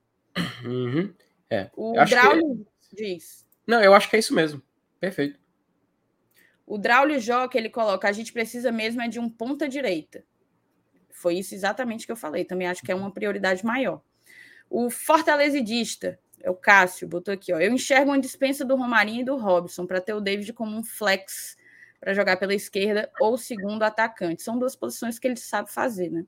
[0.64, 1.12] Uhum.
[1.50, 1.70] É.
[1.74, 2.96] O Braulio que...
[2.96, 3.44] diz.
[3.66, 4.62] Não, eu acho que é isso mesmo.
[5.00, 5.40] Perfeito.
[6.64, 10.24] O Draulio Joca, ele coloca: a gente precisa mesmo é de um ponta direita.
[11.18, 12.44] Foi isso exatamente que eu falei.
[12.44, 14.00] Também acho que é uma prioridade maior.
[14.70, 17.58] O fortalecidista, é o Cássio, botou aqui, ó.
[17.58, 20.84] Eu enxergo uma dispensa do Romarinho e do Robson para ter o David como um
[20.84, 21.56] flex
[21.98, 24.42] para jogar pela esquerda ou segundo atacante.
[24.44, 26.24] São duas posições que ele sabe fazer, né?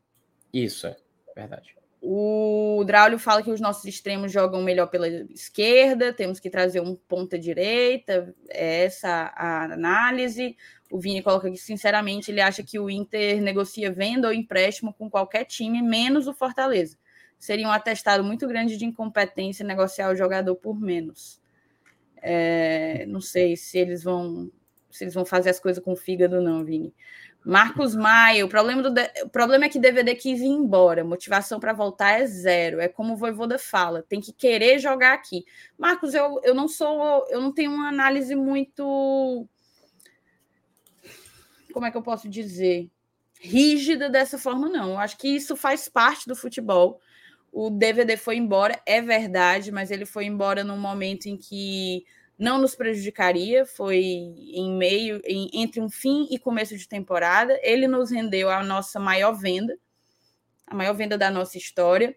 [0.52, 0.96] Isso, é
[1.36, 1.76] verdade.
[2.02, 6.94] O Draulio fala que os nossos extremos jogam melhor pela esquerda, temos que trazer um
[6.96, 10.56] ponta direita, é essa a análise.
[10.90, 15.10] O Vini coloca que, sinceramente, ele acha que o Inter negocia venda ou empréstimo com
[15.10, 16.98] qualquer time, menos o Fortaleza.
[17.38, 21.40] Seria um atestado muito grande de incompetência negociar o jogador por menos.
[22.22, 24.50] É, não sei se eles vão
[24.90, 26.92] se eles vão fazer as coisas com fígado, não, Vini.
[27.44, 31.02] Marcos Maia, o problema, do, o problema é que DVD quis ir embora.
[31.02, 32.80] Motivação para voltar é zero.
[32.80, 35.44] É como o Voivoda fala, tem que querer jogar aqui.
[35.78, 39.48] Marcos, eu, eu não sou, eu não tenho uma análise muito
[41.72, 42.90] como é que eu posso dizer,
[43.40, 44.90] rígida dessa forma, não.
[44.90, 47.00] Eu acho que isso faz parte do futebol.
[47.52, 52.04] O DVD foi embora, é verdade, mas ele foi embora num momento em que
[52.40, 57.60] não nos prejudicaria, foi em meio, em, entre um fim e começo de temporada.
[57.62, 59.78] Ele nos rendeu a nossa maior venda,
[60.66, 62.16] a maior venda da nossa história.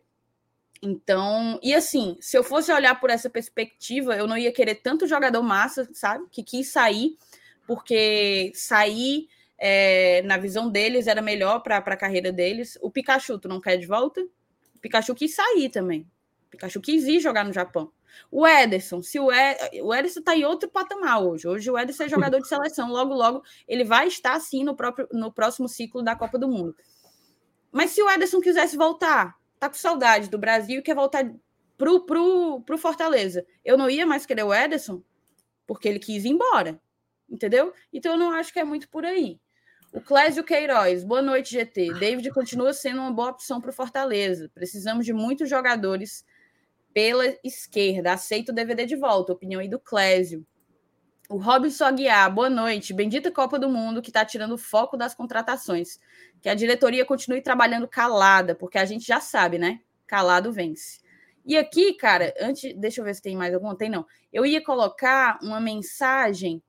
[0.82, 5.08] Então, e assim, se eu fosse olhar por essa perspectiva, eu não ia querer tanto
[5.08, 6.26] jogador massa, sabe?
[6.32, 7.18] Que quis sair,
[7.68, 12.78] porque sair é, na visão deles, era melhor para a carreira deles.
[12.82, 14.22] O Pikachu, tu não quer de volta?
[14.74, 16.08] O Pikachu quis sair também.
[16.54, 17.92] Pikachu quis ir jogar no Japão.
[18.30, 21.48] O Ederson, se o, o Ederson está em outro patamar hoje.
[21.48, 22.92] Hoje o Ederson é jogador de seleção.
[22.92, 26.76] Logo, logo, ele vai estar sim no, próprio, no próximo ciclo da Copa do Mundo.
[27.72, 31.28] Mas se o Ederson quisesse voltar, tá com saudade do Brasil e quer voltar
[31.76, 35.02] pro, pro, pro Fortaleza, eu não ia mais querer o Ederson,
[35.66, 36.80] porque ele quis ir embora.
[37.28, 37.74] Entendeu?
[37.92, 39.40] Então eu não acho que é muito por aí.
[39.92, 41.94] O Clésio Queiroz, boa noite, GT.
[41.96, 44.52] David continua sendo uma boa opção para o Fortaleza.
[44.54, 46.24] Precisamos de muitos jogadores
[46.94, 48.14] pela esquerda.
[48.14, 49.34] Aceito o DVD de volta.
[49.34, 50.46] Opinião aí do Clésio.
[51.30, 52.94] O Robson Aguiar, boa noite.
[52.94, 56.00] Bendita Copa do Mundo que está tirando o foco das contratações.
[56.42, 59.80] Que a diretoria continue trabalhando calada, porque a gente já sabe, né?
[60.06, 61.02] Calado vence.
[61.46, 63.76] E aqui, cara, antes, deixa eu ver se tem mais alguma.
[63.76, 64.06] Tem não.
[64.32, 66.62] Eu ia colocar uma mensagem.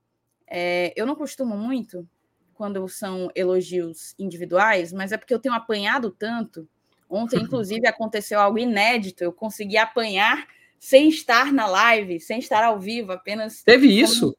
[0.47, 2.07] É, eu não costumo muito,
[2.55, 6.67] quando são elogios individuais, mas é porque eu tenho apanhado tanto.
[7.09, 9.23] Ontem, inclusive, aconteceu algo inédito.
[9.23, 10.47] Eu consegui apanhar
[10.79, 13.63] sem estar na live, sem estar ao vivo, apenas.
[13.63, 14.35] Teve isso?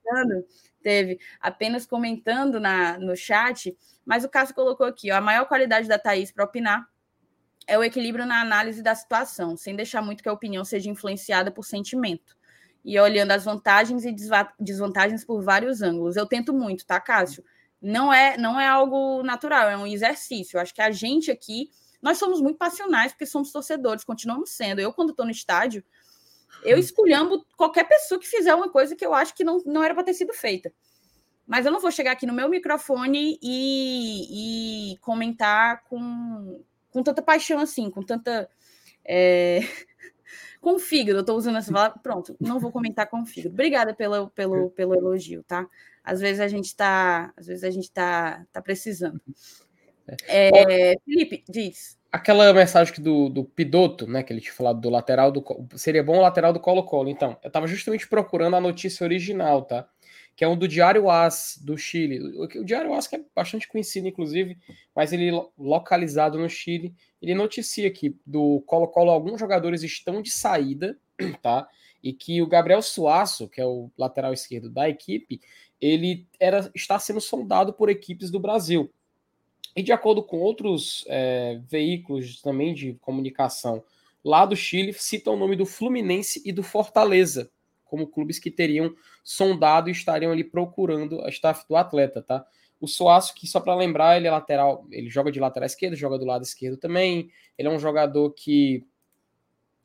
[0.82, 3.76] Teve, apenas comentando na, no chat.
[4.04, 6.86] Mas o Cássio colocou aqui: ó, a maior qualidade da Thaís para opinar
[7.66, 11.50] é o equilíbrio na análise da situação, sem deixar muito que a opinião seja influenciada
[11.50, 12.36] por sentimento.
[12.84, 14.14] E olhando as vantagens e
[14.60, 16.14] desvantagens por vários ângulos.
[16.14, 17.42] Eu tento muito, tá, Cássio?
[17.80, 20.56] não é não é algo natural, é um exercício.
[20.56, 21.70] Eu acho que a gente aqui,
[22.02, 24.80] nós somos muito passionais porque somos torcedores, continuamos sendo.
[24.80, 25.84] Eu, quando estou no estádio,
[26.62, 26.80] eu uhum.
[26.80, 30.04] esculhambo qualquer pessoa que fizer uma coisa que eu acho que não, não era para
[30.04, 30.72] ter sido feita.
[31.46, 37.22] Mas eu não vou chegar aqui no meu microfone e, e comentar com, com tanta
[37.22, 38.48] paixão assim, com tanta.
[39.04, 39.60] É...
[40.60, 42.00] com fígado, eu estou usando essa palavra.
[42.02, 43.54] Pronto, não vou comentar com fígado.
[43.54, 45.68] Obrigada pelo, pelo, pelo elogio, tá?
[46.06, 49.20] às vezes a gente está, às vezes a gente está tá precisando.
[50.26, 51.98] É, é, Felipe, diz.
[52.10, 55.44] Aquela mensagem do, do Pidoto, né, que ele tinha falado do lateral do
[55.76, 57.08] seria bom o lateral do Colo-Colo.
[57.08, 59.88] Então, eu estava justamente procurando a notícia original, tá?
[60.34, 62.20] Que é um do Diário As do Chile.
[62.20, 64.56] O, o Diário As que é bastante conhecido, inclusive,
[64.94, 66.94] mas ele localizado no Chile.
[67.20, 70.96] Ele noticia que do Colo-Colo alguns jogadores estão de saída,
[71.42, 71.68] tá?
[72.02, 75.40] E que o Gabriel Suaço, que é o lateral esquerdo da equipe,
[75.80, 78.90] ele era, está sendo sondado por equipes do Brasil.
[79.76, 83.84] E de acordo com outros é, veículos também de comunicação
[84.24, 87.50] lá do Chile, citam o nome do Fluminense e do Fortaleza
[87.86, 92.44] como clubes que teriam sondado e estariam ali procurando a staff do atleta, tá?
[92.80, 96.18] O Soaço, que só para lembrar, ele é lateral, ele joga de lateral esquerdo, joga
[96.18, 97.30] do lado esquerdo também.
[97.56, 98.84] Ele é um jogador que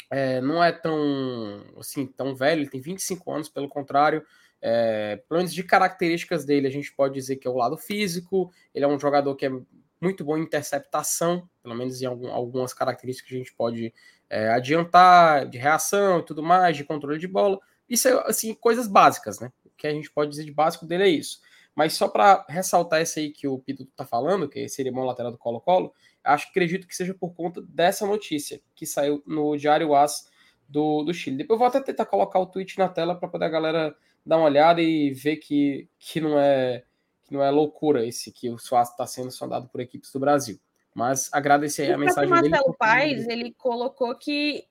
[0.10, 4.26] é, não é tão assim tão velho, ele tem 25 anos, pelo contrário,
[4.62, 8.52] é, pelo menos de características dele, a gente pode dizer que é o lado físico,
[8.74, 9.52] ele é um jogador que é
[10.00, 13.94] muito bom em interceptação, pelo menos em algum, algumas características que a gente pode
[14.30, 17.60] é, adiantar, de reação e tudo mais, de controle de bola.
[17.88, 19.52] Isso é, assim, coisas básicas, né?
[19.66, 21.40] O que a gente pode dizer de básico dele é isso.
[21.76, 25.32] Mas só para ressaltar esse aí que o Pito tá falando, que seria bom lateral
[25.32, 25.94] do Colo-Colo,
[26.24, 30.30] acho que acredito que seja por conta dessa notícia que saiu no Diário As
[30.68, 31.38] do, do Chile.
[31.38, 33.96] Depois eu vou até tentar colocar o tweet na tela para poder a galera
[34.26, 36.84] dar uma olhada e ver que, que não é
[37.30, 40.60] não é loucura esse que o Suaço está sendo sondado por equipes do Brasil.
[40.94, 42.52] Mas agradecer aí a mensagem Marcelo dele.
[42.52, 44.66] Marcelo Paes, ele colocou que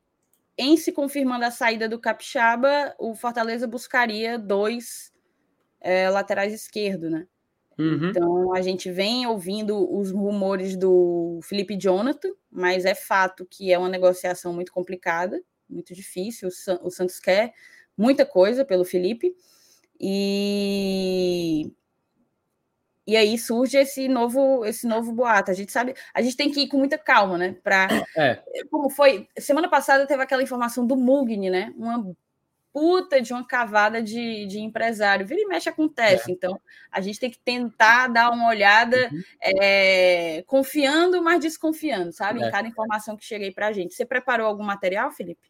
[0.59, 5.11] em se confirmando a saída do Capixaba, o Fortaleza buscaria dois
[5.80, 7.26] é, laterais esquerdo, né?
[7.78, 8.11] Uhum.
[8.11, 13.78] Então a gente vem ouvindo os rumores do Felipe Jonathan, mas é fato que é
[13.78, 16.51] uma negociação muito complicada, muito difícil.
[16.82, 17.55] O Santos quer
[18.01, 19.36] muita coisa pelo Felipe.
[20.01, 21.70] E
[23.07, 25.51] e aí surge esse novo, esse novo boato.
[25.51, 27.57] A gente sabe, a gente tem que ir com muita calma, né?
[27.62, 28.40] Para é.
[28.70, 31.74] como foi semana passada teve aquela informação do Mugni, né?
[31.76, 32.14] Uma
[32.72, 35.26] puta de uma cavada de, de empresário.
[35.26, 36.30] Vira e mexe acontece.
[36.30, 36.32] É.
[36.32, 39.22] Então a gente tem que tentar dar uma olhada, uhum.
[39.42, 42.40] é, confiando, mas desconfiando, sabe?
[42.42, 42.46] É.
[42.46, 43.94] Em cada informação que cheguei para a gente.
[43.94, 45.49] Você preparou algum material, Felipe?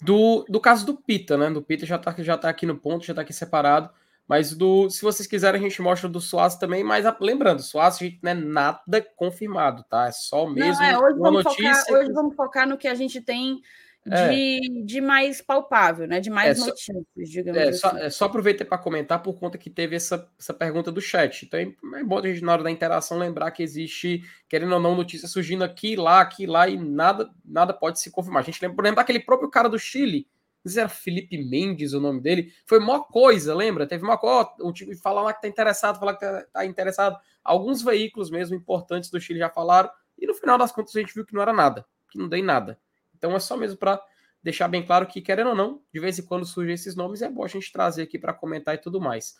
[0.00, 1.50] Do, do caso do Pita, né?
[1.50, 3.90] Do Pita já está já tá aqui no ponto, já está aqui separado.
[4.28, 6.82] Mas do, se vocês quiserem, a gente mostra do Suaço também.
[6.82, 10.08] Mas lembrando, Suaço a gente não é nada confirmado, tá?
[10.08, 11.74] É só mesmo não, é, hoje uma notícia.
[11.74, 13.62] Focar, hoje vamos focar no que a gente tem
[14.10, 14.28] é.
[14.28, 14.84] de, é.
[14.84, 16.20] de mais palpável, né?
[16.20, 17.78] De mais é, notícias, digamos é, assim.
[17.78, 21.44] Só, é só aproveitei para comentar por conta que teve essa, essa pergunta do chat.
[21.44, 24.94] Então é bom a gente, na hora da interação, lembrar que existe, querendo ou não,
[24.94, 28.42] notícia surgindo aqui, lá, aqui, lá, e nada, nada pode se confirmar.
[28.42, 30.26] A gente lembra, exemplo, daquele próprio cara do Chile
[30.68, 33.86] se era Felipe Mendes o nome dele, foi maior coisa, lembra?
[33.86, 37.16] Teve uma coisa, um tipo falar lá que tá interessado, falar que tá, tá, interessado.
[37.42, 41.14] Alguns veículos mesmo importantes do Chile já falaram, e no final das contas a gente
[41.14, 42.78] viu que não era nada, que não deu em nada.
[43.26, 44.00] Então é só mesmo para
[44.40, 47.28] deixar bem claro que, querendo ou não, de vez em quando surgem esses nomes, é
[47.28, 49.36] bom a gente trazer aqui para comentar e tudo mais.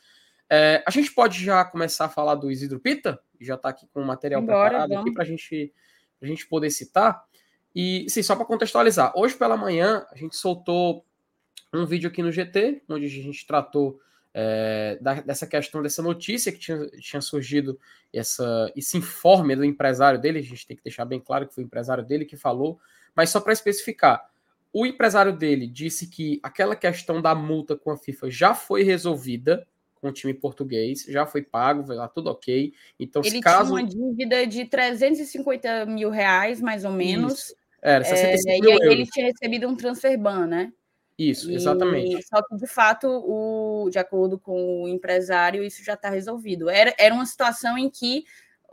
[0.50, 4.02] É, a gente pode já começar a falar do Isidro Pita, já está aqui com
[4.02, 5.02] o material Embora, preparado vamos.
[5.04, 5.72] aqui para gente,
[6.20, 7.24] a gente poder citar.
[7.72, 11.04] E sim, só para contextualizar, hoje pela manhã a gente soltou
[11.72, 14.00] um vídeo aqui no GT, onde a gente tratou
[14.34, 17.78] é, da, dessa questão, dessa notícia que tinha, tinha surgido,
[18.12, 21.62] essa, esse informe do empresário dele, a gente tem que deixar bem claro que foi
[21.62, 22.80] o empresário dele que falou,
[23.16, 24.28] mas só para especificar,
[24.72, 29.66] o empresário dele disse que aquela questão da multa com a FIFA já foi resolvida
[29.94, 32.74] com o time português, já foi pago, vai lá tudo ok.
[33.00, 33.74] Então, ele caso...
[33.74, 37.38] tinha uma dívida de 350 mil reais, mais ou menos.
[37.38, 37.56] Isso.
[37.80, 38.92] Era, 65 é, mil e aí euros.
[38.92, 40.72] ele tinha recebido um transfer ban, né?
[41.18, 42.18] Isso, exatamente.
[42.18, 46.68] E, só que, de fato, o, de acordo com o empresário, isso já está resolvido.
[46.68, 48.24] Era, era uma situação em que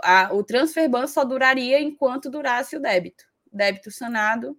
[0.02, 3.24] a, o transfer ban só duraria enquanto durasse o débito.
[3.54, 4.58] Débito sanado,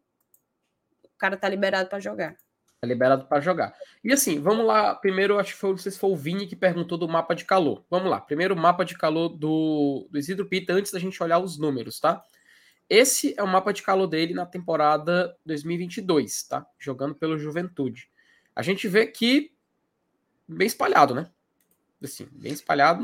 [1.04, 2.36] o cara está liberado para jogar.
[2.74, 3.74] Está liberado para jogar.
[4.02, 4.94] E assim, vamos lá.
[4.94, 7.44] Primeiro, acho que foi, não sei se foi o Vini que perguntou do mapa de
[7.44, 7.84] calor.
[7.90, 8.20] Vamos lá.
[8.20, 12.22] Primeiro, mapa de calor do, do Isidro Pita, antes da gente olhar os números, tá?
[12.88, 16.66] Esse é o mapa de calor dele na temporada 2022, tá?
[16.78, 18.10] Jogando pelo Juventude.
[18.54, 19.52] A gente vê que
[20.46, 21.30] bem espalhado, né?
[22.02, 23.02] Assim, bem espalhado.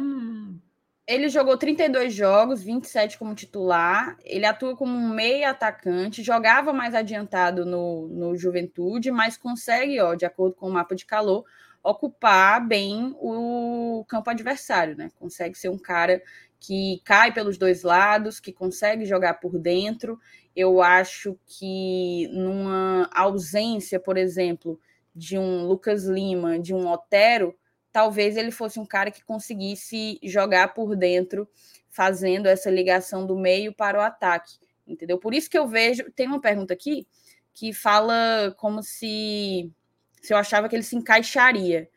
[1.10, 4.16] Ele jogou 32 jogos, 27 como titular.
[4.24, 10.14] Ele atua como um meia atacante, jogava mais adiantado no, no Juventude, mas consegue, ó,
[10.14, 11.44] de acordo com o mapa de calor,
[11.82, 15.10] ocupar bem o campo adversário, né?
[15.18, 16.22] Consegue ser um cara
[16.60, 20.16] que cai pelos dois lados, que consegue jogar por dentro.
[20.54, 24.78] Eu acho que numa ausência, por exemplo,
[25.12, 27.58] de um Lucas Lima, de um Otero,
[27.92, 31.48] talvez ele fosse um cara que conseguisse jogar por dentro,
[31.88, 35.18] fazendo essa ligação do meio para o ataque, entendeu?
[35.18, 37.06] Por isso que eu vejo, tem uma pergunta aqui
[37.52, 39.72] que fala como se
[40.20, 41.88] se eu achava que ele se encaixaria.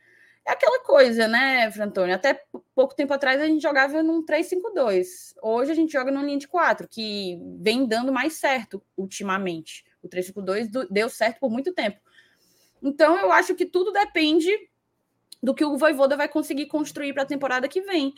[0.45, 2.15] É aquela coisa, né, Frantônio?
[2.15, 2.41] Até
[2.75, 5.33] pouco tempo atrás a gente jogava num 3-5-2.
[5.41, 9.85] Hoje a gente joga numa linha de 4, que vem dando mais certo ultimamente.
[10.01, 11.99] O 3-5-2 deu certo por muito tempo.
[12.81, 14.51] Então eu acho que tudo depende
[15.43, 18.13] do que o Voivoda vai conseguir construir para a temporada que vem.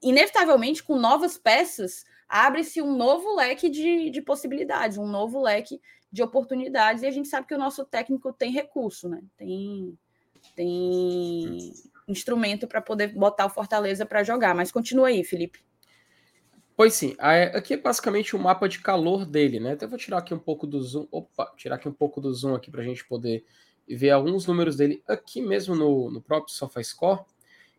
[0.00, 5.80] Inevitavelmente, com novas peças, abre-se um novo leque de, de possibilidades, um novo leque
[6.12, 9.20] de oportunidades, e a gente sabe que o nosso técnico tem recurso, né?
[9.36, 9.98] Tem,
[10.54, 11.72] tem
[12.06, 14.54] instrumento para poder botar o Fortaleza para jogar.
[14.54, 15.66] Mas continua aí, Felipe.
[16.76, 19.72] Pois sim, aqui é basicamente o mapa de calor dele, né?
[19.72, 21.08] Até vou tirar aqui um pouco do zoom.
[21.10, 23.44] Opa, tirar aqui um pouco do zoom aqui para a gente poder
[23.88, 27.20] ver alguns números dele aqui mesmo no, no próprio SofaScore.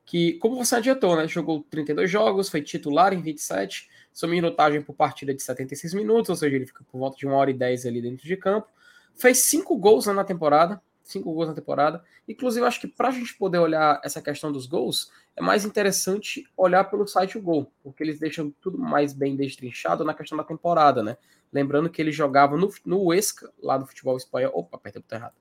[0.06, 1.28] Que, como você adiantou, né?
[1.28, 6.36] Jogou 32 jogos, foi titular em 27, sua minutagem por partida de 76 minutos, ou
[6.36, 8.68] seja, ele fica por volta de 1 hora e 10 ali dentro de campo.
[9.16, 12.04] Fez 5 gols na temporada, cinco gols na temporada.
[12.28, 16.46] Inclusive, acho que para a gente poder olhar essa questão dos gols, é mais interessante
[16.56, 20.44] olhar pelo site o Gol, porque eles deixam tudo mais bem destrinchado na questão da
[20.44, 21.18] temporada, né?
[21.52, 24.52] Lembrando que ele jogava no, no Huesca, lá no futebol espanhol.
[24.54, 25.34] Opa, apertei o errado.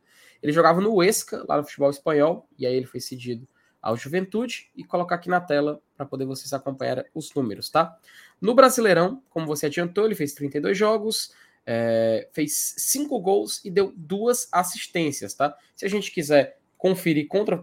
[0.43, 3.47] Ele jogava no Huesca, lá no futebol espanhol, e aí ele foi cedido
[3.81, 7.97] ao Juventude, e colocar aqui na tela para poder vocês acompanhar os números, tá?
[8.41, 11.33] No Brasileirão, como você adiantou, ele fez 32 jogos,
[11.67, 15.57] é, fez cinco gols e deu duas assistências, tá?
[15.75, 17.59] Se a gente quiser conferir contra,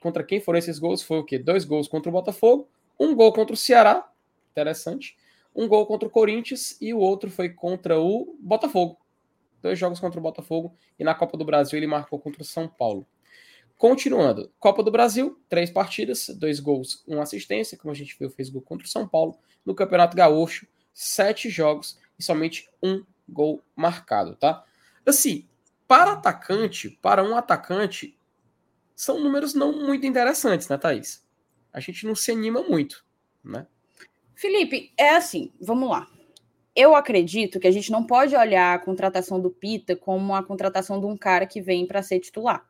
[0.00, 1.38] contra quem foram esses gols, foi o quê?
[1.38, 2.68] Dois gols contra o Botafogo,
[2.98, 4.08] um gol contra o Ceará,
[4.52, 5.16] interessante,
[5.54, 8.98] um gol contra o Corinthians e o outro foi contra o Botafogo.
[9.60, 12.68] Dois jogos contra o Botafogo e na Copa do Brasil ele marcou contra o São
[12.68, 13.06] Paulo.
[13.76, 18.48] Continuando, Copa do Brasil, três partidas, dois gols, uma assistência, como a gente viu, fez
[18.48, 19.38] gol contra o São Paulo.
[19.64, 24.64] No Campeonato Gaúcho, sete jogos e somente um gol marcado, tá?
[25.06, 25.46] Assim,
[25.86, 28.18] para atacante, para um atacante,
[28.96, 31.24] são números não muito interessantes, né, Thaís?
[31.72, 33.04] A gente não se anima muito,
[33.44, 33.66] né?
[34.34, 36.10] Felipe, é assim, vamos lá.
[36.80, 41.00] Eu acredito que a gente não pode olhar a contratação do Pita como a contratação
[41.00, 42.64] de um cara que vem para ser titular.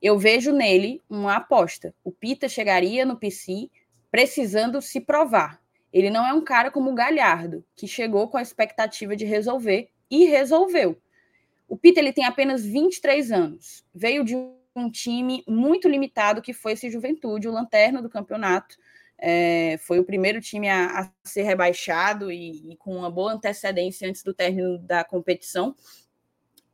[0.00, 1.92] Eu vejo nele uma aposta.
[2.04, 3.68] O Pita chegaria no PC
[4.12, 5.60] precisando se provar.
[5.92, 9.90] Ele não é um cara como o Galhardo, que chegou com a expectativa de resolver
[10.08, 10.96] e resolveu.
[11.66, 16.74] O Peter ele tem apenas 23 anos, veio de um time muito limitado que foi
[16.74, 18.76] esse Juventude, o lanterna do campeonato.
[19.20, 24.08] É, foi o primeiro time a, a ser rebaixado e, e, com uma boa antecedência
[24.08, 25.74] antes do término da competição.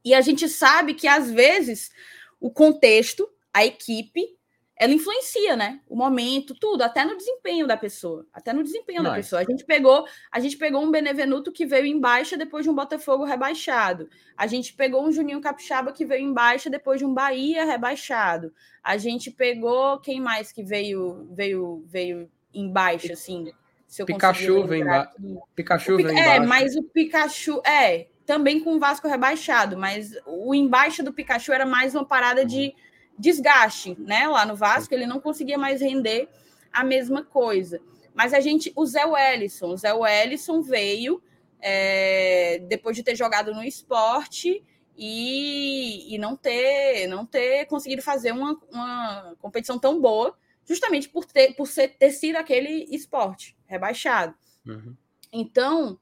[0.05, 1.91] E a gente sabe que às vezes
[2.39, 4.37] o contexto, a equipe
[4.77, 5.81] ela influencia, né?
[5.89, 9.41] O momento, tudo, até no desempenho da pessoa, até no desempenho da pessoa.
[9.41, 12.75] A gente pegou, a gente pegou um Benevenuto que veio em baixa depois de um
[12.75, 14.09] Botafogo rebaixado.
[14.37, 18.53] A gente pegou um Juninho Capixaba que veio em baixa depois de um Bahia rebaixado.
[18.83, 23.53] A gente pegou quem mais que veio veio veio em baixa assim?
[23.87, 25.12] Se eu Pikachu vem ba...
[25.55, 31.01] Pikachu vem É, mas o Pikachu é também com o Vasco rebaixado, mas o embaixa
[31.01, 34.27] do Pikachu era mais uma parada de uhum desgaste, né?
[34.29, 36.29] Lá no Vasco, ele não conseguia mais render
[36.73, 37.81] a mesma coisa.
[38.15, 41.23] Mas a gente, o Zé Wellison, o Zé Wellison veio
[41.61, 44.62] é, depois de ter jogado no esporte
[44.97, 51.25] e, e, não ter não ter conseguido fazer uma, uma competição tão boa, justamente por
[51.25, 54.35] ter, por ser, ter sido aquele esporte rebaixado.
[54.65, 54.95] Uhum.
[55.33, 55.99] Então,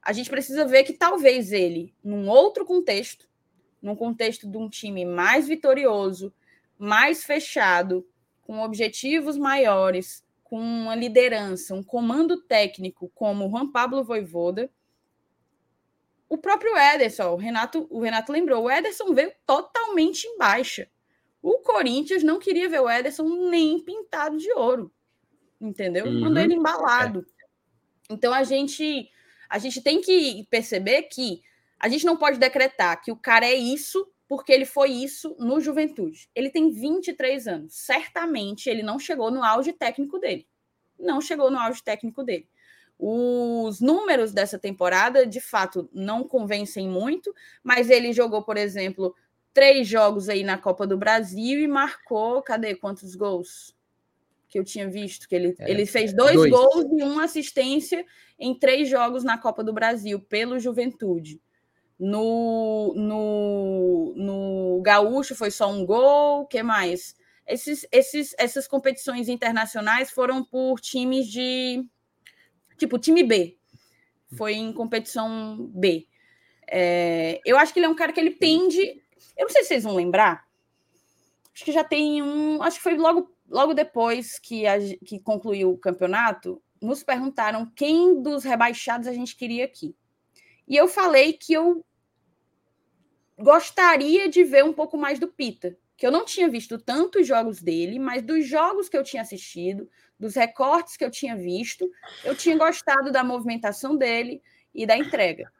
[0.00, 3.28] a gente precisa ver que talvez ele, num outro contexto,
[3.82, 6.32] num contexto de um time mais vitorioso,
[6.78, 8.06] mais fechado,
[8.42, 14.70] com objetivos maiores, com uma liderança, um comando técnico como o Juan Pablo Voivoda.
[16.28, 20.88] O próprio Ederson, o Renato, o Renato lembrou, o Ederson veio totalmente em baixa.
[21.42, 24.92] O Corinthians não queria ver o Ederson nem pintado de ouro.
[25.60, 26.06] Entendeu?
[26.06, 26.20] Uhum.
[26.20, 27.26] Mandou ele embalado.
[28.10, 29.08] Então a gente
[29.48, 31.42] a gente tem que perceber que
[31.78, 35.60] a gente não pode decretar que o cara é isso porque ele foi isso no
[35.60, 36.28] Juventude.
[36.34, 37.74] Ele tem 23 anos.
[37.74, 40.46] Certamente ele não chegou no auge técnico dele.
[40.98, 42.48] Não chegou no auge técnico dele.
[42.98, 49.14] Os números dessa temporada, de fato, não convencem muito, mas ele jogou, por exemplo,
[49.52, 53.76] três jogos aí na Copa do Brasil e marcou, cadê quantos gols?
[54.48, 58.04] Que eu tinha visto, que ele, é, ele fez dois, dois gols e uma assistência
[58.38, 61.40] em três jogos na Copa do Brasil pelo Juventude.
[61.98, 67.16] No, no, no Gaúcho foi só um gol, o que mais?
[67.46, 71.88] Esses, esses, essas competições internacionais foram por times de.
[72.76, 73.56] Tipo, time B.
[74.36, 76.06] Foi em competição B.
[76.68, 78.80] É, eu acho que ele é um cara que ele pende.
[79.36, 80.44] Eu não sei se vocês vão lembrar.
[81.54, 82.60] Acho que já tem um.
[82.62, 86.60] Acho que foi logo, logo depois que, a, que concluiu o campeonato.
[86.82, 89.94] Nos perguntaram quem dos rebaixados a gente queria aqui.
[90.66, 91.84] E eu falei que eu
[93.38, 95.76] gostaria de ver um pouco mais do Pita.
[95.96, 99.88] que eu não tinha visto tantos jogos dele, mas dos jogos que eu tinha assistido,
[100.18, 101.90] dos recortes que eu tinha visto,
[102.22, 104.42] eu tinha gostado da movimentação dele
[104.74, 105.50] e da entrega.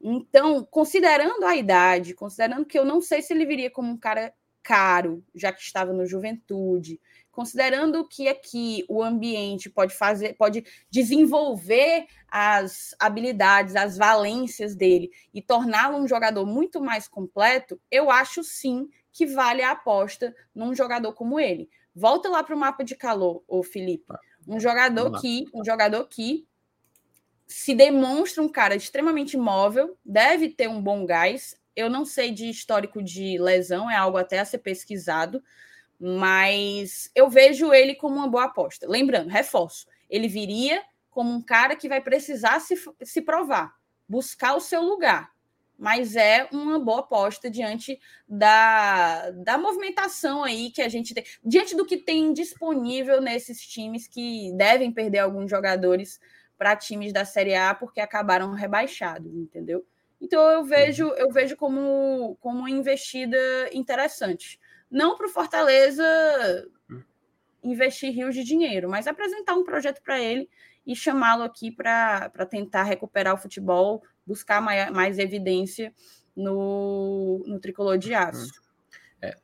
[0.00, 4.32] Então, considerando a idade, considerando que eu não sei se ele viria como um cara
[4.66, 7.00] caro, já que estava no Juventude,
[7.30, 15.40] considerando que aqui o ambiente pode fazer, pode desenvolver as habilidades, as valências dele e
[15.40, 21.12] torná-lo um jogador muito mais completo, eu acho sim que vale a aposta num jogador
[21.12, 21.70] como ele.
[21.94, 24.12] Volta lá para o mapa de calor, o Felipe.
[24.48, 26.44] Um jogador que, um jogador que
[27.46, 31.56] se demonstra um cara extremamente móvel, deve ter um bom gás.
[31.76, 35.42] Eu não sei de histórico de lesão, é algo até a ser pesquisado,
[36.00, 38.88] mas eu vejo ele como uma boa aposta.
[38.88, 43.74] Lembrando, reforço, ele viria como um cara que vai precisar se, se provar,
[44.08, 45.30] buscar o seu lugar
[45.78, 51.76] mas é uma boa aposta diante da, da movimentação aí que a gente tem, diante
[51.76, 56.18] do que tem disponível nesses times que devem perder alguns jogadores
[56.56, 59.84] para times da Série A porque acabaram rebaixados, entendeu?
[60.20, 63.38] Então eu vejo eu vejo como, como uma investida
[63.72, 64.58] interessante.
[64.90, 66.04] Não para o Fortaleza
[67.62, 70.48] investir rios de dinheiro, mas apresentar um projeto para ele
[70.86, 75.92] e chamá-lo aqui para tentar recuperar o futebol buscar mais, mais evidência
[76.34, 78.50] no, no tricolor de aço.
[79.22, 79.36] É.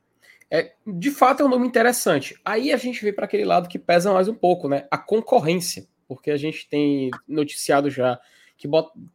[0.51, 2.39] é, de fato é um nome interessante.
[2.43, 4.87] Aí a gente vê para aquele lado que pesa mais um pouco, né?
[4.91, 8.19] A concorrência, porque a gente tem noticiado já
[8.57, 8.67] que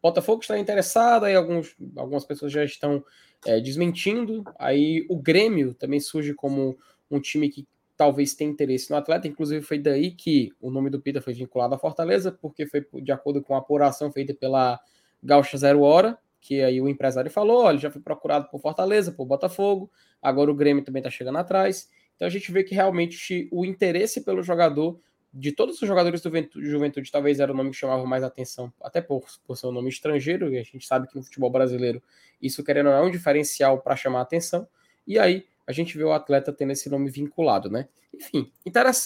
[0.03, 3.05] Botafogo está interessado, aí alguns, algumas pessoas já estão
[3.47, 4.45] é, desmentindo.
[4.59, 6.77] Aí o Grêmio também surge como
[7.11, 7.67] um time que
[7.97, 9.27] talvez tenha interesse no atleta.
[9.27, 13.13] Inclusive foi daí que o nome do Pita foi vinculado à Fortaleza, porque foi de
[13.13, 14.79] acordo com a apuração feita pela
[15.23, 19.27] Gaúcha Zero Hora, que aí o empresário falou, olha, já foi procurado por Fortaleza, por
[19.27, 19.91] Botafogo,
[20.23, 21.91] agora o Grêmio também está chegando atrás.
[22.15, 25.01] Então a gente vê que realmente o interesse pelo jogador,
[25.33, 29.01] de todos os jogadores do Juventude, talvez era o nome que chamava mais atenção, até
[29.01, 32.03] por, por ser um nome estrangeiro, e a gente sabe que no futebol brasileiro
[32.41, 34.67] isso, querendo ou não, é um diferencial para chamar atenção.
[35.07, 37.89] E aí a gente vê o atleta tendo esse nome vinculado, né?
[38.15, 38.51] Enfim,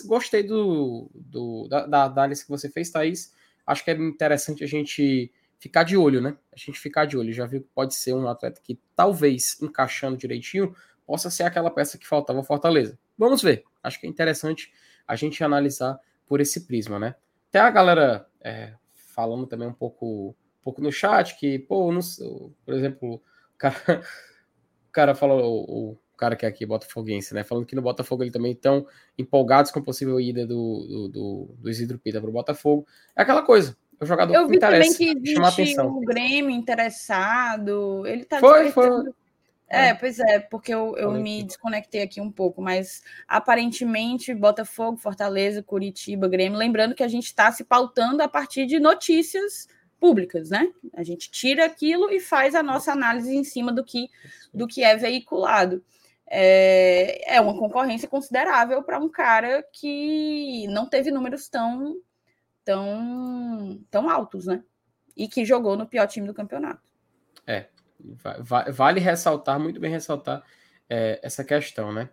[0.07, 3.35] gostei do, do da, da análise que você fez, Thaís.
[3.67, 6.37] Acho que é interessante a gente ficar de olho, né?
[6.53, 7.33] A gente ficar de olho.
[7.33, 10.75] Já viu que pode ser um atleta que talvez encaixando direitinho
[11.07, 12.99] possa ser aquela peça que faltava Fortaleza.
[13.19, 13.65] Vamos ver.
[13.83, 14.73] Acho que é interessante
[15.07, 17.15] a gente analisar por esse prisma, né?
[17.49, 22.01] Até a galera é, falando também um pouco, um pouco no chat que, pô, não,
[22.65, 23.23] por exemplo, o
[23.59, 23.75] cara,
[24.89, 27.45] o cara falou, o, o cara que é aqui, Botafoguense, né?
[27.45, 28.87] Falando que no Botafogo ele também estão
[29.19, 32.87] empolgados com a possível ida do, do, do, do Isidro Pita para o Botafogo.
[33.15, 38.07] É aquela coisa, o jogador Eu vi também que existe um Grêmio interessado.
[38.07, 39.13] Ele tá foi, foi.
[39.73, 44.99] É, é, pois é, porque eu, eu me desconectei aqui um pouco, mas aparentemente Botafogo,
[44.99, 49.67] Fortaleza, Curitiba, Grêmio, lembrando que a gente está se pautando a partir de notícias
[49.99, 50.71] públicas, né?
[50.95, 54.11] A gente tira aquilo e faz a nossa análise em cima do que,
[54.53, 55.83] do que é veiculado.
[56.27, 61.97] É, é uma concorrência considerável para um cara que não teve números tão
[62.65, 64.63] tão, tão altos, né?
[65.17, 66.83] E que jogou no pior time do campeonato.
[67.47, 67.67] É,
[68.73, 70.43] vale ressaltar, muito bem ressaltar
[70.89, 72.09] é, essa questão, né?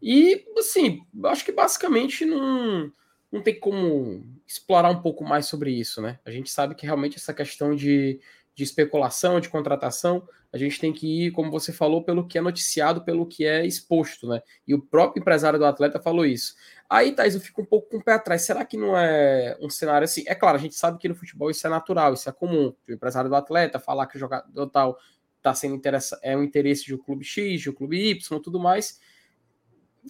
[0.00, 2.92] E, assim, acho que basicamente não,
[3.32, 6.18] não tem como explorar um pouco mais sobre isso, né?
[6.24, 8.20] A gente sabe que realmente essa questão de,
[8.56, 12.40] de especulação, de contratação, a gente tem que ir, como você falou, pelo que é
[12.40, 14.40] noticiado, pelo que é exposto, né?
[14.66, 16.54] E o próprio empresário do atleta falou isso.
[16.88, 18.42] Aí, Thais, eu fico um pouco com o pé atrás.
[18.42, 20.24] Será que não é um cenário assim?
[20.26, 22.74] É claro, a gente sabe que no futebol isso é natural, isso é comum.
[22.88, 24.98] O empresário do atleta falar que o jogador tal
[25.42, 25.80] tá sendo
[26.22, 28.98] é um interesse de um clube X, de um clube Y, tudo mais.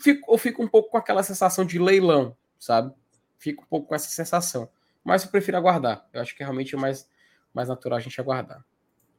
[0.01, 2.95] Fico, eu fico um pouco com aquela sensação de leilão, sabe?
[3.37, 4.71] Fico um pouco com essa sensação.
[5.03, 6.07] Mas eu prefiro aguardar.
[6.13, 7.09] Eu acho que realmente é mais,
[7.57, 8.63] mais natural a gente aguardar.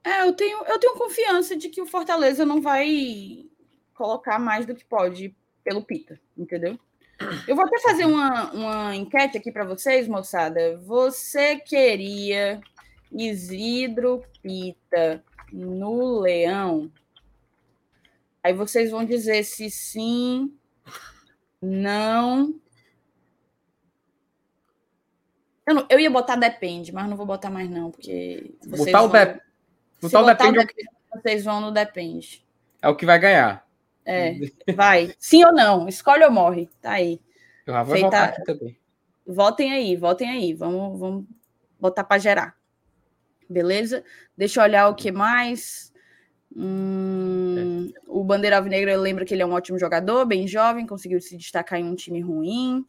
[0.04, 3.44] É, eu tenho, eu tenho confiança de que o Fortaleza não vai
[3.96, 6.80] colocar mais do que pode pelo Pita, entendeu?
[7.48, 10.78] Eu vou até fazer uma, uma enquete aqui para vocês, moçada.
[10.86, 12.62] Você queria
[13.12, 16.92] Isidro Pita no Leão?
[18.44, 20.56] Aí vocês vão dizer se sim,
[21.60, 22.54] não.
[25.68, 29.08] Eu, não, eu ia botar depende, mas não vou botar mais não, porque botar o,
[29.08, 29.42] de...
[30.02, 32.46] botar depende, o depende, vocês vão no depende.
[32.82, 33.68] É o que vai ganhar.
[34.06, 34.34] É,
[34.74, 35.14] vai.
[35.20, 35.90] Sim ou não?
[35.90, 36.70] Escolhe ou morre.
[36.82, 37.20] Tá aí.
[37.66, 38.08] Eu já vou Feita...
[38.08, 38.78] votar aqui também.
[39.28, 40.54] Votem aí, votem aí.
[40.54, 41.26] Vamos, vamos
[41.78, 42.56] botar para gerar.
[43.50, 44.06] Beleza?
[44.38, 45.92] Deixa eu olhar o que mais.
[46.56, 48.00] Hum, é.
[48.08, 51.78] O Bandeira Alvinegra lembra que ele é um ótimo jogador, bem jovem, conseguiu se destacar
[51.78, 52.86] em um time ruim.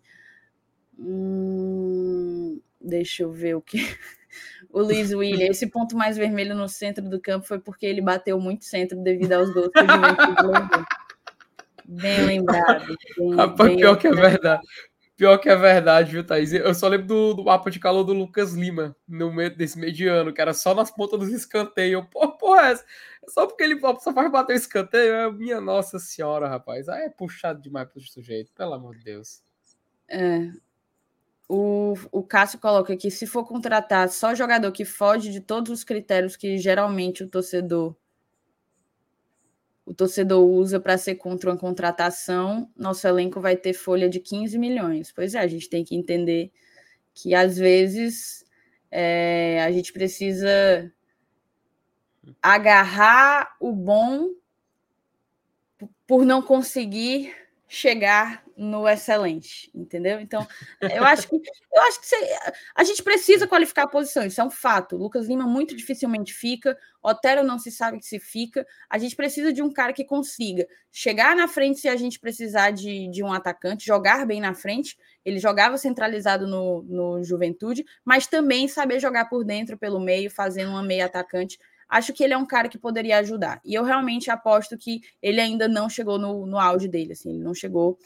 [0.97, 3.79] Hum, deixa eu ver o que.
[4.71, 8.39] o Luiz William, esse ponto mais vermelho no centro do campo foi porque ele bateu
[8.41, 9.85] muito centro devido aos gols que o.
[11.91, 12.95] Bem lembrado.
[13.17, 13.99] Bem, Rapaz, bem pior lembrado.
[13.99, 14.63] que é verdade.
[15.17, 16.53] Pior que é verdade, viu, Thaís?
[16.53, 20.33] Eu só lembro do, do mapa de calor do Lucas Lima, no meio desse mediano,
[20.33, 22.07] que era só nas pontas dos escanteios.
[22.09, 22.85] Pô, porra, é essa?
[23.27, 26.89] Só porque ele só faz bater o escanteio, é minha nossa senhora, rapaz.
[26.89, 29.43] Aí é puxado demais pro sujeito, pelo amor de Deus.
[30.09, 30.53] É.
[31.49, 35.85] O, o Cássio coloca aqui: se for contratar só jogador que foge de todos os
[35.85, 37.97] critérios que geralmente o torcedor
[39.89, 44.59] o torcedor usa para ser contra uma contratação, nosso elenco vai ter folha de 15
[44.59, 45.11] milhões.
[45.11, 46.53] Pois é, a gente tem que entender
[47.15, 48.45] que às vezes
[48.91, 50.93] é, a gente precisa
[52.43, 54.29] agarrar o bom
[56.07, 57.35] por não conseguir
[57.69, 60.19] chegar no excelente, entendeu?
[60.19, 60.47] Então,
[60.81, 62.17] eu acho que eu acho que você,
[62.75, 64.97] a gente precisa qualificar a posição, isso é um fato.
[64.97, 68.67] Lucas Lima muito dificilmente fica, Otero não se sabe se fica.
[68.89, 72.71] A gente precisa de um cara que consiga chegar na frente se a gente precisar
[72.71, 74.97] de, de um atacante, jogar bem na frente.
[75.23, 80.71] Ele jogava centralizado no, no Juventude, mas também saber jogar por dentro, pelo meio, fazendo
[80.71, 81.59] uma meia atacante
[81.89, 83.61] acho que ele é um cara que poderia ajudar.
[83.65, 87.43] E eu realmente aposto que ele ainda não chegou no, no auge dele, assim, ele
[87.43, 87.99] não chegou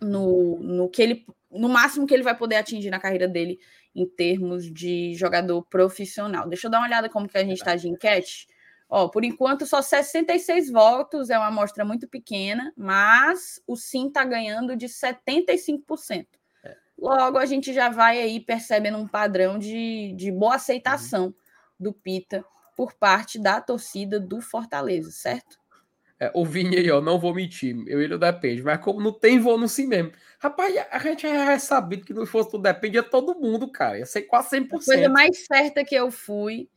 [0.00, 3.58] no, no que ele no máximo que ele vai poder atingir na carreira dele
[3.94, 6.48] em termos de jogador profissional.
[6.48, 8.46] Deixa eu dar uma olhada como que a gente está de enquete.
[8.88, 14.24] Ó, por enquanto, só 66 votos, é uma amostra muito pequena, mas o sim está
[14.24, 16.26] ganhando de 75%.
[16.64, 16.76] É.
[16.96, 21.34] Logo, a gente já vai aí percebendo um padrão de, de boa aceitação uhum.
[21.78, 22.44] do Pita
[22.80, 25.58] por parte da torcida do Fortaleza, certo?
[26.18, 29.38] É, o Vini aí, ó, não vou mentir, eu ele depende, mas como não tem,
[29.38, 30.12] vou no sim mesmo.
[30.38, 33.98] Rapaz, a gente já é sabido que não fosse tudo depende de todo mundo, cara.
[33.98, 34.80] Ia ser quase 100%.
[34.80, 36.70] A coisa mais certa que eu fui,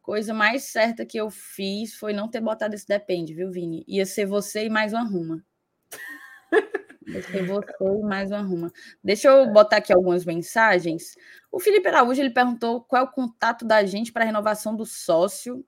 [0.00, 3.84] coisa mais certa que eu fiz foi não ter botado esse depende, viu, Vini?
[3.88, 5.44] Ia ser você e mais uma ruma.
[7.22, 8.72] Ser você e mais uma ruma.
[9.02, 11.16] Deixa eu botar aqui algumas mensagens.
[11.50, 15.64] O Felipe Araújo ele perguntou qual é o contato da gente para renovação do sócio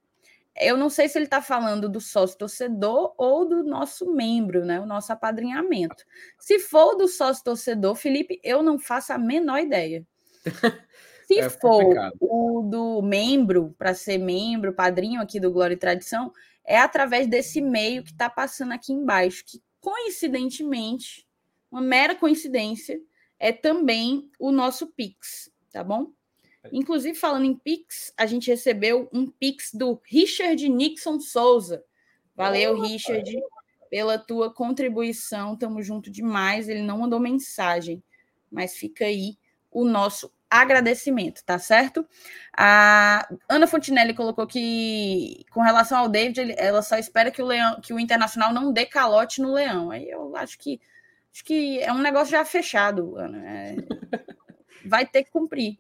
[0.57, 4.81] eu não sei se ele está falando do sócio torcedor ou do nosso membro, né?
[4.81, 6.05] O nosso apadrinhamento.
[6.39, 10.07] Se for do sócio torcedor, Felipe, eu não faço a menor ideia.
[11.27, 16.31] Se é for o do membro, para ser membro, padrinho aqui do Glória e Tradição,
[16.65, 21.27] é através desse e-mail que está passando aqui embaixo, que coincidentemente,
[21.73, 23.01] uma mera coincidência,
[23.41, 26.13] é também o nosso Pix, tá bom?
[26.71, 31.83] Inclusive, falando em Pix, a gente recebeu um Pix do Richard Nixon Souza.
[32.37, 33.35] Valeu, Richard,
[33.91, 35.57] pela tua contribuição.
[35.57, 36.69] Tamo junto demais.
[36.69, 38.01] Ele não mandou mensagem,
[38.51, 39.37] mas fica aí
[39.73, 42.07] o nosso agradecimento, tá certo?
[42.57, 47.81] A Ana Fontinelli colocou que, com relação ao David, ela só espera que o Leão,
[47.81, 49.91] que o Internacional não dê calote no Leão.
[49.91, 50.81] Aí eu acho que
[51.33, 53.39] acho que é um negócio já fechado, Ana.
[53.49, 53.77] É,
[54.87, 55.79] vai ter que cumprir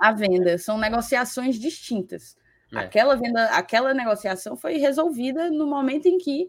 [0.00, 0.58] a venda.
[0.58, 2.36] São negociações distintas.
[2.72, 2.78] É.
[2.78, 6.48] Aquela venda, aquela negociação foi resolvida no momento em que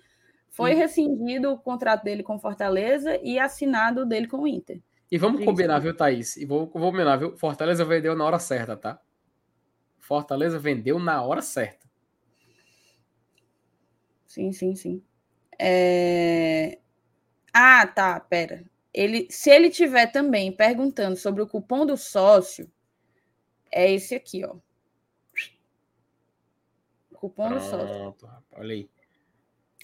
[0.49, 0.77] foi hum.
[0.77, 4.81] rescindido o contrato dele com Fortaleza e assinado dele com o Inter.
[5.09, 6.35] E vamos combinar, viu, Thaís?
[6.35, 7.37] E vou, vou combinar, viu?
[7.37, 8.99] Fortaleza vendeu na hora certa, tá?
[9.99, 11.87] Fortaleza vendeu na hora certa.
[14.25, 15.01] Sim, sim, sim.
[15.57, 16.79] É...
[17.59, 18.63] Ah, tá, pera
[18.97, 22.69] ele, se ele tiver também perguntando sobre o cupom do sócio,
[23.71, 24.55] é esse aqui, ó.
[27.13, 28.15] Cupom Pronto, do sócio.
[28.53, 28.89] Olha aí.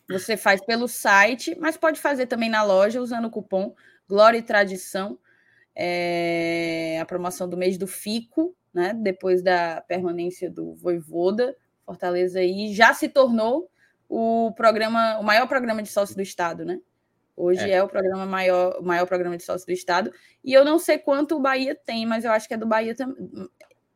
[0.09, 3.75] Você faz pelo site, mas pode fazer também na loja usando o cupom
[4.07, 5.19] Glória e Tradição.
[5.75, 8.93] É a promoção do mês do FICO, né?
[8.95, 11.55] Depois da permanência do Voivoda,
[11.85, 13.69] Fortaleza aí já se tornou
[14.09, 16.79] o programa, o maior programa de sócio do estado, né?
[17.35, 17.75] Hoje é.
[17.75, 20.11] é, o programa maior, o maior programa de sócio do estado.
[20.43, 22.95] E eu não sei quanto o Bahia tem, mas eu acho que é do Bahia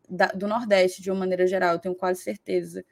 [0.10, 2.84] da, do Nordeste, de uma maneira geral, eu tenho quase certeza.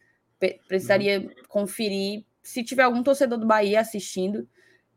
[0.68, 1.30] precisaria uhum.
[1.48, 2.26] conferir.
[2.44, 4.48] Se tiver algum torcedor do Bahia assistindo,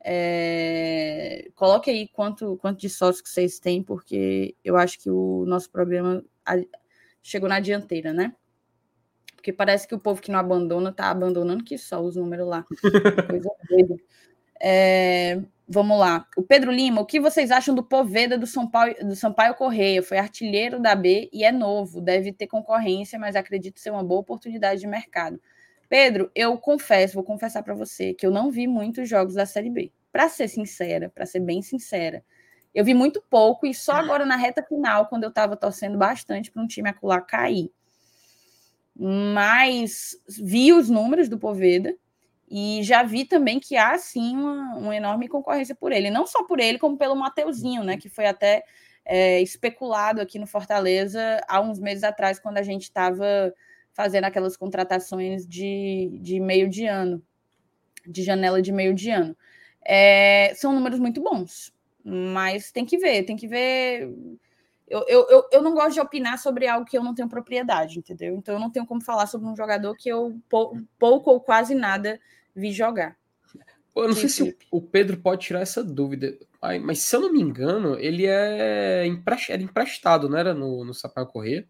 [0.05, 5.45] é, coloque aí quanto, quanto de sócios que vocês têm, porque eu acho que o
[5.47, 6.23] nosso programa
[7.23, 8.35] chegou na dianteira, né?
[9.35, 12.65] Porque parece que o povo que não abandona tá abandonando que só os números lá.
[13.31, 13.97] Coisa doida.
[14.61, 16.27] É, vamos lá.
[16.37, 20.03] O Pedro Lima, o que vocês acham do Poveda do São Paulo, do Sampaio Correia?
[20.03, 24.21] Foi artilheiro da B e é novo, deve ter concorrência, mas acredito ser uma boa
[24.21, 25.41] oportunidade de mercado.
[25.89, 29.71] Pedro, eu confesso, vou confessar para você que eu não vi muitos jogos da Série
[29.71, 29.93] B.
[30.13, 32.25] Para ser sincera, para ser bem sincera,
[32.75, 36.51] eu vi muito pouco e só agora na reta final, quando eu estava torcendo bastante
[36.51, 37.71] para um time acular cair.
[38.95, 41.95] Mas vi os números do Poveda
[42.51, 46.11] e já vi também que há sim uma, uma enorme concorrência por ele.
[46.11, 47.97] Não só por ele, como pelo Mateuzinho, né?
[47.97, 48.65] Que foi até
[49.05, 53.53] é, especulado aqui no Fortaleza há uns meses atrás, quando a gente estava
[53.93, 57.23] fazendo aquelas contratações de, de meio de ano,
[58.07, 59.37] de janela de meio de ano.
[59.85, 61.73] É, são números muito bons,
[62.05, 64.09] mas tem que ver, tem que ver.
[64.87, 68.37] Eu, eu, eu, não gosto de opinar sobre algo que eu não tenho propriedade, entendeu?
[68.37, 70.39] Então eu não tenho como falar sobre um jogador que eu
[70.99, 72.19] pouco ou quase nada
[72.55, 73.17] vi jogar.
[73.95, 76.39] Eu não sei se o Pedro pode tirar essa dúvida,
[76.83, 79.05] mas se eu não me engano, ele é
[79.49, 80.93] era emprestado, não era no, no
[81.27, 81.67] Corrêa?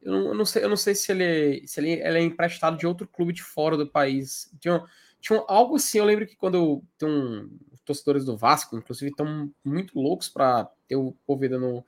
[0.00, 2.76] Eu não, eu não, sei, eu não sei se, ele, se ele, ele, é emprestado
[2.76, 4.50] de outro clube de fora do país.
[4.58, 4.82] Tinha,
[5.20, 7.48] tinha algo assim, eu lembro que quando tem um,
[7.84, 11.84] torcedores do Vasco, inclusive, estão muito loucos para ter o Poveda no,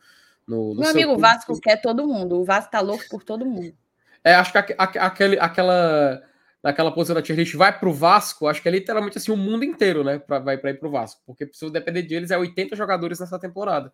[0.46, 2.40] no, no Meu amigo, o Vasco quer todo mundo.
[2.40, 3.74] O Vasco tá louco por todo mundo.
[4.22, 6.22] É, acho que a, a, aquele, aquela
[6.64, 9.36] naquela posição da tier list vai para o Vasco, acho que é literalmente assim o
[9.36, 10.18] mundo inteiro, né?
[10.18, 13.38] Pra, vai para ir para o Vasco, porque se depender deles é 80 jogadores nessa
[13.38, 13.92] temporada.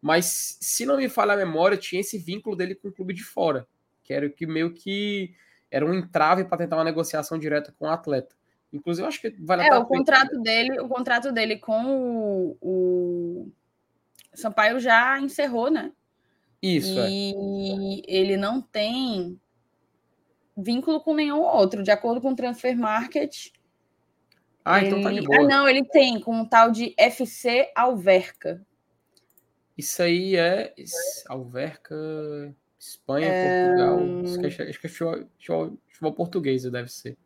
[0.00, 3.24] Mas se não me falha a memória, tinha esse vínculo dele com o clube de
[3.24, 3.66] fora,
[4.04, 5.34] que era que meio que
[5.68, 8.36] era um entrave para tentar uma negociação direta com o atleta.
[8.72, 13.52] Inclusive, acho que vale É, o contrato dele, o contrato dele com o, o
[14.32, 15.90] Sampaio já encerrou, né?
[16.62, 17.00] Isso.
[17.00, 18.16] E é.
[18.16, 19.40] ele não tem
[20.56, 23.48] vínculo com nenhum outro, de acordo com o Transfer Market.
[24.64, 24.88] Ah, ele...
[24.88, 25.40] então tá de boa.
[25.40, 28.64] Ah, não, ele tem com um tal de FC Alverca.
[29.76, 30.74] Isso aí é
[31.28, 31.94] Alverca,
[32.78, 33.66] Espanha, é...
[33.66, 33.98] Portugal.
[34.24, 37.16] Acho que é, acho que é futebol, futebol português, deve ser.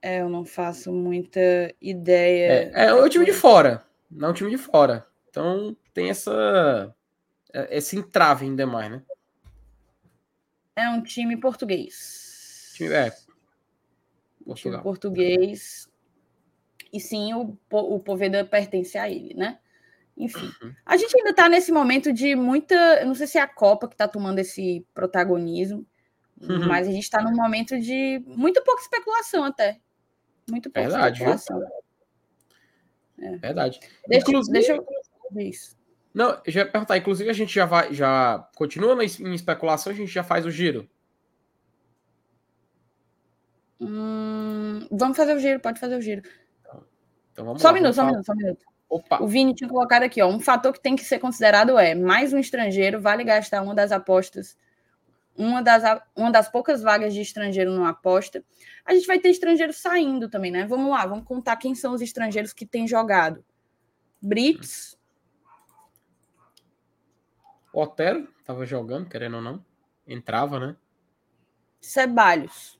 [0.00, 1.40] É, eu não faço muita
[1.80, 2.70] ideia.
[2.72, 5.06] É, é o time de fora, não é um time de fora.
[5.28, 6.94] Então tem essa
[7.52, 9.02] é, esse entrave ainda mais, né?
[10.78, 12.72] É um time português.
[12.74, 13.10] Time, é.
[14.44, 14.80] Portugal.
[14.80, 15.88] Time português.
[16.92, 19.58] E sim, o, o Poveda pertence a ele, né?
[20.16, 20.52] Enfim.
[20.62, 20.72] Uhum.
[20.86, 22.74] A gente ainda está nesse momento de muita.
[23.00, 25.84] Eu não sei se é a Copa que está tomando esse protagonismo,
[26.40, 26.68] uhum.
[26.68, 29.80] mas a gente está num momento de muito pouca especulação até.
[30.48, 31.62] Muito pouca Verdade, especulação.
[33.18, 33.36] É.
[33.36, 33.80] Verdade.
[34.06, 34.52] Deixa, Inclusive...
[34.52, 34.86] deixa eu.
[35.40, 35.77] Isso.
[36.14, 39.96] Não, eu já ia perguntar, inclusive a gente já vai, já continua em especulação, a
[39.96, 40.88] gente já faz o giro.
[43.80, 46.22] Hum, vamos fazer o giro, pode fazer o giro.
[47.32, 48.64] Então vamos só um minuto, só um minuto, só um minuto.
[48.88, 49.22] Opa.
[49.22, 52.32] O Vini tinha colocado aqui, ó, um fator que tem que ser considerado é mais
[52.32, 54.56] um estrangeiro vale gastar uma das apostas,
[55.36, 55.82] uma das,
[56.16, 58.42] uma das poucas vagas de estrangeiro numa aposta.
[58.84, 60.66] A gente vai ter estrangeiro saindo também, né?
[60.66, 63.44] Vamos lá, vamos contar quem são os estrangeiros que têm jogado.
[64.20, 64.97] Brits,
[67.80, 69.64] Otero estava jogando, querendo ou não.
[70.06, 70.76] Entrava, né?
[71.80, 72.78] Ceballos.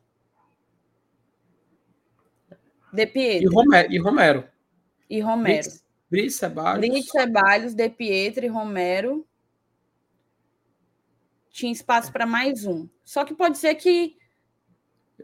[2.92, 3.50] De Pietro.
[3.50, 3.92] E Romero.
[3.92, 4.48] E Romero.
[5.08, 5.68] E Romero.
[6.10, 6.80] Brits, Ceballos.
[6.80, 9.26] Brits, Ceballos, De Pietro e Romero.
[11.50, 12.88] Tinha espaço para mais um.
[13.04, 14.16] Só que pode ser que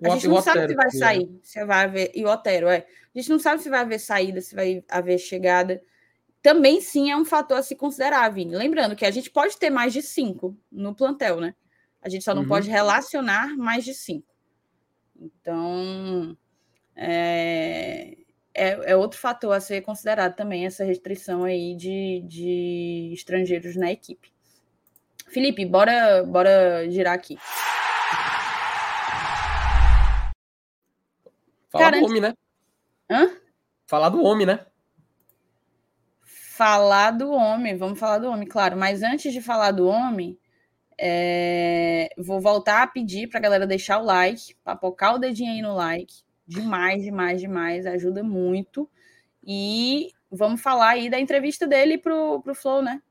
[0.03, 2.13] a gente não sabe se vai sair, se vai haver.
[2.15, 2.87] E o Otero, é.
[3.15, 5.83] A gente não sabe se vai haver saída, se vai haver chegada
[6.45, 8.55] também sim é um fator a se considerar, Vini.
[8.55, 11.55] Lembrando que a gente pode ter mais de cinco no plantel, né?
[12.03, 12.49] A gente só não uhum.
[12.49, 14.27] pode relacionar mais de cinco.
[15.19, 16.37] Então,
[16.95, 18.19] é,
[18.53, 23.91] é, é, outro fator a ser considerado também, essa restrição aí de, de estrangeiros na
[23.91, 24.31] equipe.
[25.29, 27.39] Felipe, bora, bora girar aqui.
[31.71, 32.35] Falar Cara, do homem, né?
[33.11, 33.35] Hã?
[33.87, 34.67] Falar do homem, né?
[36.57, 40.39] Falar do homem, vamos falar do homem, claro, mas antes de falar do homem,
[40.97, 45.61] é, vou voltar a pedir para a galera deixar o like, papocar o dedinho aí
[45.61, 46.15] no like,
[46.47, 48.89] demais, demais, demais, ajuda muito.
[49.45, 53.03] E vamos falar aí da entrevista dele pro, pro Flow, né?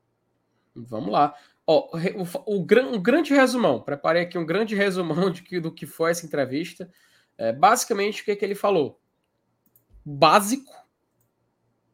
[0.73, 1.35] Vamos lá.
[1.67, 5.85] Ó, o, o, o, grande resumão, preparei aqui um grande resumão de que, do que
[5.85, 6.89] foi essa entrevista.
[7.37, 9.01] É, basicamente, o que, que ele falou?
[10.05, 10.73] Básico,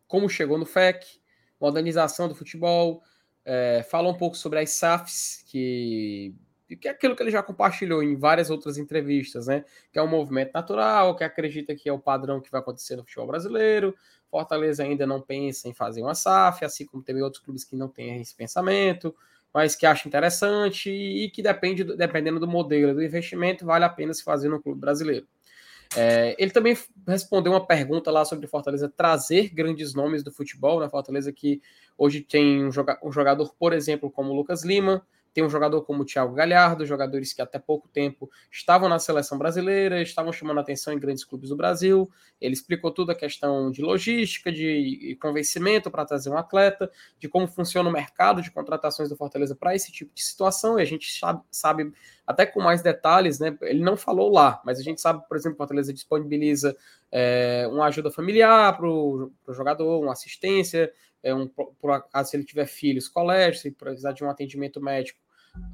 [0.07, 1.19] como chegou no FEC,
[1.59, 3.01] modernização do futebol,
[3.45, 6.33] é, fala um pouco sobre as SAFs, que
[6.75, 9.65] que é aquilo que ele já compartilhou em várias outras entrevistas, né?
[9.91, 13.03] Que é um movimento natural, que acredita que é o padrão que vai acontecer no
[13.03, 13.95] futebol brasileiro.
[14.29, 17.87] Fortaleza ainda não pensa em fazer uma SAF, assim como teve outros clubes que não
[17.87, 19.15] têm esse pensamento,
[19.51, 24.13] mas que acha interessante e que depende, dependendo do modelo do investimento, vale a pena
[24.13, 25.27] se fazer no clube brasileiro.
[25.95, 30.89] É, ele também respondeu uma pergunta lá sobre Fortaleza trazer grandes nomes do futebol, né?
[30.89, 31.61] Fortaleza que
[31.97, 36.05] hoje tem um, jogador, por exemplo, como o Lucas Lima, tem um jogador como o
[36.05, 40.99] Thiago Galhardo, jogadores que até pouco tempo estavam na seleção brasileira, estavam chamando atenção em
[40.99, 42.09] grandes clubes do Brasil.
[42.41, 46.89] Ele explicou tudo a questão de logística, de convencimento para trazer um atleta,
[47.19, 50.79] de como funciona o mercado de contratações do Fortaleza para esse tipo de situação.
[50.79, 51.93] E a gente sabe, sabe,
[52.25, 53.57] até com mais detalhes, né?
[53.61, 56.75] Ele não falou lá, mas a gente sabe, por exemplo, que o Fortaleza disponibiliza
[57.11, 60.91] é, uma ajuda familiar para o jogador, uma assistência
[61.23, 65.19] é um, por acaso, se ele tiver filhos, colégio, se precisar de um atendimento médico,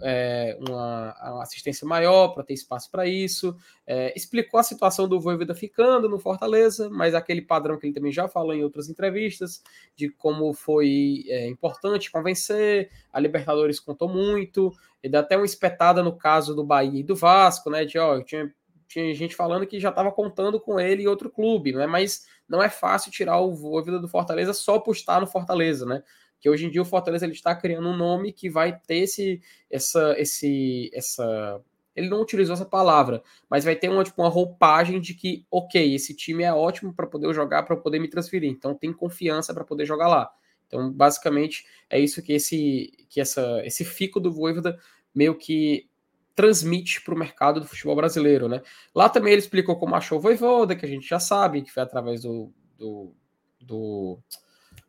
[0.01, 3.55] é, uma, uma, assistência maior para ter espaço para isso.
[3.85, 8.11] É, explicou a situação do Voivoda ficando no Fortaleza, mas aquele padrão que ele também
[8.11, 9.61] já falou em outras entrevistas,
[9.95, 14.71] de como foi é, importante convencer, a Libertadores contou muito,
[15.03, 17.85] e dá até uma espetada no caso do Bahia e do Vasco, né?
[17.85, 18.51] De ó, tinha,
[18.87, 21.85] tinha gente falando que já estava contando com ele em outro clube, né?
[21.85, 26.03] Mas não é fácil tirar o Voivoda do Fortaleza só por estar no Fortaleza, né?
[26.39, 29.41] Que hoje em dia o Fortaleza ele está criando um nome que vai ter esse,
[29.69, 31.61] essa, esse, essa,
[31.95, 35.95] ele não utilizou essa palavra, mas vai ter uma, tipo, uma roupagem de que, ok,
[35.95, 39.63] esse time é ótimo para poder jogar, para poder me transferir, então tem confiança para
[39.63, 40.31] poder jogar lá.
[40.67, 44.77] Então, basicamente, é isso que esse, que essa, esse fico do Voivoda
[45.13, 45.87] meio que
[46.35, 48.61] transmite para o mercado do futebol brasileiro, né?
[48.93, 51.81] Lá também ele explicou como achou o Voivoda, que a gente já sabe, que foi
[51.81, 53.13] através do, do,
[53.61, 54.19] do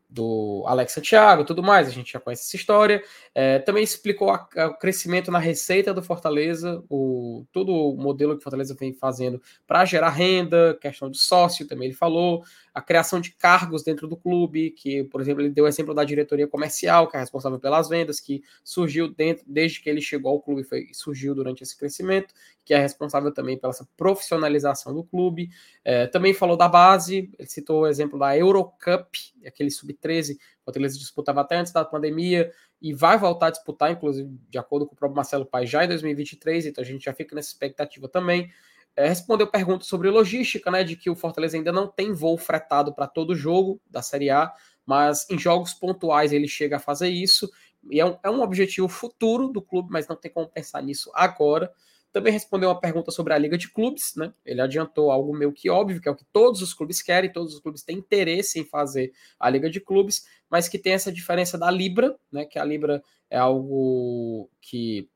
[0.09, 3.03] do Alex Santiago tudo mais, a gente já conhece essa história.
[3.35, 8.35] É, também explicou a, a, o crescimento na receita do Fortaleza, o, todo o modelo
[8.35, 12.43] que o Fortaleza vem fazendo para gerar renda, questão de sócio também ele falou,
[12.74, 16.05] a criação de cargos dentro do clube, que, por exemplo, ele deu o exemplo da
[16.05, 20.41] diretoria comercial, que é responsável pelas vendas, que surgiu dentro, desde que ele chegou ao
[20.41, 22.35] clube, foi, surgiu durante esse crescimento,
[22.66, 25.48] que é responsável também pela essa profissionalização do clube.
[25.82, 29.16] É, também falou da base, ele citou o exemplo da Eurocup,
[29.47, 32.52] aquele sub-13, o Fortaleza disputava até antes da pandemia,
[32.82, 35.88] e vai voltar a disputar, inclusive, de acordo com o próprio Marcelo Paes, já em
[35.88, 38.51] 2023, então a gente já fica nessa expectativa também
[38.97, 42.94] é, respondeu perguntas sobre logística, né, de que o Fortaleza ainda não tem voo fretado
[42.94, 44.52] para todo jogo da Série A,
[44.86, 47.51] mas em jogos pontuais ele chega a fazer isso,
[47.90, 51.10] e é um, é um objetivo futuro do clube, mas não tem como pensar nisso
[51.14, 51.70] agora.
[52.16, 54.32] Também respondeu uma pergunta sobre a Liga de Clubes, né?
[54.43, 57.52] Ele adiantou algo meio que óbvio, que é o que todos os clubes querem, todos
[57.52, 61.59] os clubes têm interesse em fazer a Liga de Clubes, mas que tem essa diferença
[61.59, 62.47] da Libra, né?
[62.47, 65.10] Que a Libra é algo que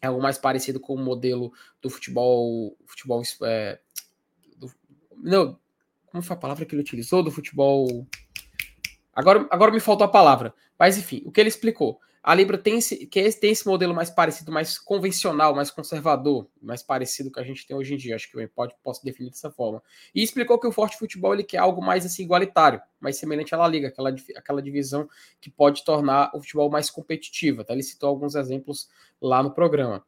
[0.00, 1.52] é algo mais parecido com o modelo
[1.82, 2.78] do futebol.
[2.86, 3.80] futebol é,
[4.56, 4.72] do,
[5.16, 5.58] não,
[6.06, 7.24] como foi a palavra que ele utilizou?
[7.24, 8.06] Do futebol.
[9.12, 10.54] Agora, agora me faltou a palavra.
[10.78, 12.00] Mas enfim, o que ele explicou.
[12.22, 16.82] A Libra tem esse, que tem esse modelo mais parecido, mais convencional, mais conservador, mais
[16.82, 18.14] parecido que a gente tem hoje em dia.
[18.14, 19.82] Acho que eu pode, posso definir dessa forma.
[20.14, 23.58] E explicou que o Forte Futebol ele quer algo mais assim, igualitário, mais semelhante à
[23.58, 25.08] La Liga, aquela, aquela divisão
[25.40, 27.64] que pode tornar o futebol mais competitivo.
[27.66, 28.90] Ele citou alguns exemplos
[29.20, 30.04] lá no programa.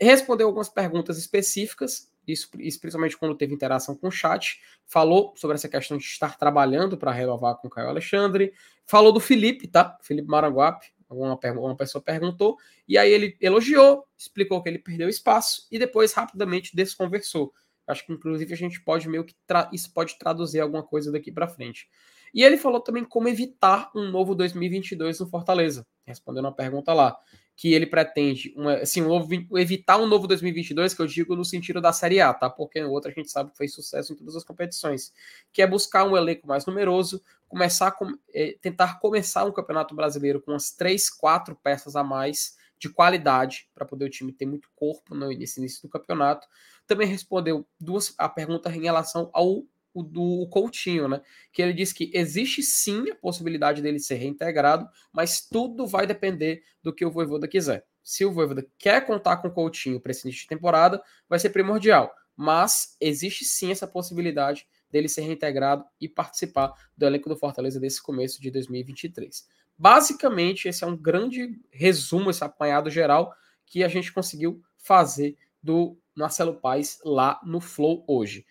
[0.00, 4.62] Respondeu algumas perguntas específicas, isso, isso principalmente quando teve interação com o chat.
[4.86, 8.54] Falou sobre essa questão de estar trabalhando para renovar com o Caio Alexandre.
[8.86, 9.98] Falou do Felipe, tá?
[10.00, 12.56] Felipe Maranguape, uma, uma pessoa perguntou,
[12.86, 17.52] e aí ele elogiou, explicou que ele perdeu espaço e depois rapidamente desconversou.
[17.86, 19.34] Acho que inclusive a gente pode meio que
[19.72, 21.88] isso pode traduzir alguma coisa daqui para frente.
[22.34, 27.16] E ele falou também como evitar um novo 2022 no Fortaleza, respondendo uma pergunta lá
[27.60, 31.78] que ele pretende uma, assim, um, evitar um novo 2022, que eu digo no sentido
[31.78, 32.48] da Série A, tá?
[32.48, 35.12] Porque no outro a gente sabe que fez sucesso em todas as competições,
[35.52, 40.40] que é buscar um elenco mais numeroso, começar com, é, tentar começar um campeonato brasileiro
[40.40, 44.70] com umas três, quatro peças a mais de qualidade para poder o time ter muito
[44.74, 46.48] corpo no, nesse início do campeonato.
[46.86, 51.20] Também respondeu duas a pergunta em relação ao o do Coutinho, né?
[51.52, 56.62] Que ele disse que existe sim a possibilidade dele ser reintegrado, mas tudo vai depender
[56.82, 57.84] do que o Voivoda quiser.
[58.02, 61.50] Se o Voivoda quer contar com o Coutinho para esse início de temporada, vai ser
[61.50, 62.12] primordial.
[62.36, 68.02] Mas existe sim essa possibilidade dele ser reintegrado e participar do elenco do Fortaleza desse
[68.02, 69.46] começo de 2023.
[69.76, 73.32] Basicamente, esse é um grande resumo, esse apanhado geral
[73.64, 78.44] que a gente conseguiu fazer do Marcelo Paes lá no Flow hoje.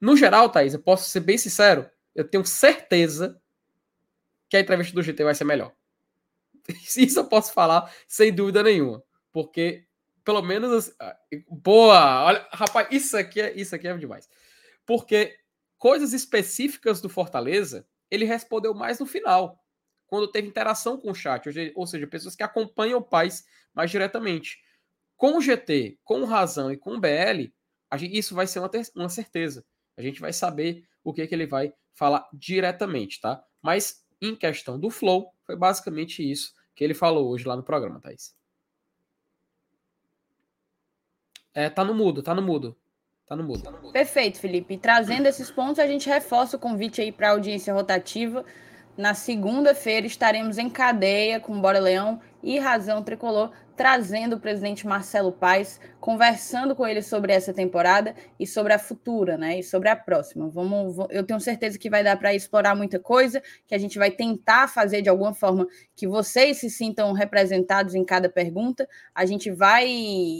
[0.00, 3.40] No geral, Thaís, eu posso ser bem sincero, eu tenho certeza
[4.48, 5.72] que a entrevista do GT vai ser melhor.
[6.96, 9.02] Isso eu posso falar sem dúvida nenhuma.
[9.32, 9.86] Porque
[10.26, 10.92] pelo menos.
[11.00, 11.16] Ah,
[11.48, 12.24] boa!
[12.24, 14.28] Olha, rapaz, isso aqui é, isso aqui é demais.
[14.84, 15.38] Porque
[15.78, 19.64] coisas específicas do Fortaleza, ele respondeu mais no final,
[20.08, 24.58] quando teve interação com o chat, ou seja, pessoas que acompanham o Paz mais diretamente.
[25.16, 27.52] Com o GT, com o Razão e com o BL,
[28.10, 29.64] isso vai ser uma, uma certeza.
[29.96, 33.42] A gente vai saber o que, que ele vai falar diretamente, tá?
[33.62, 38.00] Mas em questão do Flow, foi basicamente isso que ele falou hoje lá no programa,
[38.00, 38.34] Thaís.
[41.54, 42.76] É, tá no mudo, tá no mudo.
[43.26, 43.92] Tá no mudo.
[43.92, 44.78] Perfeito, Felipe.
[44.78, 48.44] Trazendo esses pontos, a gente reforça o convite aí para audiência rotativa.
[48.96, 55.32] Na segunda-feira estaremos em cadeia com Bora Leão e Razão Tricolor, trazendo o presidente Marcelo
[55.32, 59.58] Paes, conversando com ele sobre essa temporada e sobre a futura, né?
[59.58, 60.48] E sobre a próxima.
[60.48, 64.10] Vamos, eu tenho certeza que vai dar para explorar muita coisa, que a gente vai
[64.10, 68.88] tentar fazer de alguma forma que vocês se sintam representados em cada pergunta.
[69.14, 69.88] A gente vai,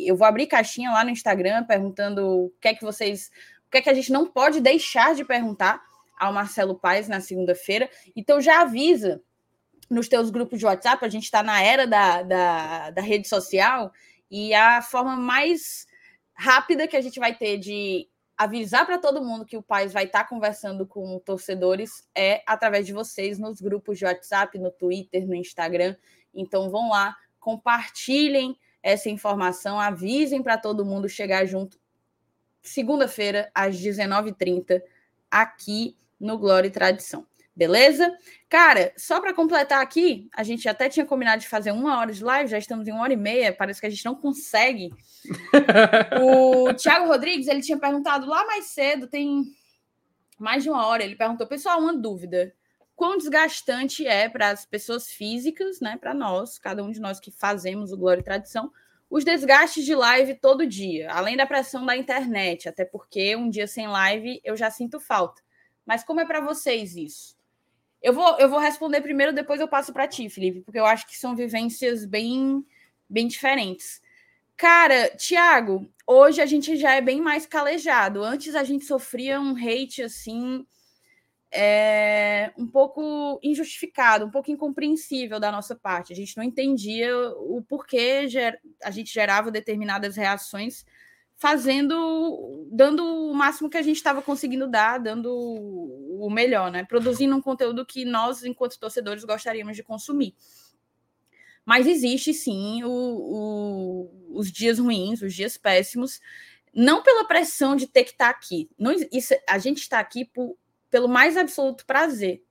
[0.06, 3.30] eu vou abrir caixinha lá no Instagram perguntando o que é que vocês,
[3.66, 5.82] o que é que a gente não pode deixar de perguntar
[6.18, 7.90] ao Marcelo Paes na segunda-feira.
[8.14, 9.20] Então já avisa
[9.88, 13.92] nos teus grupos de WhatsApp, a gente está na era da, da, da, rede social,
[14.30, 15.86] e a forma mais
[16.34, 20.04] rápida que a gente vai ter de avisar para todo mundo que o Paz vai
[20.04, 25.26] estar tá conversando com torcedores é através de vocês nos grupos de WhatsApp, no Twitter,
[25.26, 25.96] no Instagram.
[26.34, 31.78] Então vão lá, compartilhem essa informação, avisem para todo mundo chegar junto
[32.62, 34.82] segunda-feira às 19h30
[35.30, 37.26] aqui no Glória e Tradição.
[37.56, 38.14] Beleza?
[38.50, 42.22] Cara, só para completar aqui, a gente até tinha combinado de fazer uma hora de
[42.22, 44.90] live, já estamos em uma hora e meia, parece que a gente não consegue.
[46.20, 49.42] o Thiago Rodrigues, ele tinha perguntado lá mais cedo, tem
[50.38, 52.54] mais de uma hora, ele perguntou, pessoal, uma dúvida.
[52.94, 57.30] Quão desgastante é para as pessoas físicas, né, para nós, cada um de nós que
[57.30, 58.70] fazemos o Glória e Tradição,
[59.08, 63.66] os desgastes de live todo dia, além da pressão da internet, até porque um dia
[63.66, 65.40] sem live eu já sinto falta.
[65.86, 67.35] Mas como é para vocês isso?
[68.06, 71.08] Eu vou, eu vou responder primeiro, depois eu passo para ti, Felipe, porque eu acho
[71.08, 72.64] que são vivências bem,
[73.10, 74.00] bem diferentes.
[74.56, 78.22] Cara, Tiago, hoje a gente já é bem mais calejado.
[78.22, 80.64] Antes a gente sofria um hate assim,
[81.50, 86.12] é, um pouco injustificado, um pouco incompreensível da nossa parte.
[86.12, 88.28] A gente não entendia o porquê
[88.84, 90.86] a gente gerava determinadas reações
[91.36, 96.84] fazendo, dando o máximo que a gente estava conseguindo dar, dando o melhor, né?
[96.84, 100.34] Produzindo um conteúdo que nós, enquanto torcedores, gostaríamos de consumir.
[101.64, 106.20] Mas existe sim o, o, os dias ruins, os dias péssimos,
[106.72, 108.70] não pela pressão de ter que estar tá aqui.
[108.78, 110.56] Não, isso, a gente está aqui por,
[110.90, 112.42] pelo mais absoluto prazer.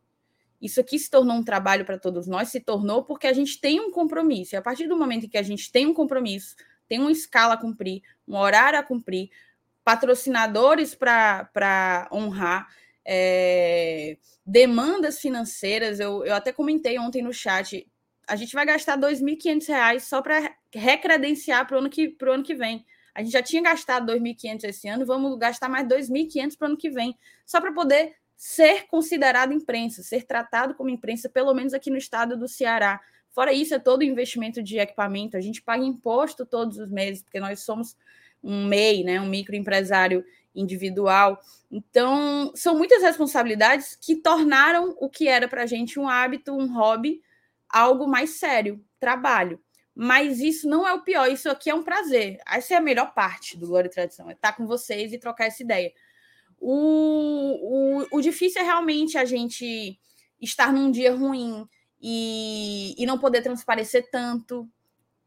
[0.61, 3.79] Isso aqui se tornou um trabalho para todos nós, se tornou porque a gente tem
[3.79, 4.53] um compromisso.
[4.53, 6.55] E a partir do momento em que a gente tem um compromisso
[6.87, 9.29] tem uma escala a cumprir, um horário a cumprir,
[9.83, 12.67] patrocinadores para honrar,
[13.05, 15.99] é, demandas financeiras.
[15.99, 17.87] Eu, eu até comentei ontem no chat.
[18.27, 22.55] A gente vai gastar R$ 2.500 só para recredenciar para o ano, que, ano que
[22.55, 22.85] vem.
[23.13, 26.77] A gente já tinha gastado 2.500 esse ano, vamos gastar mais 2.500 para o ano
[26.77, 31.89] que vem, só para poder ser considerado imprensa, ser tratado como imprensa, pelo menos aqui
[31.89, 32.99] no estado do Ceará.
[33.35, 35.35] Fora isso, é todo investimento de equipamento.
[35.35, 37.97] A gente paga imposto todos os meses, porque nós somos
[38.41, 40.23] um MEI, né, um microempresário
[40.55, 41.37] individual.
[41.69, 46.73] Então, são muitas responsabilidades que tornaram o que era para a gente um hábito, um
[46.73, 47.21] hobby,
[47.67, 49.59] algo mais sério, trabalho.
[49.93, 52.37] Mas isso não é o pior, isso aqui é um prazer.
[52.47, 55.47] Essa é a melhor parte do Glória e Tradição, é estar com vocês e trocar
[55.47, 55.91] essa ideia.
[56.57, 59.99] O, o, o difícil é realmente a gente
[60.41, 61.67] estar num dia ruim,
[62.07, 64.69] e, e não poder transparecer tanto,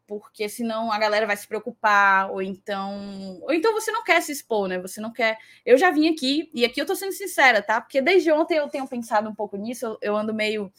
[0.06, 3.40] porque senão a galera vai se preocupar, ou então.
[3.42, 4.78] Ou então você não quer se expor, né?
[4.78, 5.36] Você não quer.
[5.66, 7.80] Eu já vim aqui, e aqui eu tô sendo sincera, tá?
[7.80, 10.72] Porque desde ontem eu tenho pensado um pouco nisso, eu, eu ando meio.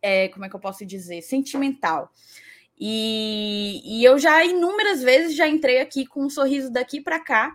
[0.00, 1.20] É, como é que eu posso dizer?
[1.20, 2.10] Sentimental.
[2.80, 7.54] E, e eu já inúmeras vezes já entrei aqui com um sorriso daqui para cá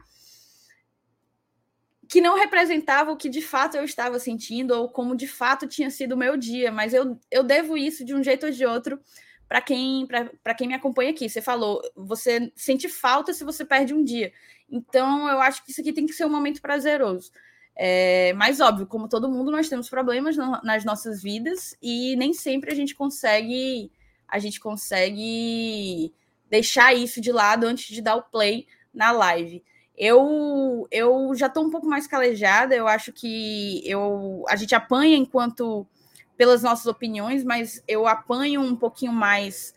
[2.09, 5.89] que não representava o que de fato eu estava sentindo ou como de fato tinha
[5.89, 8.99] sido o meu dia, mas eu, eu devo isso de um jeito ou de outro
[9.47, 10.05] para quem
[10.43, 11.29] para quem me acompanha aqui.
[11.29, 14.31] Você falou, você sente falta se você perde um dia.
[14.69, 17.31] Então eu acho que isso aqui tem que ser um momento prazeroso.
[17.75, 22.33] É, mas óbvio, como todo mundo, nós temos problemas no, nas nossas vidas e nem
[22.33, 23.91] sempre a gente consegue
[24.27, 26.13] a gente consegue
[26.49, 29.63] deixar isso de lado antes de dar o play na live.
[29.97, 35.17] Eu, eu já estou um pouco mais calejada, eu acho que eu, a gente apanha
[35.17, 35.87] enquanto
[36.37, 39.73] pelas nossas opiniões, mas eu apanho um pouquinho mais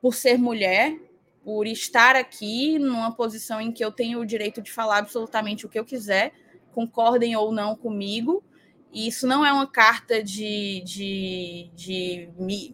[0.00, 0.96] por ser mulher,
[1.44, 5.68] por estar aqui numa posição em que eu tenho o direito de falar absolutamente o
[5.68, 6.32] que eu quiser,
[6.72, 8.44] concordem ou não comigo.
[8.92, 12.28] E isso não é uma carta de, de, de,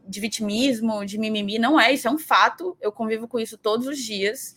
[0.07, 2.77] de vitimismo, de mimimi, não é, isso é um fato.
[2.81, 4.55] Eu convivo com isso todos os dias.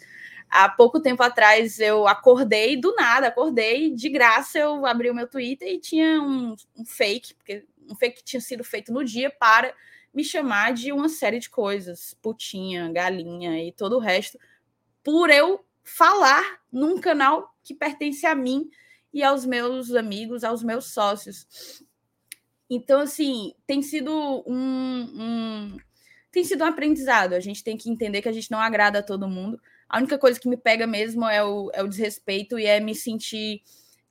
[0.51, 4.59] Há pouco tempo atrás eu acordei do nada, acordei de graça.
[4.59, 8.41] Eu abri o meu Twitter e tinha um, um fake, porque um fake que tinha
[8.41, 9.73] sido feito no dia para
[10.13, 14.37] me chamar de uma série de coisas, putinha, galinha e todo o resto,
[15.01, 18.69] por eu falar num canal que pertence a mim
[19.13, 21.81] e aos meus amigos, aos meus sócios.
[22.69, 24.11] Então, assim, tem sido
[24.45, 25.77] um, um,
[26.29, 27.33] tem sido um aprendizado.
[27.33, 29.61] A gente tem que entender que a gente não agrada a todo mundo.
[29.91, 32.95] A única coisa que me pega mesmo é o, é o desrespeito e é me
[32.95, 33.61] sentir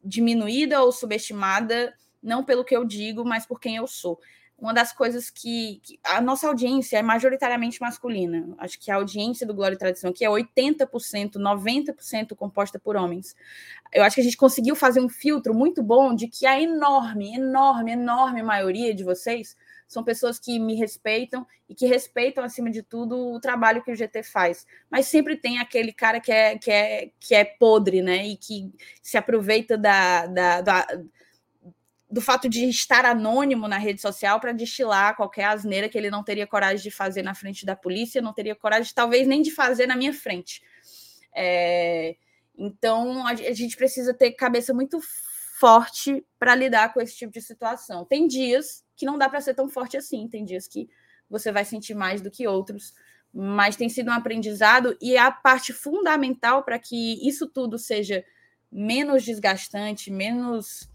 [0.04, 4.20] diminuída ou subestimada, não pelo que eu digo, mas por quem eu sou
[4.60, 8.54] uma das coisas que, que, a nossa audiência é majoritariamente masculina.
[8.58, 13.34] Acho que a audiência do Glória e Tradição aqui é 80%, 90% composta por homens.
[13.92, 17.34] Eu acho que a gente conseguiu fazer um filtro muito bom de que a enorme,
[17.34, 19.56] enorme, enorme maioria de vocês
[19.90, 23.96] são pessoas que me respeitam e que respeitam, acima de tudo, o trabalho que o
[23.96, 24.64] GT faz.
[24.88, 28.24] Mas sempre tem aquele cara que é, que é, que é podre, né?
[28.24, 28.72] E que
[29.02, 30.86] se aproveita da, da, da
[32.08, 36.22] do fato de estar anônimo na rede social para destilar qualquer asneira que ele não
[36.22, 39.88] teria coragem de fazer na frente da polícia, não teria coragem, talvez, nem de fazer
[39.88, 40.62] na minha frente.
[41.34, 42.14] É,
[42.56, 45.00] então, a, gente precisa ter cabeça muito
[45.58, 48.04] forte para lidar com esse tipo de situação.
[48.04, 50.86] Tem dias que não dá para ser tão forte assim, tem dias que
[51.28, 52.92] você vai sentir mais do que outros,
[53.32, 58.22] mas tem sido um aprendizado e a parte fundamental para que isso tudo seja
[58.70, 60.86] menos desgastante, menos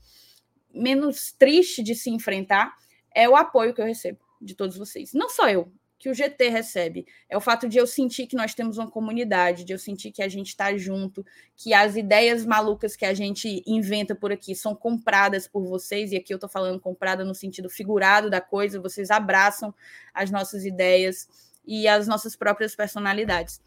[0.72, 2.76] menos triste de se enfrentar
[3.16, 5.14] é o apoio que eu recebo de todos vocês.
[5.14, 7.06] Não só eu, que o GT recebe.
[7.30, 10.22] É o fato de eu sentir que nós temos uma comunidade, de eu sentir que
[10.22, 14.76] a gente está junto, que as ideias malucas que a gente inventa por aqui são
[14.76, 19.10] compradas por vocês, e aqui eu estou falando comprada no sentido figurado da coisa, vocês
[19.10, 19.74] abraçam
[20.14, 21.28] as nossas ideias
[21.66, 23.62] e as nossas próprias personalidades.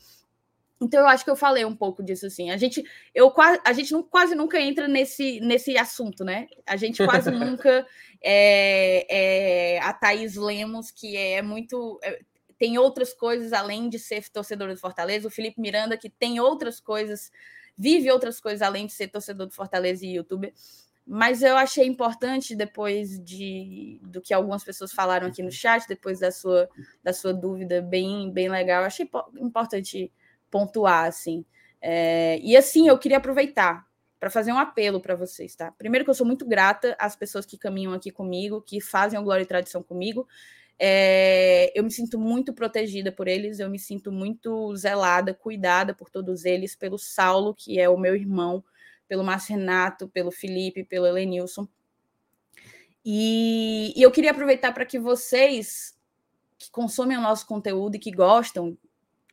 [0.81, 2.51] Então eu acho que eu falei um pouco disso assim.
[2.51, 2.85] A gente,
[3.15, 3.33] eu
[3.65, 6.47] a gente não, quase nunca entra nesse, nesse assunto, né?
[6.67, 7.85] A gente quase nunca
[8.23, 11.99] é, é, a Thaís Lemos, que é muito.
[12.03, 12.21] É,
[12.59, 16.81] tem outras coisas além de ser torcedor do Fortaleza, o Felipe Miranda, que tem outras
[16.81, 17.31] coisas,
[17.77, 20.53] vive outras coisas além de ser torcedor do Fortaleza e youtuber.
[21.07, 26.21] Mas eu achei importante, depois de do que algumas pessoas falaram aqui no chat, depois
[26.21, 26.69] da sua,
[27.03, 30.13] da sua dúvida bem, bem legal, achei importante
[30.51, 31.45] pontuar, assim.
[31.81, 33.87] É, e assim, eu queria aproveitar
[34.19, 35.71] para fazer um apelo para vocês, tá?
[35.73, 39.23] Primeiro que eu sou muito grata às pessoas que caminham aqui comigo, que fazem o
[39.23, 40.27] Glória e Tradição comigo.
[40.79, 46.09] É, eu me sinto muito protegida por eles, eu me sinto muito zelada, cuidada por
[46.09, 48.65] todos eles, pelo Saulo, que é o meu irmão,
[49.09, 51.67] pelo Márcio Renato, pelo Felipe, pelo Elenilson.
[53.05, 55.97] E, e eu queria aproveitar para que vocês
[56.59, 58.77] que consomem o nosso conteúdo e que gostam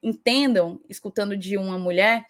[0.06, 2.24] entendam, escutando de uma mulher,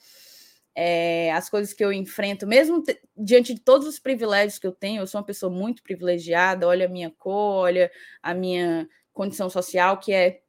[0.74, 2.84] é, as coisas que eu enfrento, mesmo
[3.16, 6.86] diante de todos os privilégios que eu tenho, eu sou uma pessoa muito privilegiada, olha
[6.86, 7.92] a minha cor, olha
[8.24, 10.42] a minha condição social, que é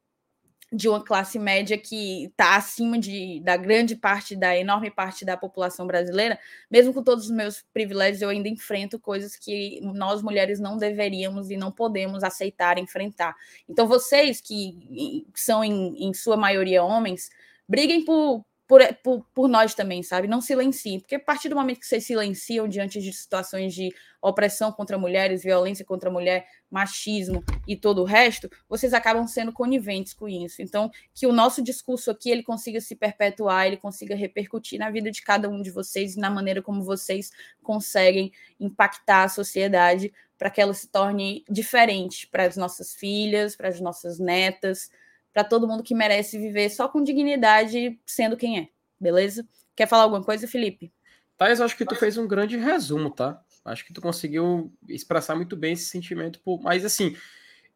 [0.71, 5.37] de uma classe média que está acima de, da grande parte, da enorme parte da
[5.37, 6.37] população brasileira,
[6.69, 11.49] mesmo com todos os meus privilégios, eu ainda enfrento coisas que nós mulheres não deveríamos
[11.49, 13.35] e não podemos aceitar enfrentar.
[13.67, 17.29] Então, vocês que são, em, em sua maioria, homens,
[17.67, 20.27] briguem por, por, por, por, nós também, sabe?
[20.27, 24.71] Não silenciem, porque a partir do momento que vocês silenciam diante de situações de opressão
[24.71, 30.27] contra mulheres, violência contra mulher, machismo e todo o resto, vocês acabam sendo coniventes com
[30.27, 30.61] isso.
[30.61, 35.09] Então, que o nosso discurso aqui ele consiga se perpetuar, ele consiga repercutir na vida
[35.09, 37.31] de cada um de vocês e na maneira como vocês
[37.63, 43.69] conseguem impactar a sociedade para que ela se torne diferente para as nossas filhas, para
[43.69, 44.91] as nossas netas,
[45.37, 48.69] para todo mundo que merece viver só com dignidade, sendo quem é.
[48.99, 49.47] Beleza?
[49.75, 50.91] Quer falar alguma coisa, Felipe?
[51.37, 53.39] Thais, acho que tu fez um grande resumo, tá?
[53.63, 56.39] Acho que tu conseguiu expressar muito bem esse sentimento.
[56.39, 56.59] Por...
[56.59, 57.15] Mas assim,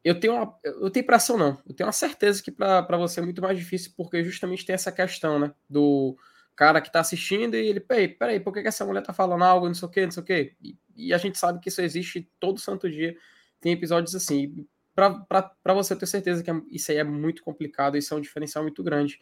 [0.04, 1.62] eu tenho uma, eu tenho impressão não.
[1.70, 4.92] Eu tenho uma certeza que para você é muito mais difícil, porque justamente tem essa
[4.92, 5.54] questão, né?
[5.70, 6.18] Do
[6.56, 9.44] cara que tá assistindo e ele, peraí, peraí, por que, que essa mulher tá falando
[9.44, 10.56] algo, não sei o quê, não sei o quê?
[10.60, 13.16] E, e a gente sabe que isso existe todo santo dia.
[13.60, 18.14] Tem episódios assim para você ter certeza que é, isso aí é muito complicado, isso
[18.14, 19.20] é um diferencial muito grande.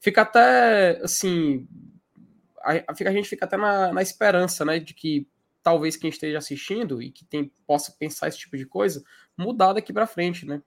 [0.00, 1.66] Fica até, assim,
[2.60, 5.26] a, a gente fica até na, na esperança, né, de que
[5.62, 9.02] talvez quem esteja assistindo e que tem, possa pensar esse tipo de coisa,
[9.36, 10.60] mudar daqui para frente, né,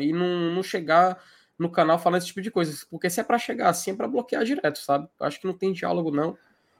[0.00, 1.22] e não, não chegar
[1.58, 2.76] no canal falando esse tipo de coisa.
[2.90, 5.08] Porque se é para chegar assim, é para bloquear direto, sabe?
[5.20, 6.36] Acho que não tem diálogo, não.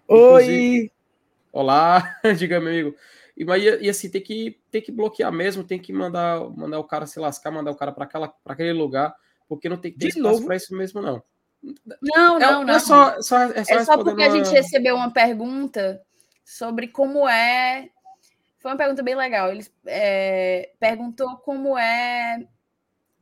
[0.09, 0.43] Oi!
[0.43, 0.93] Inclusive...
[1.53, 2.97] Olá, diga, meu amigo.
[3.37, 7.07] E, e, assim, tem que, tem que bloquear mesmo, tem que mandar, mandar o cara
[7.07, 8.09] se lascar, mandar o cara para
[8.47, 9.15] aquele lugar,
[9.49, 11.23] porque não tem que ter de espaço para isso mesmo, não.
[12.03, 12.75] Não, não, é, não.
[12.75, 14.33] É só, só, é só, é só porque uma...
[14.33, 16.03] a gente recebeu uma pergunta
[16.45, 17.89] sobre como é.
[18.59, 19.51] Foi uma pergunta bem legal.
[19.51, 22.47] Ele é, perguntou como é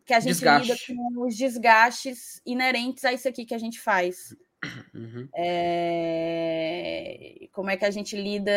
[0.05, 0.93] que a gente Desgaste.
[0.93, 4.35] lida com os desgastes inerentes a isso aqui que a gente faz.
[4.95, 5.28] Uhum.
[5.35, 6.69] É,
[7.53, 8.53] como é que a gente lida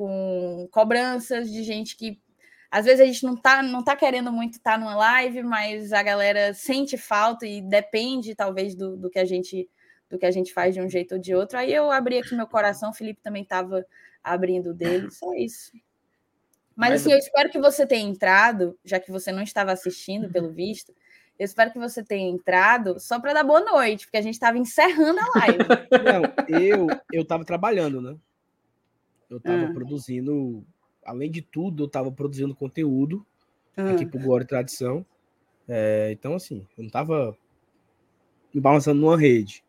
[0.00, 2.18] com cobranças de gente que
[2.70, 5.92] às vezes a gente não tá, não tá querendo muito estar tá numa live, mas
[5.92, 9.68] a galera sente falta e depende, talvez, do, do que a gente
[10.08, 11.58] do que a gente faz de um jeito ou de outro.
[11.58, 13.84] Aí eu abri aqui meu coração, o Felipe também estava
[14.24, 15.70] abrindo dele, só isso.
[16.74, 20.30] Mas, mas assim, eu espero que você tenha entrado, já que você não estava assistindo,
[20.30, 20.94] pelo visto.
[21.38, 24.58] Eu espero que você tenha entrado só para dar boa noite, porque a gente estava
[24.58, 25.58] encerrando a live.
[26.48, 28.16] Não, eu eu estava trabalhando, né?
[29.30, 29.72] Eu estava ah.
[29.72, 30.66] produzindo
[31.04, 33.24] além de tudo, eu estava produzindo conteúdo
[33.76, 33.94] uhum.
[33.94, 35.06] aqui pro Glória e Tradição.
[35.68, 37.36] É, então, assim, eu não estava
[38.52, 39.64] me balançando numa rede.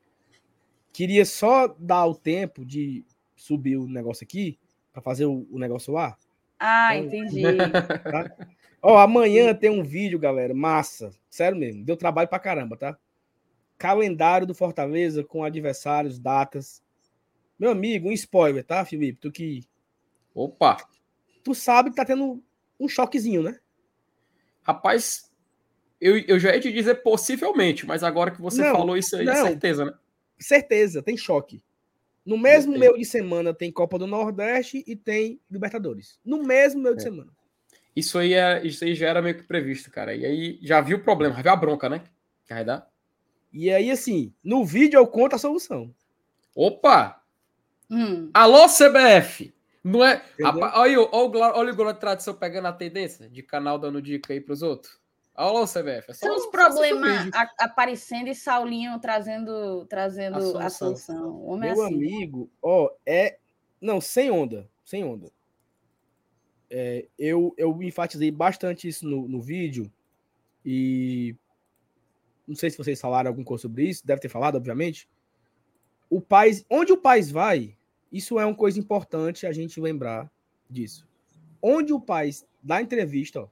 [0.92, 3.06] Queria só dar o tempo de
[3.36, 4.58] subir o negócio aqui
[4.92, 6.18] para fazer o, o, negócio lá.
[6.60, 7.42] Ah, então, entendi.
[8.12, 8.36] Tá?
[8.82, 11.12] Ó, amanhã tem um vídeo, galera, massa.
[11.30, 12.98] Sério mesmo, deu trabalho pra caramba, tá?
[13.78, 16.84] Calendário do Fortaleza com adversários, datas.
[17.62, 19.20] Meu amigo, um spoiler, tá, Felipe?
[19.22, 19.64] Tu que.
[20.34, 20.78] Opa!
[21.44, 22.44] tu sabe que tá tendo
[22.80, 23.60] um choquezinho, né?
[24.64, 25.32] Rapaz,
[26.00, 29.26] eu, eu já ia te dizer possivelmente, mas agora que você não, falou isso aí,
[29.26, 29.94] não, certeza, né?
[30.40, 31.64] Certeza, tem choque.
[32.26, 36.20] No mesmo meio de semana tem Copa do Nordeste e tem Libertadores.
[36.26, 36.96] No mesmo meio é.
[36.96, 37.32] de semana.
[37.96, 40.16] Isso aí, é, isso aí já era meio que previsto, cara.
[40.16, 42.04] E aí já viu o problema, já viu a bronca, né?
[42.48, 42.90] Que vai dar.
[43.54, 45.94] E aí, assim, no vídeo eu conto a solução.
[46.56, 47.20] Opa!
[47.91, 48.31] Hum.
[48.34, 49.53] Alô, CBF!
[49.84, 50.23] Não é.
[50.41, 54.31] olha, olha, olha, olha o Globo de Tradição pegando a tendência de canal dando dica
[54.31, 55.01] aí pros outros.
[55.35, 56.11] O CBF.
[56.11, 60.61] É só, São os problemas aparecendo e Saulinho trazendo, trazendo a solução.
[60.61, 61.43] A solução.
[61.43, 61.95] O Meu é assim.
[61.95, 63.38] amigo, ó, é.
[63.80, 64.69] Não, sem onda.
[64.85, 65.31] Sem onda.
[66.69, 69.91] É, eu, eu enfatizei bastante isso no, no vídeo.
[70.65, 71.35] E.
[72.47, 74.05] Não sei se vocês falaram alguma coisa sobre isso.
[74.05, 75.09] Deve ter falado, obviamente.
[76.09, 76.63] O país.
[76.69, 77.76] Onde o país vai,
[78.12, 80.30] isso é uma coisa importante a gente lembrar
[80.70, 81.08] disso.
[81.62, 82.32] Onde o pai
[82.62, 83.50] dá entrevista, ó,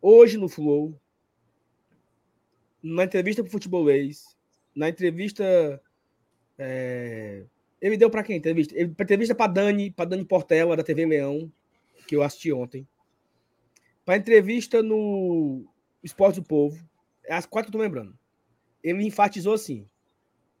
[0.00, 0.98] hoje no Flow,
[2.82, 4.36] na entrevista para o Futebolês,
[4.74, 5.80] na entrevista.
[6.58, 7.44] É,
[7.80, 8.36] ele deu para quem?
[8.36, 8.74] Entrevista?
[8.74, 11.52] Ele, entrevista para Dani, para Dani Portela, da TV Leão,
[12.06, 12.86] que eu assisti ontem.
[14.04, 15.64] Para entrevista no
[16.02, 16.82] Esporte do Povo,
[17.24, 18.18] é as quatro eu tô lembrando.
[18.82, 19.86] Ele enfatizou assim: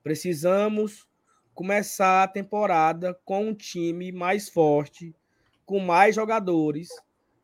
[0.02, 1.08] precisamos
[1.60, 5.14] começar a temporada com um time mais forte,
[5.66, 6.88] com mais jogadores,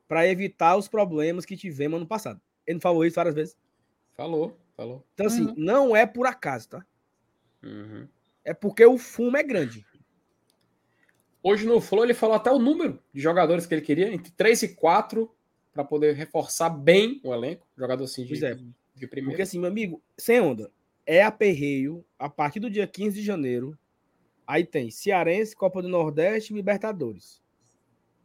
[0.08, 2.40] para evitar os problemas que tivemos ano passado.
[2.66, 3.58] Ele não falou isso várias vezes?
[4.14, 5.04] Falou, falou.
[5.12, 5.54] Então, assim, uhum.
[5.58, 6.86] não é por acaso, tá?
[7.62, 8.08] Uhum.
[8.42, 9.84] É porque o fumo é grande.
[11.42, 14.62] Hoje no Flow ele falou até o número de jogadores que ele queria, entre 3
[14.62, 15.30] e 4,
[15.74, 17.66] para poder reforçar bem o elenco.
[17.76, 18.56] Jogador assim de, é.
[18.94, 19.32] de primeiro.
[19.32, 20.72] Porque assim, meu amigo, sem onda,
[21.04, 23.78] é aperreio a partir do dia 15 de janeiro
[24.46, 27.42] Aí tem Cearense, Copa do Nordeste e Libertadores.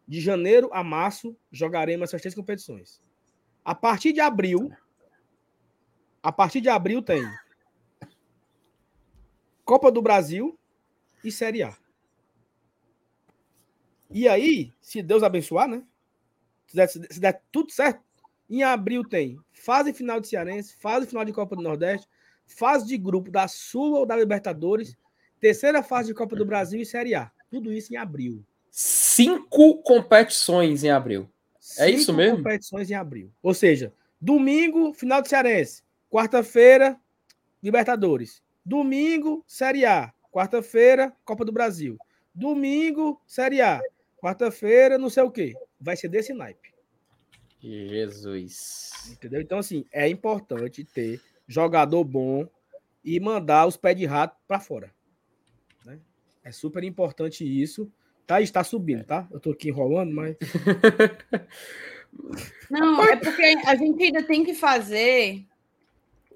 [0.07, 3.01] De janeiro a março, jogaremos essas três competições.
[3.63, 4.71] A partir de abril,
[6.21, 7.23] a partir de abril tem
[9.63, 10.59] Copa do Brasil
[11.23, 11.75] e Série A.
[14.09, 15.85] E aí, se Deus abençoar, né?
[16.67, 18.03] Se der, se der tudo certo,
[18.49, 22.07] em abril tem fase final de Cearense, fase final de Copa do Nordeste,
[22.45, 24.97] fase de grupo da Sul ou da Libertadores
[25.41, 27.31] Terceira fase de Copa do Brasil e Série A.
[27.49, 28.45] Tudo isso em abril.
[28.69, 31.27] Cinco competições em abril.
[31.77, 32.37] É Cinco isso mesmo?
[32.37, 33.31] competições em abril.
[33.41, 33.91] Ou seja,
[34.21, 35.83] domingo, final de Cearense.
[36.11, 36.95] Quarta-feira,
[37.61, 38.41] Libertadores.
[38.63, 40.13] Domingo, Série A.
[40.31, 41.97] Quarta-feira, Copa do Brasil.
[42.33, 43.81] Domingo, Série A.
[44.17, 45.55] Quarta-feira, não sei o quê.
[45.79, 46.71] Vai ser desse naipe.
[47.59, 48.91] Jesus.
[49.11, 49.41] Entendeu?
[49.41, 52.47] Então, assim, é importante ter jogador bom
[53.03, 54.93] e mandar os pés de rato para fora.
[56.43, 57.91] É super importante isso.
[58.25, 59.27] Tá, está subindo, tá?
[59.31, 60.35] Eu tô aqui enrolando, mas.
[62.69, 65.45] Não, é porque a gente ainda tem que fazer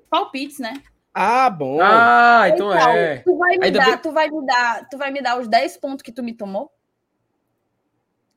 [0.10, 0.82] palpites, né?
[1.14, 1.80] Ah, bom.
[1.82, 3.18] Ah, então, então é.
[3.20, 6.02] Tu vai, me dar, tu vai me dar, tu vai me dar os 10 pontos
[6.04, 6.72] que tu me tomou?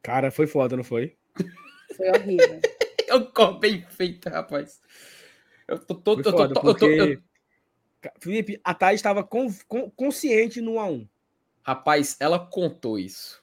[0.02, 1.16] Cara, foi foda, não foi?
[1.96, 2.60] Foi horrível.
[3.08, 4.82] Eu corpo bem feito, rapaz.
[5.66, 6.14] Eu tô, tô-
[6.60, 7.18] porque-
[8.04, 11.08] eu- Felipe, a Thaís estava con- con- consciente no 1x1.
[11.68, 13.42] Rapaz, ela contou isso.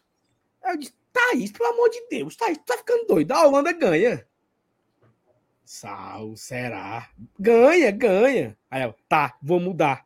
[0.63, 3.31] Eu disse, Thaís, pelo amor de Deus, Thaís, tu tá ficando doido.
[3.31, 4.25] A Holanda ganha.
[5.63, 7.07] Sal, será?
[7.39, 8.57] Ganha, ganha.
[8.71, 10.03] Aí ela, tá, vou mudar.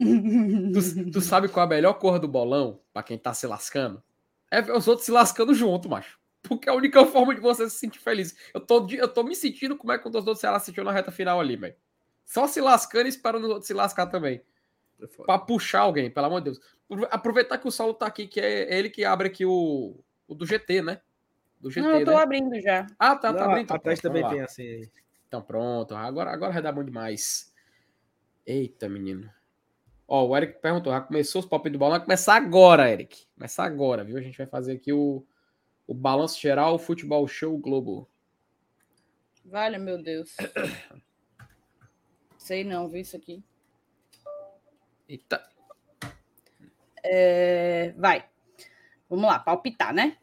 [0.00, 4.02] Tu, tu sabe qual é a melhor cor do bolão, pra quem tá se lascando?
[4.50, 6.18] É ver os outros se lascando junto, macho.
[6.42, 8.36] Porque é a única forma de você se sentir feliz.
[8.52, 10.82] Eu tô, eu tô me sentindo como é que o torcedor do Ceará se sentiu
[10.82, 11.76] na reta final ali, velho.
[12.24, 14.42] Só se lascando e esperando os outros se lascar também.
[15.24, 16.60] Pra puxar alguém, pelo amor de Deus.
[16.88, 19.94] Aprove- Aproveitar que o Saulo tá aqui, que é ele que abre aqui o,
[20.26, 21.00] o do GT, né?
[21.60, 22.16] Do GT, Não, eu tô né?
[22.22, 22.86] abrindo já.
[22.98, 23.58] Ah, tá, Não, tá abrindo.
[23.58, 24.62] a Então, Thaís pronto, também tem assim.
[24.62, 24.90] aí.
[25.28, 27.52] Então pronto, agora, agora vai dar bom demais.
[28.46, 29.30] Eita, menino.
[30.06, 31.98] Ó, o Eric perguntou, já começou os palpites do balão?
[31.98, 33.26] Vai começar agora, Eric.
[33.34, 34.16] Começar agora, viu?
[34.16, 35.22] A gente vai fazer aqui o,
[35.86, 38.08] o balanço geral, o futebol show Globo.
[39.44, 40.34] Vale, meu Deus.
[42.38, 43.42] Sei não, viu isso aqui.
[45.08, 45.42] Eita.
[47.02, 48.24] É, Vai.
[49.08, 50.16] Vamos lá, palpitar, né?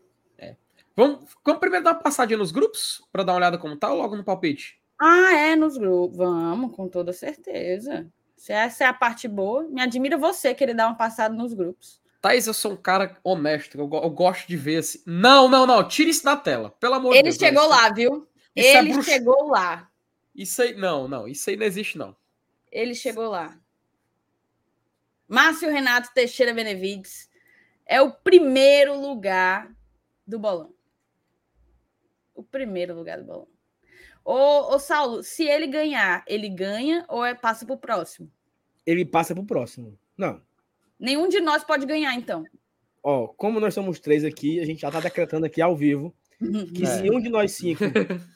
[0.98, 3.98] Vamos, vamos primeiro dar uma passadinha nos grupos, para dar uma olhada como tá, ou
[3.98, 4.80] logo no palpite?
[4.98, 6.16] Ah, é, nos grupos.
[6.18, 8.08] Vamos, com toda certeza.
[8.38, 12.00] Se essa é a parte boa, me admira você querer dar uma passada nos grupos.
[12.22, 15.04] Thaís, eu sou um cara honesto, eu, eu gosto de ver esse...
[15.06, 17.36] Não, não, não, tira isso da tela, pelo amor de Ele Deus.
[17.36, 18.28] chegou não, lá, viu?
[18.56, 19.92] isso é Ele bruxa- chegou lá.
[20.34, 22.16] Isso aí, não, não, isso aí não existe, não.
[22.72, 23.54] Ele chegou lá.
[25.28, 27.30] Márcio Renato Teixeira Benevides
[27.86, 29.74] é o primeiro lugar
[30.26, 30.74] do bolão.
[32.34, 33.48] O primeiro lugar do bolão.
[34.24, 38.32] Ô, ô Saulo, se ele ganhar, ele ganha ou é passa pro próximo?
[38.86, 39.98] Ele passa pro próximo.
[40.18, 40.42] Não.
[41.00, 42.44] Nenhum de nós pode ganhar, então.
[43.04, 46.14] Ó, como nós somos três aqui, a gente já tá decretando aqui ao vivo
[46.74, 46.86] que É.
[46.88, 47.84] se um de nós cinco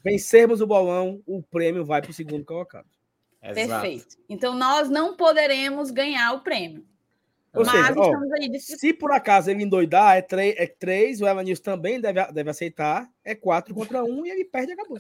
[0.03, 2.88] vencermos o bolão, o prêmio vai pro segundo colocado.
[3.41, 4.18] Perfeito.
[4.28, 6.86] Então nós não poderemos ganhar o prêmio.
[7.53, 8.80] Ou mas seja, ó, estamos aí disputando.
[8.80, 13.10] se por acaso ele endoidar, é três, é três o Evanilson também deve, deve aceitar,
[13.24, 14.98] é quatro contra um e ele perde e acabou.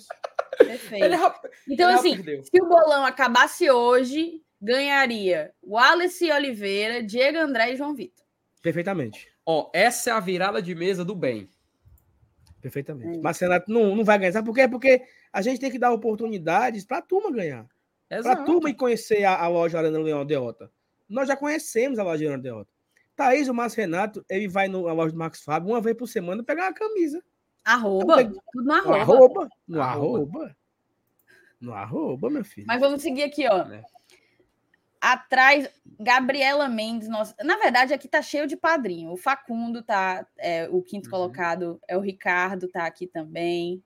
[0.57, 1.05] Perfeito.
[1.05, 2.43] Ele, rap- Então, ele assim, perdeu.
[2.43, 8.25] se o bolão acabasse hoje, ganharia Wallace Oliveira, Diego André e João Vitor.
[8.63, 9.31] Perfeitamente.
[9.45, 11.47] Ó, essa é a virada de mesa do bem.
[12.61, 13.19] Perfeitamente.
[13.19, 13.21] É.
[13.21, 14.31] Mas Renato não, não vai ganhar.
[14.33, 14.67] Sabe por quê?
[14.67, 17.65] Porque a gente tem que dar oportunidades para a turma ganhar.
[18.09, 18.45] Exato.
[18.45, 20.71] turma ir conhecer a, a loja Arena Leão Deota.
[21.07, 22.69] Nós já conhecemos a loja Arena Deota.
[23.15, 26.07] Thaís, o Márcio Renato, ele vai no- na loja do Marcos Fábio uma vez por
[26.07, 27.21] semana pegar uma camisa.
[27.65, 28.97] Arroba, Não, tudo no arroba.
[29.01, 29.49] arroba.
[29.67, 30.55] No Arroba.
[31.59, 32.65] No arroba, meu filho.
[32.65, 33.65] Mas vamos seguir aqui, ó.
[33.65, 33.83] Né?
[35.01, 35.69] Atrás,
[35.99, 37.07] Gabriela Mendes.
[37.07, 37.35] Nossa...
[37.43, 39.11] Na verdade, aqui tá cheio de padrinho.
[39.11, 40.25] O Facundo tá.
[40.37, 41.11] é, o quinto Uhum.
[41.11, 43.83] colocado é o Ricardo, tá aqui também.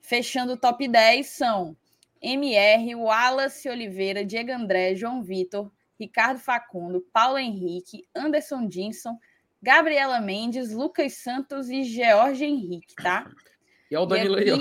[0.00, 1.76] Fechando o top 10 são
[2.22, 9.18] MR, Wallace Oliveira, Diego André, João Vitor, Ricardo Facundo, Paulo Henrique, Anderson Dinson,
[9.60, 13.30] Gabriela Mendes, Lucas Santos e George Henrique, tá?
[13.90, 14.58] E é o Danilo aí, ó.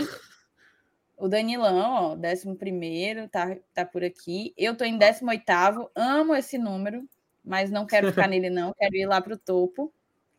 [1.18, 4.54] O Danilão, ó, 11 tá, tá por aqui.
[4.58, 7.08] Eu tô em 18, amo esse número,
[7.46, 8.74] mas não quero ficar nele, não.
[8.74, 9.94] Quero ir lá pro topo.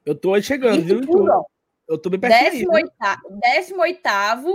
[0.05, 1.01] Eu tô chegando, viu?
[1.01, 1.44] tudo, ó,
[1.89, 2.71] Eu tô bem pertinho.
[2.71, 2.93] 18,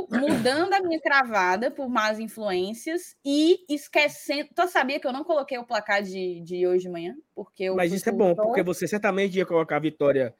[0.09, 4.49] mudando a minha cravada por más influências e esquecendo.
[4.55, 7.15] Tu sabia que eu não coloquei o placar de, de hoje de manhã?
[7.35, 10.33] Porque eu Mas isso é bom, porque você certamente ia colocar a vitória,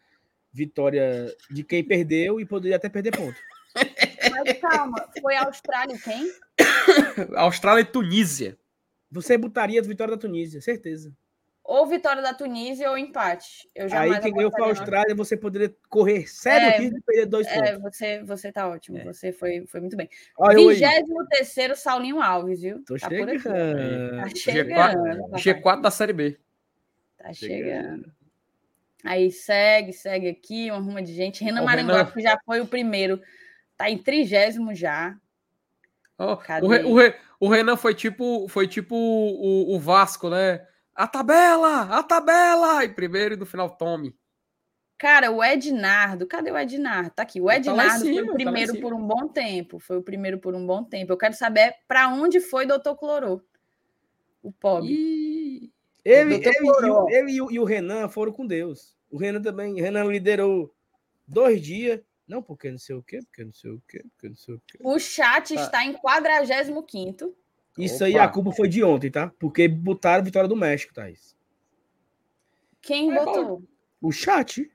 [0.52, 3.38] vitória de quem perdeu e poderia até perder ponto.
[3.76, 6.32] Mas calma, foi a Austrália e quem?
[7.36, 8.58] Austrália e Tunísia.
[9.12, 11.14] Você botaria a vitória da Tunísia, certeza.
[11.68, 13.70] Ou vitória da Tunísia ou empate.
[13.76, 17.02] Eu jamais Aí quem ganhou foi a Austrália, você poderia correr sério É, risco de
[17.02, 17.82] perder dois É, pontos.
[17.98, 18.98] você, você tá ótimo.
[19.00, 19.04] É.
[19.04, 20.10] Você foi, foi muito bem.
[20.42, 20.56] Aí.
[20.56, 22.82] 23 Saulinho Alves, viu?
[22.86, 23.40] Tô tá por aqui.
[23.40, 24.18] chegando.
[24.18, 25.22] Tá G4, chegando.
[25.24, 25.42] papai.
[25.42, 26.38] G4 da Série B.
[27.18, 27.58] Tá chegando.
[27.66, 28.12] chegando.
[29.04, 31.44] Aí segue, segue aqui, uma ruma de gente.
[31.44, 31.66] Renan
[32.06, 33.22] que já foi o primeiro,
[33.76, 35.18] tá em trigésimo já.
[36.46, 36.66] Cadê?
[36.66, 40.66] o, Re- o Re- o Renan foi tipo, foi tipo o, o Vasco, né?
[40.98, 41.84] A tabela!
[41.98, 42.84] A tabela!
[42.84, 44.16] E primeiro e no final tome.
[44.98, 47.12] Cara, o Ednardo, cadê o Ednardo?
[47.12, 47.40] Tá aqui.
[47.40, 49.78] O Ele tá Ednardo cima, foi tá o em primeiro por um bom tempo.
[49.80, 51.14] Foi o primeiro por um bom tempo.
[51.14, 53.40] Eu quero saber para onde foi Doutor Clorô.
[54.42, 54.90] O pobre.
[54.92, 55.72] Ih,
[56.04, 57.08] Ele, Doutor ele, e o, Coró.
[57.10, 58.98] ele e o- e o Renan foram com Deus.
[59.12, 59.74] O Renan também.
[59.74, 60.74] O Renan liderou
[61.28, 62.02] dois dias.
[62.28, 64.62] Não, porque não sei o quê, porque não sei o quê, porque não sei o
[64.68, 64.78] quê.
[64.82, 65.62] O chat Tá.
[65.62, 66.82] está em 45
[67.78, 68.24] Isso aí, Opa.
[68.24, 69.32] a culpa foi de ontem, tá?
[69.40, 71.36] Porque botaram a vitória do México, Thaís.
[72.82, 73.64] Quem É, botou?
[74.02, 74.70] O chat.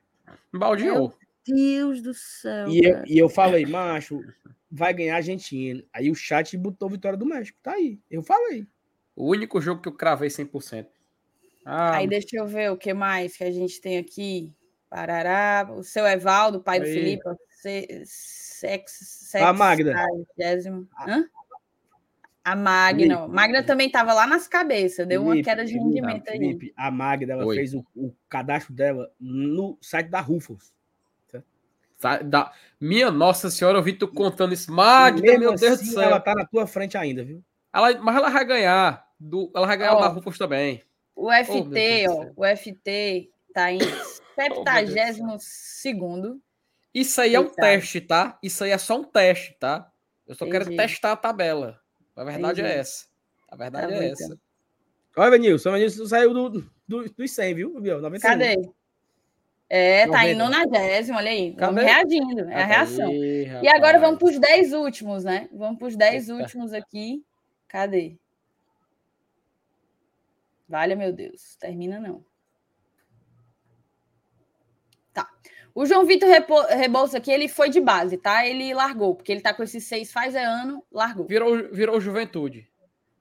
[0.53, 1.13] baldeou.
[1.45, 2.69] Deus do céu.
[2.69, 4.21] E eu, e eu falei, macho,
[4.71, 5.83] vai ganhar a Argentina.
[5.91, 7.57] Aí o chat botou vitória do México.
[7.61, 7.99] Tá aí.
[8.09, 8.65] Eu falei.
[9.15, 10.87] O único jogo que eu cravei 100%.
[11.65, 14.51] Ah, aí deixa eu ver o que mais que a gente tem aqui.
[14.89, 15.69] Parará.
[15.71, 16.83] O seu Evaldo, pai aí.
[16.83, 17.23] do Felipe.
[18.05, 18.97] Sex,
[19.29, 19.93] sex, a Magda.
[21.07, 21.25] Hã?
[22.43, 23.15] A Magna.
[23.15, 23.33] Felipe.
[23.33, 26.37] Magna também estava lá nas cabeças, deu Felipe, uma queda de rendimento aí.
[26.37, 30.73] Felipe, a Magda ela fez o, o, cadastro dela no site da Rufus.
[32.25, 32.51] Da...
[32.81, 34.69] Minha Nossa Senhora, eu vi tu contando isso.
[34.69, 36.01] Magda, meu Deus assim, do céu.
[36.01, 37.41] Ela tá na tua frente ainda, viu?
[37.71, 39.07] Ela, mas ela vai ganhar.
[39.17, 40.83] Do, ela vai ganhar oh, da Rufus também.
[41.15, 42.43] O FT, oh, ó.
[42.43, 43.79] O FT tá em
[44.35, 46.27] 72
[46.93, 48.37] Isso aí é um teste, tá?
[48.43, 49.89] Isso aí é só um teste, tá?
[50.27, 50.65] Eu só Entendi.
[50.65, 51.82] quero testar a tabela.
[52.15, 52.77] A verdade é Entendi.
[52.77, 53.05] é essa.
[53.47, 54.25] A verdade tá é essa.
[54.25, 54.37] Então.
[55.15, 56.49] Olha, Venilson, o Venilson saiu do,
[56.87, 57.79] do, dos 100, viu?
[57.79, 58.19] 91.
[58.19, 58.71] Cadê?
[59.69, 60.29] É, tá 90.
[60.29, 61.55] em nonagésimo, olha aí.
[61.57, 63.09] Vamos reagindo, é a reação.
[63.09, 65.49] Aí, e agora vamos para os 10 últimos, né?
[65.51, 67.23] Vamos para os 10 últimos aqui.
[67.67, 68.15] Cadê?
[70.67, 71.55] Vale, meu Deus.
[71.55, 72.23] Termina não.
[75.11, 75.27] Tá.
[75.75, 76.29] O João Vitor
[76.69, 78.45] Rebouça aqui, ele foi de base, tá?
[78.45, 81.25] Ele largou, porque ele tá com esses seis faz é ano, largou.
[81.25, 82.69] Virou, virou juventude.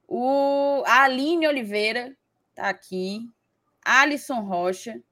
[0.06, 2.14] O a Aline Oliveira
[2.54, 3.26] tá aqui.
[3.82, 5.02] Alisson Rocha.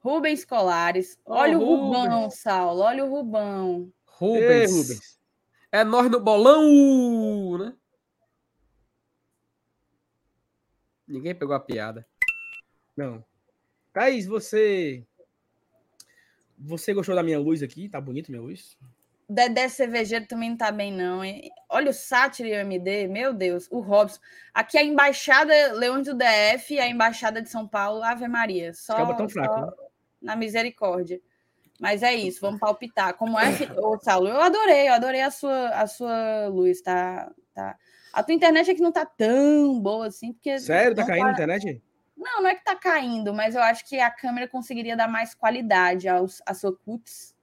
[0.00, 1.18] Rubens Colares.
[1.24, 2.82] Olha oh, o Rubão, Saulo.
[2.82, 3.90] Olha o Rubão.
[4.04, 4.42] Rubens.
[4.42, 5.20] Ei, Rubens.
[5.70, 7.74] É nós no bolão, né?
[11.08, 12.06] Ninguém pegou a piada.
[12.96, 13.24] Não.
[13.92, 15.06] Thaís, você.
[16.64, 17.88] Você gostou da minha luz aqui?
[17.88, 18.76] Tá bonito minha luz?
[19.28, 21.24] Dedé Cervejeiro também não tá bem, não.
[21.24, 21.50] Hein?
[21.68, 24.20] Olha o Sátiro e o MD, meu Deus, o Robson.
[24.52, 28.74] Aqui a Embaixada Leões do DF e a Embaixada de São Paulo, Ave Maria.
[28.74, 29.72] Só, tão fraco, só né?
[30.20, 31.20] na misericórdia.
[31.80, 33.14] Mas é isso, vamos palpitar.
[33.14, 34.28] Como é, ô, Saulo?
[34.28, 37.76] Eu adorei, eu adorei a sua, a sua luz, tá, tá.
[38.12, 40.60] A tua internet é que não tá tão boa assim, porque.
[40.60, 40.94] Sério?
[40.94, 41.82] Tá caindo a internet?
[42.22, 45.34] Não, não é que tá caindo, mas eu acho que a câmera conseguiria dar mais
[45.34, 47.34] qualidade aos, à sua cuts.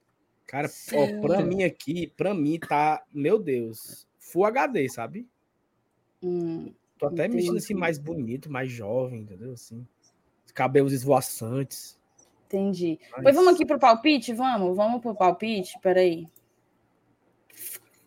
[0.48, 5.28] Cara, ó, pra mim aqui, pra mim tá, meu Deus, Full HD, sabe?
[6.24, 7.36] Hum, Tô até entendi.
[7.36, 9.54] mexendo assim mais bonito, mais jovem, entendeu?
[9.54, 9.86] Assim,
[10.54, 12.00] cabelos esvoaçantes.
[12.48, 13.00] Entendi.
[13.12, 13.24] Mas...
[13.24, 14.34] Pois vamos aqui pro palpite?
[14.34, 15.78] Vamos, vamos pro palpite?
[15.82, 16.26] Peraí.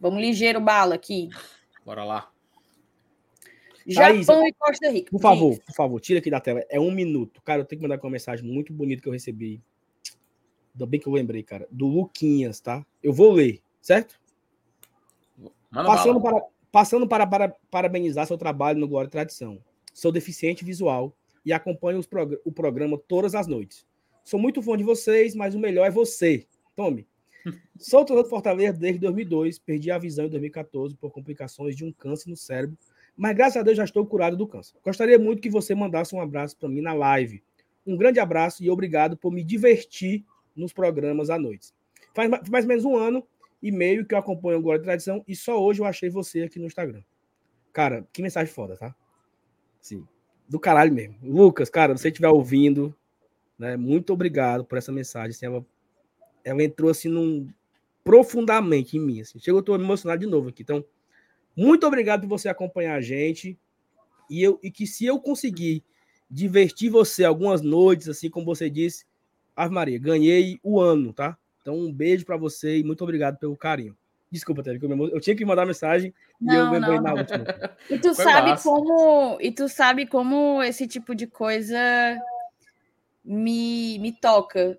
[0.01, 1.29] Vamos ligeiro bala aqui.
[1.85, 2.32] Bora lá.
[3.87, 5.11] Japão Thaís, e Costa Rica.
[5.11, 6.65] Por favor, por favor, tira aqui da tela.
[6.69, 7.43] É um minuto.
[7.43, 9.61] Cara, eu tenho que mandar uma mensagem muito bonita que eu recebi.
[10.75, 11.67] Ainda bem que eu lembrei, cara.
[11.71, 12.85] Do Luquinhas, tá?
[13.03, 14.21] Eu vou ler, certo?
[15.71, 19.59] Mano, passando para, passando para, para parabenizar seu trabalho no Glória e Tradição.
[19.93, 21.15] Sou deficiente visual
[21.45, 23.87] e acompanho prog o programa todas as noites.
[24.25, 26.47] Sou muito fã de vocês, mas o melhor é você.
[26.77, 27.07] Tome.
[27.77, 29.59] Sou torcedor do Fortaleza desde 2002.
[29.59, 32.79] Perdi a visão em 2014 por complicações de um câncer no cérebro
[33.17, 34.77] mas graças a Deus já estou curado do câncer.
[34.85, 37.43] Gostaria muito que você mandasse um abraço para mim na live.
[37.87, 40.25] Um grande abraço e obrigado por me divertir
[40.57, 41.73] nos programas à noite.
[42.15, 43.27] Faz mais ou menos um ano
[43.63, 46.43] e meio que eu acompanho o Glória de Tradição e só hoje eu achei você
[46.43, 47.03] aqui no Instagram.
[47.73, 48.95] Cara, que mensagem foda, tá?
[49.81, 50.07] Sim.
[50.49, 51.17] Do caralho mesmo.
[51.23, 52.95] Lucas, cara, você estiver ouvindo,
[53.59, 53.77] né?
[53.77, 55.31] Muito obrigado por essa mensagem.
[55.31, 55.65] Assim, ela,
[56.45, 57.49] ela entrou assim num
[58.05, 59.21] profundamente em mim.
[59.21, 59.39] Assim.
[59.39, 60.63] Chegou, eu tô emocionado de novo aqui.
[60.63, 60.85] Então,
[61.57, 63.59] muito obrigado por você acompanhar a gente.
[64.29, 65.83] E, eu, e que se eu conseguir
[66.31, 69.05] divertir você algumas noites, assim como você disse,
[69.55, 71.37] Ave Maria, ganhei o ano, tá?
[71.61, 73.97] Então, um beijo para você e muito obrigado pelo carinho.
[74.31, 77.45] Desculpa, Tele, eu, eu tinha que mandar mensagem não, e eu lembrei na última.
[77.91, 78.63] E tu Foi sabe massa.
[78.67, 81.79] como e tu sabe como esse tipo de coisa
[83.23, 84.79] me, me toca,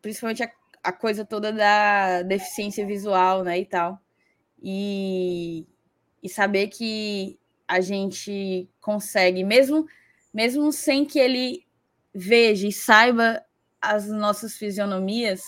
[0.00, 0.50] principalmente a,
[0.82, 4.00] a coisa toda da deficiência visual, né, e tal.
[4.62, 5.66] E
[6.24, 7.38] e saber que
[7.68, 9.86] a gente consegue, mesmo,
[10.32, 11.66] mesmo sem que ele
[12.14, 13.44] veja e saiba
[13.80, 15.42] as nossas fisionomias,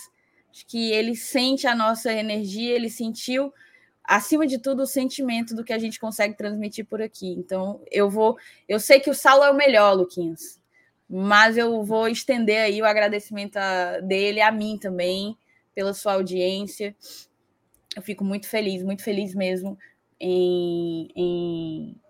[0.67, 3.51] que ele sente a nossa energia, ele sentiu,
[4.03, 7.29] acima de tudo, o sentimento do que a gente consegue transmitir por aqui.
[7.31, 8.37] Então, eu vou.
[8.69, 10.61] Eu sei que o Saulo é o melhor, Luquinhas,
[11.09, 15.35] mas eu vou estender aí o agradecimento a, dele a mim também,
[15.73, 16.95] pela sua audiência.
[17.95, 19.77] Eu fico muito feliz, muito feliz mesmo
[20.19, 22.01] em, em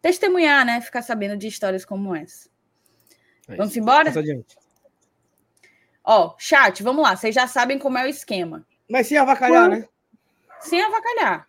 [0.00, 0.80] testemunhar, né?
[0.80, 2.48] Ficar sabendo de histórias como essa.
[3.48, 4.12] É vamos embora?
[6.04, 7.16] Ó, chat, vamos lá.
[7.16, 8.66] Vocês já sabem como é o esquema.
[8.88, 9.80] Mas sem avacalhar, Quanto...
[9.80, 9.88] né?
[10.60, 11.48] Sem avacalhar.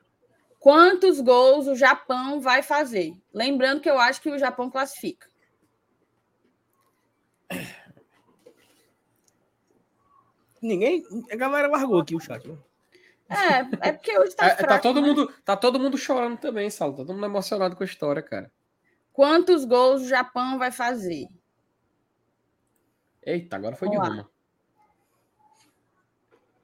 [0.59, 3.13] Quantos gols o Japão vai fazer?
[3.33, 5.27] Lembrando que eu acho que o Japão classifica.
[10.61, 11.03] Ninguém.
[11.31, 12.43] A galera largou aqui o chat.
[13.29, 15.07] É, é porque hoje tá É, fraco, tá, todo né?
[15.07, 16.93] mundo, tá todo mundo chorando também, Saulo.
[16.95, 18.51] Tá todo mundo emocionado com a história, cara.
[19.11, 21.27] Quantos gols o Japão vai fazer?
[23.23, 24.09] Eita, agora foi de Vamos lá.
[24.09, 24.29] uma.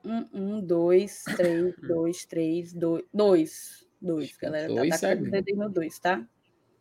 [0.03, 3.03] Um, um, dois, três, dois, três, dois.
[3.13, 3.87] Dois.
[4.01, 4.67] Dois, galera.
[4.67, 6.27] Dois tá é aí no dois, tá?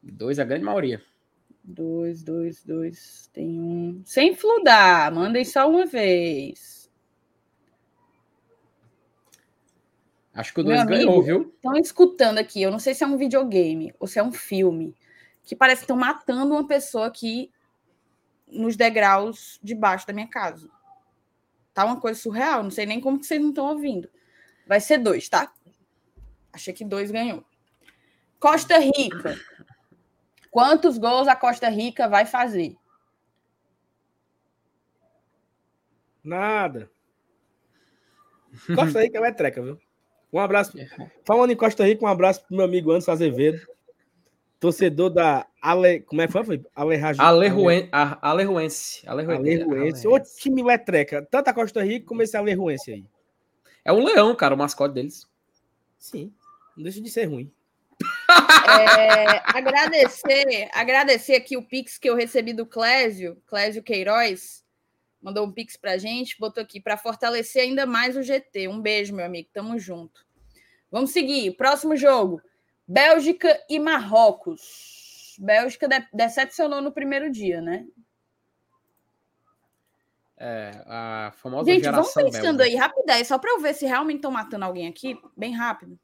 [0.02, 1.02] Dois, a grande maioria.
[1.62, 3.28] Dois, dois, dois.
[3.32, 4.02] Tem um.
[4.04, 5.12] Sem fludar.
[5.12, 6.79] Mandem só uma vez.
[10.40, 11.22] Acho que o Meu dois ganhou, amigo.
[11.22, 11.52] viu?
[11.54, 12.62] Estão escutando aqui.
[12.62, 14.96] Eu não sei se é um videogame ou se é um filme.
[15.44, 17.52] Que parece que estão matando uma pessoa aqui
[18.46, 20.70] nos degraus debaixo da minha casa.
[21.74, 22.62] Tá uma coisa surreal.
[22.62, 24.08] Não sei nem como que vocês não estão ouvindo.
[24.66, 25.52] Vai ser dois, tá?
[26.50, 27.44] Achei que dois ganhou.
[28.38, 29.38] Costa Rica.
[30.50, 32.74] Quantos gols a Costa Rica vai fazer?
[36.24, 36.90] Nada.
[38.74, 39.78] Costa Rica é treca, viu?
[40.32, 40.72] Um abraço.
[41.24, 43.66] Falando em Costa Rica, um abraço pro meu amigo Anderson Azevedo,
[44.60, 46.00] torcedor da Ale.
[46.00, 46.44] Como é que foi?
[46.44, 46.64] foi?
[46.74, 47.20] Alerraju...
[47.20, 49.02] Alerruen- a- Alerruense.
[49.08, 49.62] Alerruense.
[49.62, 50.08] Alerruense.
[50.08, 51.26] Ô time letreca.
[51.30, 53.04] Tanto a Costa Rica como esse Alerruense aí.
[53.84, 55.26] É um leão, cara, o mascote deles.
[55.98, 56.32] Sim.
[56.76, 57.50] Não deixa de ser ruim.
[58.68, 64.64] É, agradecer, agradecer aqui o Pix que eu recebi do Clésio, Clésio Queiroz,
[65.20, 68.68] mandou um Pix pra gente, botou aqui para fortalecer ainda mais o GT.
[68.68, 70.24] Um beijo, meu amigo, tamo junto.
[70.90, 72.40] Vamos seguir, próximo jogo:
[72.86, 75.36] Bélgica e Marrocos.
[75.38, 77.86] Bélgica de decepcionou no primeiro dia, né?
[80.42, 82.64] É, a famosa Gente, vamos pensando belga.
[82.64, 85.98] aí, rapidez, só para eu ver se realmente estão matando alguém aqui, bem rápido.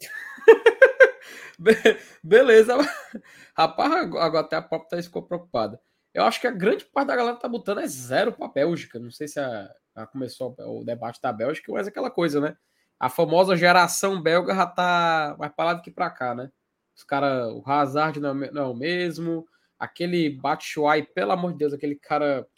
[1.59, 2.76] Be- Beleza.
[3.56, 5.80] Rapaz, agora agora até a própria Thaís ficou preocupada.
[6.16, 8.98] Eu acho que a grande parte da galera tá botando é zero pra Bélgica.
[8.98, 12.56] Não sei se a, a começou o debate da Bélgica, mas é aquela coisa, né?
[12.98, 16.51] A famosa geração belga já tá mais pra lá do que pra cá, né?
[16.97, 19.47] Os caras, o Hazard não é, não é o mesmo.
[19.78, 22.48] Aquele Batshuayi, pelo amor de Deus, aquele cara.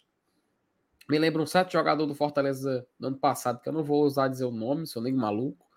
[1.09, 4.29] Me lembra um certo jogador do Fortaleza do ano passado, que eu não vou usar
[4.29, 5.67] dizer o nome, sou nem maluco.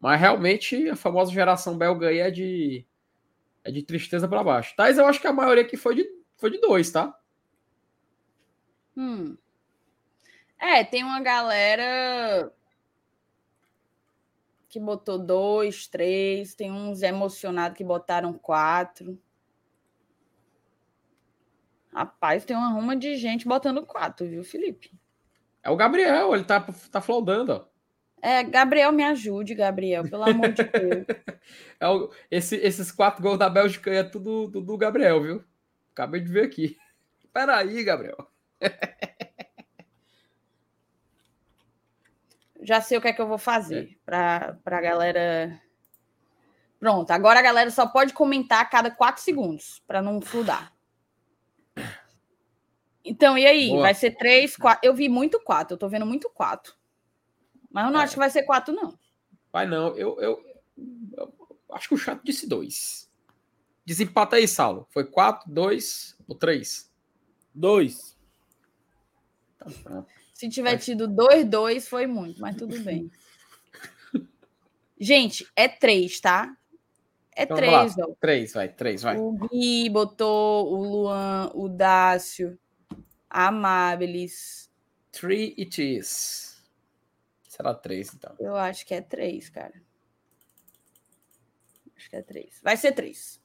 [0.00, 2.86] Mas realmente a famosa geração belga aí é de,
[3.62, 4.74] é de tristeza pra baixo.
[4.74, 7.16] Thais, eu acho que a maioria aqui foi de, foi de dois, tá?
[8.96, 9.36] Hum.
[10.58, 12.52] É, tem uma galera
[14.68, 19.18] que botou dois, três, tem uns emocionados que botaram quatro.
[21.92, 24.92] Rapaz, tem uma ruma de gente botando quatro, viu, Felipe?
[25.62, 26.60] É o Gabriel, ele tá,
[26.90, 27.70] tá flaudando, ó.
[28.22, 31.06] É, Gabriel, me ajude, Gabriel, pelo amor de Deus.
[31.80, 35.44] É o- esse- esses quatro gols da Bélgica é tudo tudo do Gabriel, viu?
[36.00, 36.78] Acabei de ver aqui.
[37.30, 38.26] Peraí, Gabriel.
[42.62, 45.60] Já sei o que é que eu vou fazer para a galera.
[46.78, 50.72] Pronto, agora a galera só pode comentar a cada quatro segundos, para não fludar.
[53.04, 53.68] Então, e aí?
[53.68, 53.82] Boa.
[53.82, 54.80] Vai ser três, quatro.
[54.82, 56.74] Eu vi muito quatro, eu tô vendo muito quatro.
[57.70, 58.04] Mas eu não É.
[58.04, 58.98] acho que vai ser quatro, não.
[59.52, 60.42] Vai não, eu, eu,
[61.16, 61.34] eu
[61.72, 63.09] acho que o chato disse dois.
[63.90, 64.86] Desempata aí, Saulo.
[64.90, 66.88] Foi quatro, dois ou três?
[67.52, 68.16] Dois.
[69.56, 70.08] Então, pronto.
[70.32, 73.10] Se tiver tido dois, dois, foi muito, mas tudo bem.
[74.96, 76.56] Gente, é três, tá?
[77.34, 78.14] É Então, três, ó.
[78.20, 79.16] Três, vai, três, vai.
[79.18, 82.56] O Gui botou o Luan, o Dácio,
[83.28, 84.70] a Amabilis.
[85.10, 86.62] Three it is.
[87.48, 88.36] Será três, então.
[88.38, 89.74] Eu acho que é três, cara.
[91.96, 92.60] Acho que é três.
[92.62, 93.39] Vai ser três.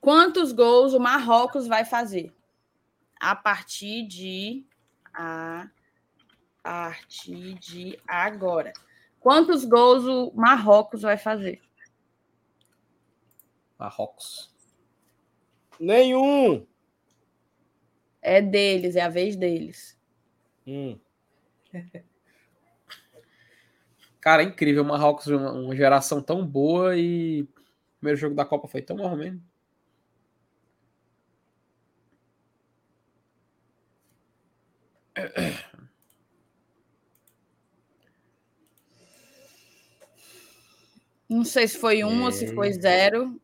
[0.00, 2.32] Quantos gols o Marrocos vai fazer?
[3.18, 4.64] A partir de.
[5.12, 5.68] A
[6.62, 8.72] partir de agora.
[9.20, 11.60] Quantos gols o Marrocos vai fazer?
[13.78, 14.54] Marrocos.
[15.78, 16.66] Nenhum.
[18.20, 19.98] É deles, é a vez deles.
[20.66, 20.98] Hum.
[24.20, 24.82] Cara, é incrível.
[24.82, 27.48] O Marrocos, uma, uma geração tão boa e o
[27.98, 29.42] primeiro jogo da Copa foi tão mal mesmo.
[41.28, 43.40] Não sei se foi um ou se foi zero.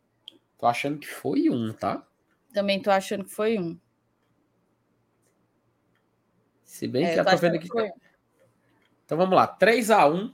[0.59, 2.07] Tô achando que foi um, tá?
[2.53, 3.79] Também tô achando que foi um.
[6.65, 7.69] Se bem É, que eu tô tô vendo que aqui.
[7.69, 7.93] foi um.
[9.05, 9.47] Então vamos lá.
[9.47, 10.33] 3x1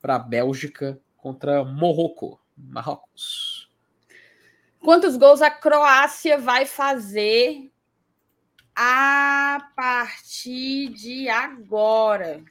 [0.00, 2.40] para Bélgica contra Morroco.
[2.56, 3.68] Marrocos.
[4.80, 7.72] Quantos gols a Croácia vai fazer
[8.76, 12.44] a partir de agora.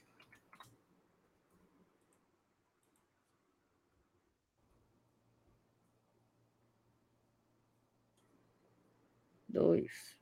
[9.48, 10.18] Dois.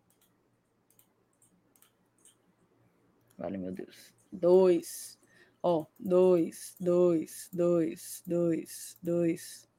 [3.38, 4.13] Vale, meu Deus.
[4.31, 5.17] Dois.
[5.61, 9.69] Ó, oh, dois, dois, dois, dois, dois.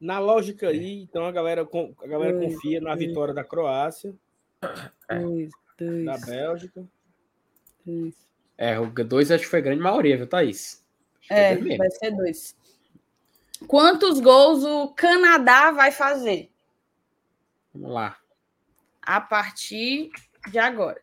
[0.00, 3.08] Na lógica aí, então a galera, a galera dois, confia na dois.
[3.08, 4.16] vitória da Croácia
[5.08, 6.88] dois, dois, da Bélgica.
[7.84, 8.14] Dois.
[8.56, 10.84] É, o dois acho que foi grande maioria, viu, Thaís?
[11.30, 12.56] É, vai ser dois.
[13.66, 16.50] Quantos gols o Canadá vai fazer?
[17.72, 18.18] Vamos lá.
[19.02, 20.10] A partir
[20.50, 21.00] de agora.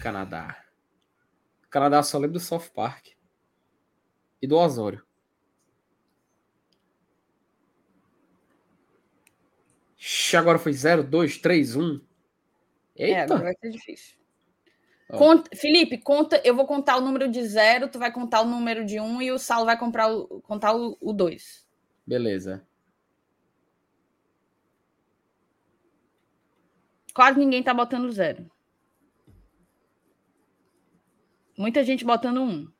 [0.00, 0.64] Canadá.
[1.68, 3.08] Canadá só lembra do South Park
[4.40, 5.04] e do Osório.
[10.36, 12.00] Agora foi 0, 2, 3, 1.
[12.96, 13.12] Eita.
[13.12, 14.20] É, agora vai ser difícil.
[15.08, 18.84] Conta, Felipe, conta, eu vou contar o número de zero, tu vai contar o número
[18.84, 21.66] de um e o Saulo vai comprar o, contar o, o dois.
[22.06, 22.64] Beleza.
[27.12, 28.48] Quase ninguém tá botando zero.
[31.58, 32.70] Muita gente botando um.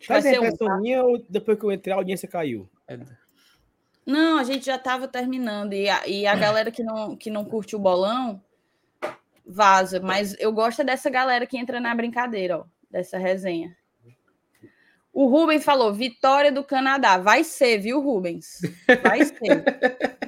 [0.00, 0.78] Acho vai ser um, tá?
[0.78, 2.68] minha ou depois que eu entrei a audiência caiu?
[2.86, 2.98] É.
[4.08, 7.44] Não, a gente já estava terminando e a, e a galera que não, que não
[7.44, 8.42] curte o bolão
[9.44, 13.76] vaza, mas eu gosto dessa galera que entra na brincadeira, ó, dessa resenha.
[15.12, 17.18] O Rubens falou: vitória do Canadá.
[17.18, 18.62] Vai ser, viu, Rubens?
[19.02, 19.62] Vai ser.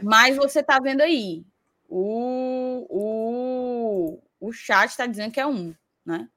[0.02, 1.42] mas você tá vendo aí.
[1.88, 5.74] O, o, o chat está dizendo que é um,
[6.04, 6.28] né?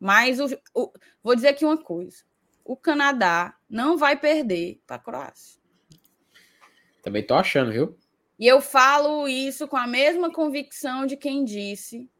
[0.00, 0.92] Mas o, o,
[1.22, 2.24] vou dizer aqui uma coisa:
[2.64, 5.59] o Canadá não vai perder para a Croácia.
[7.02, 7.98] Também tô achando, viu?
[8.38, 12.10] E eu falo isso com a mesma convicção de quem disse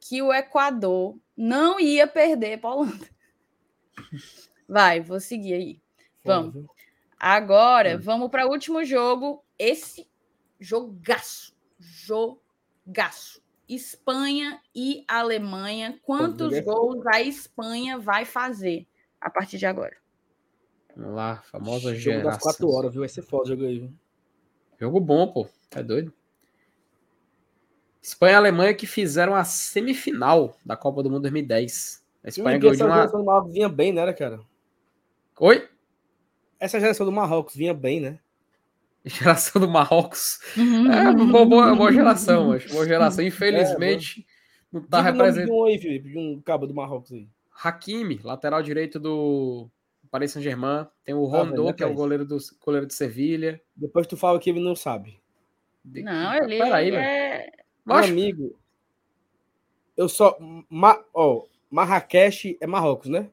[0.00, 3.08] que o Equador não ia perder para a Holanda.
[4.68, 5.80] Vai, vou seguir aí.
[6.24, 6.64] Vamos.
[7.18, 8.00] Agora, hum.
[8.00, 9.44] vamos para o último jogo.
[9.58, 10.08] Esse
[10.60, 11.56] jogaço.
[11.78, 13.42] Jogaço.
[13.68, 15.98] Espanha e Alemanha.
[16.02, 18.86] Quantos gols a Espanha vai fazer
[19.20, 19.96] a partir de agora?
[20.96, 22.30] Vamos lá, famosa jogo geração.
[22.30, 23.00] das quatro horas, viu?
[23.00, 23.92] Vai ser foda o jogo aí, viu?
[24.80, 25.46] Jogo bom, pô.
[25.68, 26.12] Tá doido?
[28.00, 32.02] Espanha e Alemanha que fizeram a semifinal da Copa do Mundo 2010.
[32.24, 32.94] A Espanha ganhou de uma...
[32.94, 34.40] geração do Marrocos vinha bem, né, cara?
[35.38, 35.68] Oi?
[36.58, 38.18] Essa geração do Marrocos vinha bem, né?
[39.04, 40.40] Geração do Marrocos.
[40.56, 40.90] Uhum.
[40.90, 42.68] É uma boa, boa geração, acho.
[42.70, 43.22] Boa geração.
[43.24, 45.54] É, Infelizmente, é, não tá representando.
[45.54, 47.28] Um aí, Felipe, de um cabo do Marrocos aí.
[47.62, 49.70] Hakimi, lateral direito do
[50.16, 50.86] Paris Saint-Germain.
[51.04, 53.60] Tem o ah, Rondô, que é o goleiro do goleiro de Sevilha.
[53.76, 55.20] Depois tu fala que ele não sabe.
[55.84, 57.50] Não, ele, Peraí, ele é...
[57.84, 58.58] Meu amigo,
[59.94, 60.36] eu só.
[60.68, 63.30] Ma, ó, Marrakech é Marrocos, né?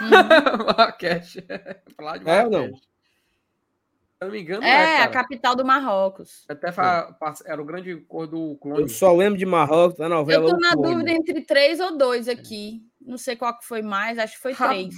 [0.00, 0.10] Uhum.
[0.66, 1.38] Marrakech.
[2.26, 2.76] É ou não?
[2.76, 2.82] Se
[4.20, 6.44] eu não me engano, é, é a capital do Marrocos.
[6.48, 7.16] Até fa...
[7.46, 8.82] era o grande cor do clone.
[8.82, 10.48] Eu só lembro de Marrocos da novela.
[10.48, 12.82] Eu tô na dúvida entre três ou dois aqui.
[13.00, 14.68] Não sei qual que foi mais, acho que foi ha...
[14.68, 14.94] três.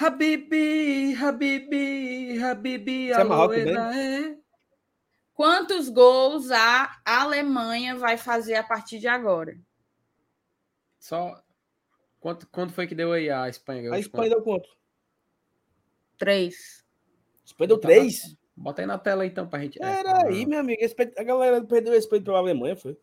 [0.00, 4.38] Habibi, Habibi, Habibi, é Marrocos, né?
[5.34, 9.56] Quantos gols a Alemanha vai fazer a partir de agora?
[10.98, 11.40] Só.
[12.20, 13.92] Quanto, quanto foi que deu aí a Espanha?
[13.92, 14.68] A Espanha deu quanto?
[16.16, 16.84] Três.
[17.42, 18.36] A Espanha deu três?
[18.56, 19.80] Bota aí na tela então pra gente.
[19.80, 20.82] Era aí, meu amigo.
[21.16, 22.98] A galera perdeu respeito pela Alemanha, foi.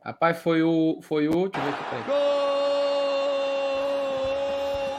[0.00, 1.00] Rapaz, foi o.
[1.00, 1.48] Foi o.
[1.48, 2.10] Deixa eu ver aqui.
[2.10, 2.32] Gol!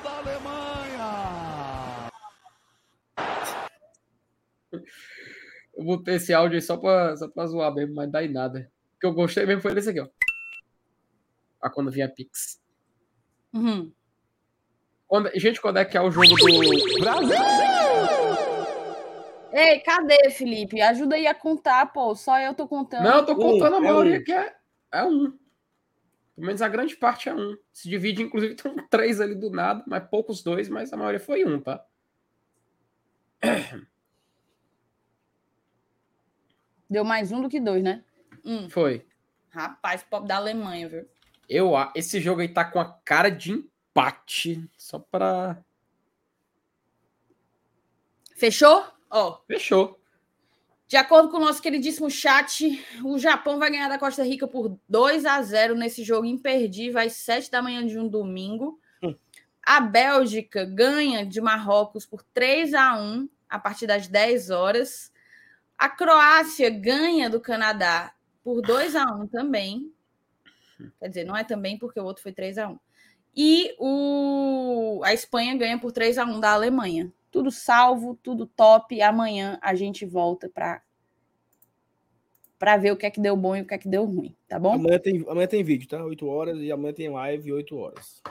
[0.01, 2.09] da Alemanha!
[5.83, 8.71] Eu botei esse áudio aí só pra, só pra zoar mesmo, mas dá em nada.
[8.95, 10.07] O que eu gostei mesmo foi desse aqui, ó.
[11.61, 12.61] A quando vinha Pix.
[13.53, 13.91] Uhum.
[15.05, 16.99] Quando, gente, quando é que é o jogo do.
[17.01, 17.35] Brasil!
[19.51, 20.81] Ei, cadê, Felipe?
[20.81, 22.15] Ajuda aí a contar, pô.
[22.15, 23.03] Só eu tô contando.
[23.03, 24.23] Não, eu tô contando um, a maioria é um.
[24.23, 24.55] que é,
[24.93, 25.37] é um.
[26.33, 27.57] Pelo menos a grande parte é um.
[27.73, 31.43] Se divide, inclusive, tem três ali do nada, mas poucos dois, mas a maioria foi
[31.43, 31.85] um, tá?
[36.93, 38.03] Deu mais um do que dois, né?
[38.45, 38.69] Um.
[38.69, 39.03] Foi.
[39.49, 41.09] Rapaz, pop da Alemanha, viu?
[41.49, 44.69] Eu, esse jogo aí tá com a cara de empate.
[44.77, 45.57] Só pra.
[48.35, 48.85] Fechou?
[49.09, 49.39] Ó.
[49.47, 49.99] Fechou.
[50.87, 54.77] De acordo com o nosso queridíssimo chat, o Japão vai ganhar da Costa Rica por
[54.87, 58.79] 2 a 0 nesse jogo imperdível às 7 da manhã de um domingo.
[59.01, 59.15] Hum.
[59.65, 65.11] A Bélgica ganha de Marrocos por 3 a 1 a partir das 10 horas.
[65.83, 69.91] A Croácia ganha do Canadá por 2 a 1 também.
[70.97, 72.79] Quer dizer, não é também porque o outro foi 3 a 1
[73.35, 75.01] E o...
[75.03, 77.11] a Espanha ganha por 3 a 1 da Alemanha.
[77.29, 79.01] Tudo salvo, tudo top.
[79.01, 80.81] Amanhã a gente volta para
[82.57, 84.33] para ver o que é que deu bom e o que é que deu ruim,
[84.47, 84.75] tá bom?
[84.75, 86.01] Amanhã tem, amanhã tem vídeo, tá?
[86.01, 88.23] 8 horas e amanhã tem live 8 horas.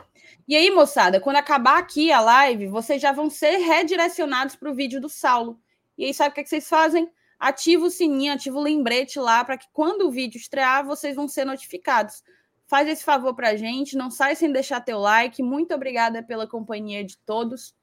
[0.49, 4.75] E aí, moçada, quando acabar aqui a live, vocês já vão ser redirecionados para o
[4.75, 5.61] vídeo do Saulo.
[5.99, 7.13] E aí, sabe o que, é que vocês fazem?
[7.43, 11.27] Ativa o sininho, ativa o lembrete lá para que quando o vídeo estrear, vocês vão
[11.27, 12.23] ser notificados.
[12.69, 15.43] Faz esse favor para a gente, não sai sem deixar teu like.
[15.43, 17.75] Muito obrigada pela companhia de todos.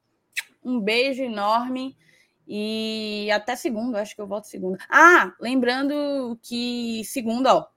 [0.64, 1.98] Um beijo enorme.
[2.48, 4.78] E até segunda, acho que eu volto segunda.
[4.90, 7.68] Ah, lembrando que segunda, ó,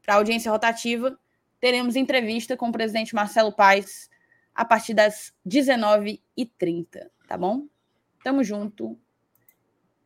[0.00, 1.14] para audiência rotativa,
[1.60, 4.08] teremos entrevista com o presidente Marcelo Paes
[4.54, 7.66] a partir das 19h30, tá bom?
[8.24, 8.98] Tamo junto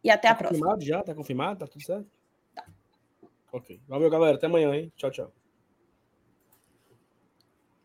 [0.07, 0.61] e até tá a próxima.
[0.61, 1.03] Confirmado já?
[1.03, 1.59] Tá confirmado?
[1.59, 2.07] Tá tudo certo?
[2.55, 2.65] Tá.
[3.53, 3.81] Ok.
[3.89, 4.37] Valeu, galera.
[4.37, 4.93] Até amanhã, hein?
[4.97, 5.33] Tchau, tchau.